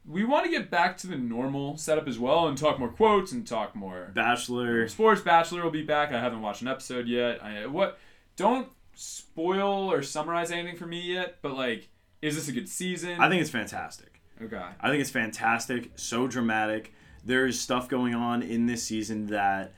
[0.06, 3.32] we want to get back to the normal setup as well and talk more quotes
[3.32, 4.86] and talk more Bachelor.
[4.88, 5.20] sports.
[5.22, 6.12] Bachelor will be back.
[6.12, 7.42] I haven't watched an episode yet.
[7.42, 7.98] I what
[8.36, 11.88] don't spoil or summarize anything for me yet, but like,
[12.22, 13.20] is this a good season?
[13.20, 14.20] I think it's fantastic.
[14.42, 14.62] okay.
[14.80, 15.90] I think it's fantastic.
[15.96, 16.92] So dramatic.
[17.24, 19.72] There's stuff going on in this season that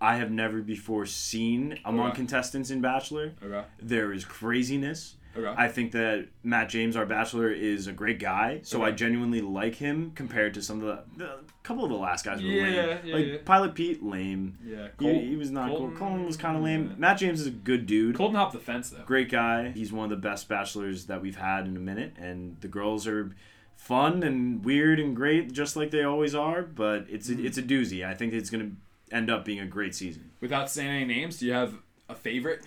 [0.00, 2.16] I have never before seen among Okay.
[2.16, 3.32] contestants in Bachelor.
[3.42, 3.64] Okay.
[3.80, 5.14] There is craziness.
[5.36, 5.54] Okay.
[5.56, 8.60] I think that Matt James, our bachelor, is a great guy.
[8.64, 11.30] So I genuinely like him compared to some of the, the
[11.62, 12.98] couple of the last guys were Yeah, lame.
[13.04, 13.36] yeah, like yeah.
[13.44, 14.58] Pilot Pete, lame.
[14.64, 14.88] yeah.
[15.00, 15.98] He, he was not Colton, cool.
[16.08, 16.94] Colin was kind of lame.
[16.98, 18.16] Matt James is a good dude.
[18.16, 19.04] Colton hopped the fence though.
[19.04, 19.70] Great guy.
[19.70, 23.06] He's one of the best bachelors that we've had in a minute, and the girls
[23.06, 23.34] are
[23.76, 26.62] fun and weird and great, just like they always are.
[26.62, 27.42] But it's Mm.
[27.42, 28.04] a, it's a doozy.
[28.06, 28.72] I think it's gonna
[29.10, 30.30] end up being a great season.
[30.40, 31.74] Without saying any names, do you have
[32.08, 32.62] a favorite?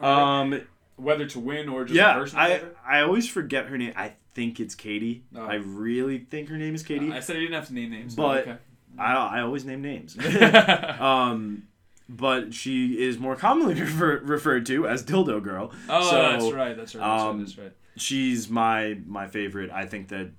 [0.00, 0.62] Um,
[0.98, 2.98] Whether to win or just a yeah, I?
[2.98, 3.92] I always forget her name.
[3.96, 5.24] I think it's Katie.
[5.34, 5.42] Oh.
[5.42, 7.12] I really think her name is Katie.
[7.12, 8.56] I said I didn't have to name names, But- okay.
[8.98, 10.16] I I always name names.
[11.00, 11.68] um,
[12.08, 15.72] but she is more commonly refer, referred to as Dildo Girl.
[15.88, 16.76] Oh, So, that's right.
[16.76, 17.00] That's right.
[17.00, 17.38] That's um, right.
[17.46, 17.72] That's right.
[17.96, 19.70] She's my my favorite.
[19.70, 20.30] I think that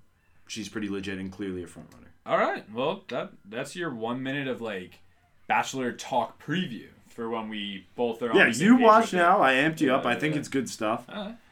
[0.48, 2.12] she's pretty legit and clearly a front runner.
[2.26, 2.70] All right.
[2.72, 5.00] Well, that that's your one minute of like
[5.48, 6.88] Bachelor talk preview
[7.20, 8.32] for when we both are.
[8.32, 9.18] on Yeah, the same you page watch with it.
[9.18, 9.42] now.
[9.42, 10.06] I amped you Yeah, up.
[10.06, 10.40] I think yeah.
[10.40, 11.06] it's good stuff.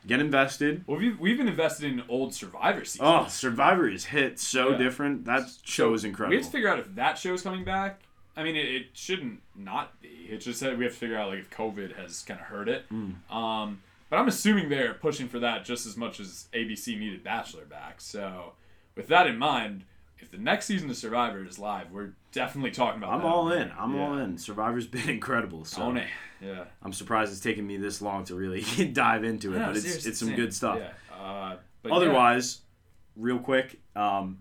[0.07, 0.85] Get invested.
[0.87, 3.01] well, we've, we've been invested in old Survivor seasons.
[3.03, 4.77] Oh, Survivor is hit so Yeah.
[4.77, 5.25] different.
[5.25, 6.31] That show is incredible.
[6.31, 7.99] We have to figure out if that show's coming back.
[8.37, 10.07] I mean, it, it shouldn't not be.
[10.29, 12.69] It's just that we have to figure out like if COVID has kind of hurt
[12.69, 12.85] it.
[12.89, 13.29] Mm.
[13.29, 17.65] Um, but I'm assuming they're pushing for that just as much as ABC needed Bachelor
[17.65, 17.99] back.
[17.99, 18.53] So,
[18.95, 19.83] with that in mind,
[20.19, 23.13] if the next season of Survivor is live, we're definitely talking about.
[23.13, 23.27] I'm that.
[23.27, 23.71] all in.
[23.77, 24.01] I'm Yeah.
[24.07, 24.37] all in.
[24.37, 25.65] Survivor's been incredible.
[25.65, 26.07] So Own it.
[26.41, 26.65] Yeah.
[26.83, 28.61] I'm surprised it's taken me this long to really
[28.93, 30.37] dive into it, No, but it's it's some same.
[30.37, 30.79] good stuff.
[30.79, 31.15] Yeah.
[31.15, 31.95] Uh, but yeah.
[31.95, 32.61] Otherwise,
[33.15, 34.39] real quick, um,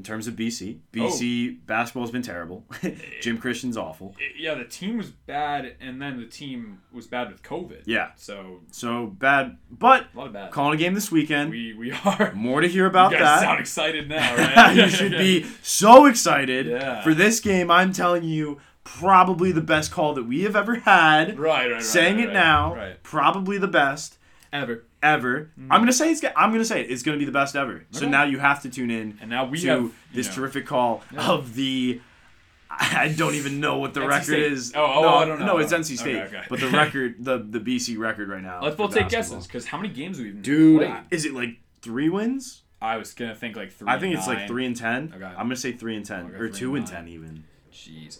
[0.00, 1.56] in terms of BC, BC Oh.
[1.66, 2.64] basketball's been terrible.
[3.20, 4.16] Jim Christian's awful.
[4.34, 7.82] yeah, the team was bad, and then the team was bad with COVID.
[7.84, 9.58] Yeah, So so bad.
[9.70, 10.52] But a lot of bad.
[10.52, 11.50] calling a game this weekend.
[11.50, 12.32] We we are.
[12.34, 13.46] More to hear about you guys that.
[13.46, 14.74] sound excited now, right?
[14.74, 17.02] you should be so excited Yeah.
[17.02, 17.70] for this game.
[17.70, 21.38] I'm telling you, probably the best call that we have ever had.
[21.38, 21.82] Right, right, right.
[21.82, 23.02] Saying right, it right, now, Right.
[23.02, 24.16] probably the best
[24.52, 24.84] Ever.
[25.02, 25.50] ever.
[25.70, 26.22] I'm gonna say it's.
[26.36, 26.90] I'm gonna say it.
[26.90, 27.84] It's gonna be the best ever.
[27.92, 28.10] So Mm-hmm.
[28.10, 31.02] Now you have to tune in And now we to have this know, terrific call
[31.12, 31.28] Yeah.
[31.30, 32.00] of the.
[32.72, 34.52] I don't even know what the NC record State.
[34.52, 34.72] is.
[34.76, 35.46] Oh, oh, no, I don't know.
[35.46, 36.16] No, it's NC State.
[36.16, 36.46] Okay, okay.
[36.48, 38.60] But the record, the the BC record right now.
[38.62, 39.38] Let's both take basketball.
[39.38, 40.94] guesses, because how many games have we even Dude, played?
[41.10, 42.62] is it like three wins?
[42.82, 43.88] I was gonna think like three.
[43.88, 45.12] I think it's like three and ten.
[45.14, 45.24] Okay.
[45.24, 47.44] I'm gonna say three and ten, Okay, or two and and ten even.
[47.72, 48.18] Jeez.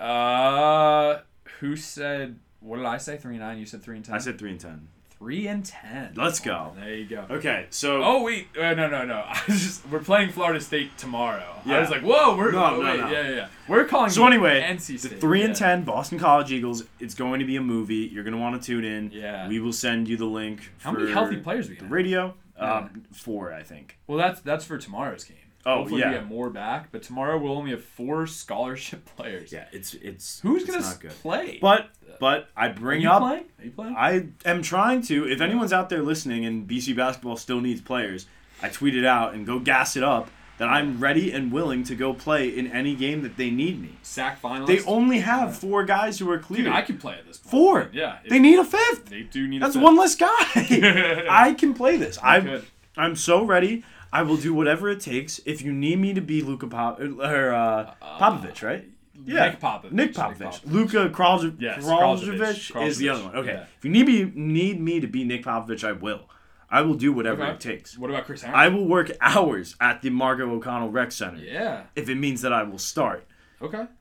[0.00, 1.20] Uh,
[1.60, 2.38] who said?
[2.60, 3.16] What did I say?
[3.16, 3.58] Three and nine.
[3.58, 4.14] You said three and ten.
[4.14, 4.88] I said three and ten.
[5.18, 6.12] Three and ten.
[6.16, 6.72] Let's go.
[6.76, 7.26] There you go.
[7.30, 9.14] Okay, so Oh wait, uh, no, no, no.
[9.26, 11.44] I was just we're playing Florida State tomorrow.
[11.64, 11.72] Yeah.
[11.72, 11.80] I Yeah.
[11.80, 13.10] was like, whoa, we're No, oh, no, wait, no.
[13.10, 13.48] yeah, yeah, yeah.
[13.68, 14.10] We're calling.
[14.10, 15.20] So anyway, NC the State.
[15.20, 16.84] three and ten Boston College Eagles.
[17.00, 18.08] It's going to be a movie.
[18.12, 19.10] You're gonna want to tune in.
[19.12, 19.48] Yeah.
[19.48, 20.70] We will send you the link.
[20.80, 21.90] How many healthy players we The have?
[21.92, 22.34] radio.
[22.56, 22.74] Yeah.
[22.74, 23.98] Um, four, I think.
[24.06, 25.36] Well, that's that's for tomorrow's game.
[25.68, 26.08] Oh, Hopefully yeah.
[26.08, 29.52] we get more back, but tomorrow we'll only have four scholarship players.
[29.52, 31.10] Yeah, it's it's Who's it's gonna not good.
[31.10, 31.58] play?
[31.60, 33.20] But but I Are bring you up.
[33.20, 33.44] playing?
[33.58, 33.94] Are you playing?
[33.96, 35.28] I am trying to.
[35.30, 38.26] If anyone's out there listening and BC basketball still needs players,
[38.62, 41.94] I tweet it out and go gas it up that I'm ready and willing to
[41.94, 43.90] go play in any game that they need me.
[44.02, 44.66] Sack finalist.
[44.66, 46.64] They only have four guys who are clear.
[46.64, 47.50] Dude, I can play at this point.
[47.50, 47.90] Four.
[47.92, 48.18] Yeah.
[48.28, 49.04] They need a fifth.
[49.10, 49.62] They do need.
[49.62, 50.26] That's one less guy.
[51.30, 52.18] I can play this.
[52.22, 52.62] I.
[52.96, 53.84] I'm so ready.
[54.12, 55.38] I will do whatever it takes.
[55.44, 58.84] If you need me to be Luka Pop or uh, Popovich, right?
[59.24, 59.92] Yeah, Nick Popovich.
[59.92, 60.60] Nick Popovich.
[60.64, 62.38] Luka Kralj- Yes, Kraljevic
[62.72, 62.86] Kraljevic.
[62.86, 63.36] is the other one.
[63.36, 63.52] Okay.
[63.52, 63.64] Yeah.
[63.78, 66.28] If you need me need me to be Nick Popovich, I will.
[66.70, 67.52] I will do whatever Okay.
[67.52, 67.98] it takes.
[67.98, 68.58] What about Chris Herren?
[68.58, 71.84] I will work hours at the Margot Connell Rec Center yeah.
[71.96, 73.26] if it means that I will start.
[73.60, 73.86] Okay.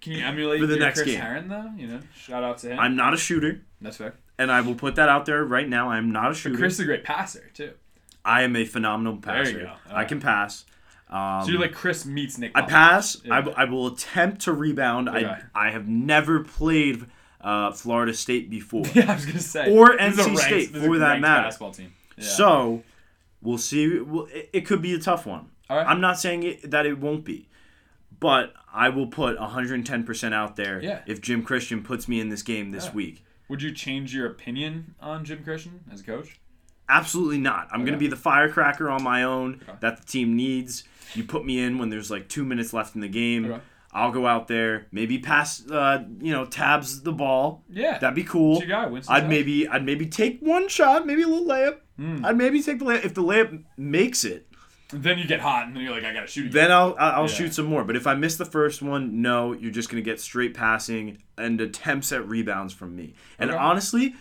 [0.00, 1.20] Can you emulate For the next Chris game.
[1.20, 1.70] Herren though?
[1.76, 2.78] You know, shout out to him.
[2.78, 4.14] I'm not a shooter, That's fair.
[4.38, 5.90] and I will put that out there right now.
[5.90, 6.56] I'm not a But shooter.
[6.56, 7.72] Chris is a great passer too.
[8.26, 9.60] I am a phenomenal you passer.
[9.60, 9.72] go.
[9.90, 10.64] I can pass.
[11.08, 12.52] Um, So you're like Chris meets Nick.
[12.54, 12.68] I Popovich.
[12.68, 13.16] pass.
[13.24, 13.34] I, Yeah.
[13.36, 15.08] w- I will attempt to rebound.
[15.08, 15.24] Okay.
[15.24, 17.06] I I have never played
[17.40, 18.84] uh, Florida State before.
[18.94, 19.72] Yeah, I was gonna say.
[19.72, 21.42] Or NC ranked- State, this is a for that matter.
[21.44, 21.92] Basketball team.
[22.18, 22.24] Yeah.
[22.24, 22.82] So
[23.40, 24.00] we'll see.
[24.00, 25.50] Well, it, it could be a tough one.
[25.70, 25.86] All right.
[25.86, 27.48] I'm not saying it, that it won't be,
[28.18, 31.00] but I will put 110% out there Yeah.
[31.06, 32.92] if Jim Christian puts me in this game this Yeah.
[32.92, 33.24] week.
[33.48, 36.38] Would you change your opinion on Jim Christian as a coach?
[36.88, 37.68] Absolutely not.
[37.72, 39.78] I'm going to be the firecracker on my own Okay.
[39.80, 40.84] that the team needs.
[41.14, 43.46] You put me in when there's like two minutes left in the game.
[43.46, 43.60] Okay.
[43.92, 47.64] I'll go out there, maybe pass, uh, you know, tabs the ball.
[47.70, 47.98] Yeah.
[47.98, 48.60] That'd be cool.
[48.60, 49.24] Guy, I'd Tubbs.
[49.28, 51.78] maybe, I'd maybe take one shot, maybe a little layup.
[51.96, 52.22] Hmm.
[52.24, 53.04] I'd maybe take the layup.
[53.06, 54.48] If the layup makes it,
[54.92, 56.42] Then you get hot, and then you're like, I gotta shoot.
[56.46, 56.52] Again.
[56.52, 57.26] then I'll I'll I'll Yeah.
[57.34, 57.82] shoot some more.
[57.84, 61.58] But if I miss the first one, no, you're just gonna get straight passing and
[61.60, 63.14] attempts at rebounds from me.
[63.38, 63.58] And Okay.
[63.58, 64.14] honestly,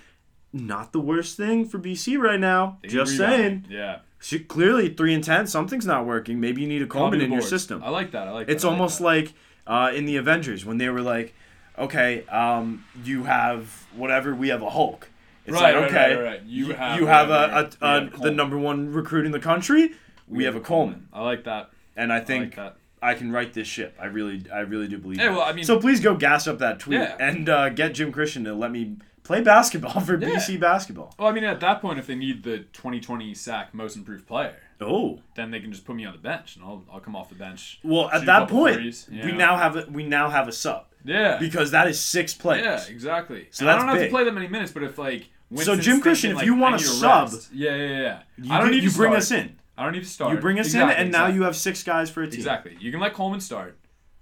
[0.55, 2.79] not the worst thing for BC right now.
[2.81, 3.65] They Just saying.
[3.69, 3.99] Yeah.
[4.19, 6.39] She, clearly, three and ten, something's not working.
[6.39, 7.83] Maybe you need a Coleman in your system.
[7.83, 8.27] I like that.
[8.27, 8.49] I like.
[8.49, 8.69] It's that.
[8.69, 9.03] I like almost that.
[9.03, 9.33] like
[9.67, 11.35] uh, in the Avengers when they were like,
[11.77, 15.09] okay, um, you have whatever, we have a Hulk.
[15.45, 16.43] It's Right, like, okay, right, right, right.
[16.43, 19.91] You have you have a, a, a have the number one recruit in the country.
[20.27, 21.69] We, have a Coleman, I like that.
[21.95, 22.77] and I I think like that.
[23.03, 23.95] I can write this ship.
[24.01, 25.19] I really, I really do believe.
[25.19, 25.33] Yeah, that.
[25.33, 27.15] well, I mean- so please go gas up that tweet Yeah.
[27.19, 28.95] and uh, get Jim Christian to let me
[29.25, 30.29] play basketball for Yeah.
[30.29, 31.13] BC basketball.
[31.19, 34.55] Well, I mean, at that point, if they need the 2020 sack most improved player,
[34.81, 37.29] Oh, then they can just put me on the bench, and I'll, I'll come off
[37.29, 37.79] the bench.
[37.83, 39.31] well, at that point, threes, we yeah.
[39.37, 41.37] now have a, we now have a sub Yeah.
[41.39, 42.65] because that is six players.
[42.87, 43.47] Yeah, exactly.
[43.51, 44.09] So I don't have big.
[44.09, 46.71] to play that many minutes, but if like So Jim Christian, thinking, if you like,
[46.71, 48.19] want a sub, rest- yeah, yeah, yeah.
[48.37, 49.21] You, I don't need you to bring start.
[49.21, 49.55] us in.
[49.77, 50.33] I don't need to start.
[50.33, 52.35] You bring us Exactly, in, and now you have six guys for a team.
[52.39, 52.77] exactly.
[52.79, 53.77] You can let Coleman start.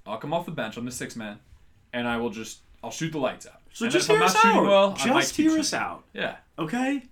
[0.05, 0.77] I'll come off the bench.
[0.77, 1.39] I'm the six man,
[1.93, 3.61] and I will just I'll shoot the lights out.
[3.73, 4.63] So and just hear us out.
[4.63, 6.35] well, just hear us out, Yeah.
[6.57, 7.03] okay?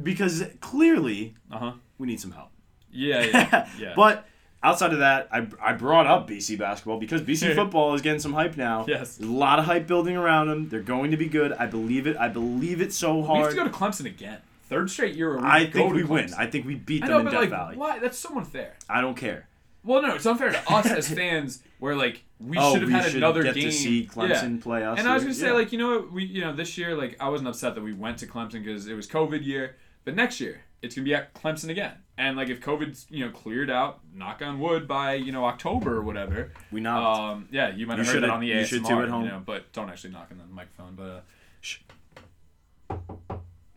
[0.00, 1.72] Because clearly Uh huh.
[1.98, 2.50] we need some help.
[2.92, 3.24] Yeah.
[3.24, 3.68] Yeah.
[3.78, 3.92] Yeah.
[3.96, 4.26] but
[4.62, 8.32] outside of that, I, I brought up BC basketball because BC football is getting some
[8.32, 8.84] hype now.
[8.88, 9.16] Yes.
[9.16, 10.68] There's a lot of hype building around them.
[10.68, 11.52] They're going to be good.
[11.52, 12.16] I believe it.
[12.16, 13.38] I believe it so hard.
[13.38, 14.38] we have to go to Clemson again.
[14.68, 15.38] Third straight year.
[15.38, 16.34] I think we win.
[16.36, 17.76] I think we beat them know, in Death like, Valley.
[17.76, 17.98] why?
[18.00, 18.74] That's so unfair.
[18.88, 19.46] I don't care.
[19.88, 21.62] Well, no, it's unfair to us as fans.
[21.78, 23.64] Where like we oh, should have we had should another get game.
[23.64, 24.62] to see Clemson Yeah.
[24.62, 24.98] play us.
[24.98, 25.52] And I was gonna say, Yeah.
[25.54, 27.94] like, you know what, we, you know, this year, like, I wasn't upset that we
[27.94, 29.76] went to Clemson because it was COVID year.
[30.04, 31.94] But next year, it's gonna be at Clemson again.
[32.18, 35.96] And like, if COVID's, you know, cleared out, knock on wood, by you know October
[35.96, 36.52] or whatever.
[36.70, 37.20] we knocked.
[37.20, 39.08] Um, yeah, you might You have heard that on the you ASMR, should too at
[39.08, 39.24] home.
[39.24, 40.96] You know, but don't actually knock on the microphone.
[40.96, 41.20] But uh,
[41.62, 41.78] Shh.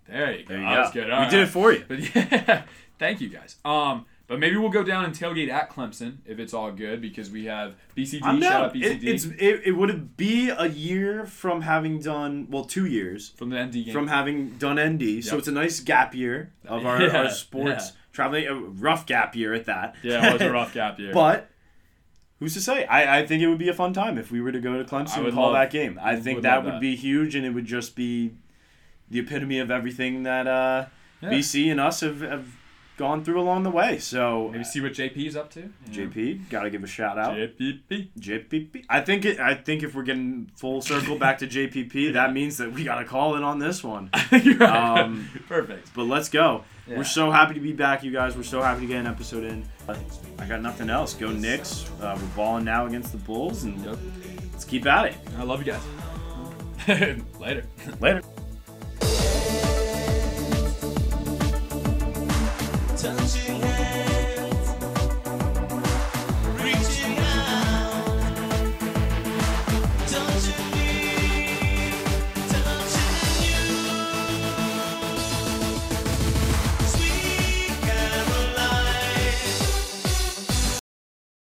[0.08, 0.54] there you go.
[0.56, 0.90] there you go.
[0.92, 1.06] good.
[1.08, 1.86] we All did it for you.
[1.88, 2.64] But yeah,
[3.00, 3.56] thank you guys.
[3.64, 7.30] Um, but maybe we'll go down and tailgate at Clemson if it's all good because
[7.30, 8.22] we have BCD.
[8.24, 12.48] I'm shout out BCD It, it's it, it would be a year from having done
[12.50, 13.92] well two years from the ND game.
[13.92, 17.92] from having done ND, so it's a nice gap year of our, Yeah, our sports
[18.14, 18.48] traveling.
[18.48, 19.96] A rough gap year at that.
[20.02, 21.12] yeah, it was a rough gap year.
[21.14, 21.50] but
[22.40, 22.86] who's to say?
[22.86, 24.86] I, I think it would be a fun time if we were to go to
[24.86, 26.00] Clemson and call love- that game.
[26.02, 26.80] I think would that would that.
[26.82, 28.32] be huge, and it would just be
[29.10, 30.86] the epitome of everything that uh,
[31.22, 31.32] Yeah.
[31.32, 32.46] BC and us have, have
[33.02, 33.98] gone through along the way.
[33.98, 35.60] So maybe see what JP's up to.
[35.92, 36.10] you know?
[36.12, 37.36] JP, gotta give a shout out.
[37.36, 38.10] JPP.
[38.20, 38.86] JPP.
[38.90, 39.40] I think it.
[39.40, 43.06] I think if we're getting full circle back to JPP, that means that we gotta
[43.06, 44.10] call it on this one.
[44.32, 45.00] You're right.
[45.02, 45.94] Um, Perfect.
[45.96, 46.64] But let's go.
[46.88, 46.98] Yeah.
[46.98, 48.36] We're so happy to be back, you guys.
[48.36, 49.66] We're so happy to get an episode in.
[50.40, 51.14] I got nothing else.
[51.14, 51.90] Go Knicks.
[52.02, 53.98] Uh, we're balling now against the Bulls, and Yep.
[54.52, 55.16] let's keep at it.
[55.38, 55.84] I love you guys.
[57.40, 57.64] Later.
[58.00, 58.22] Later.
[63.02, 63.71] 曾经。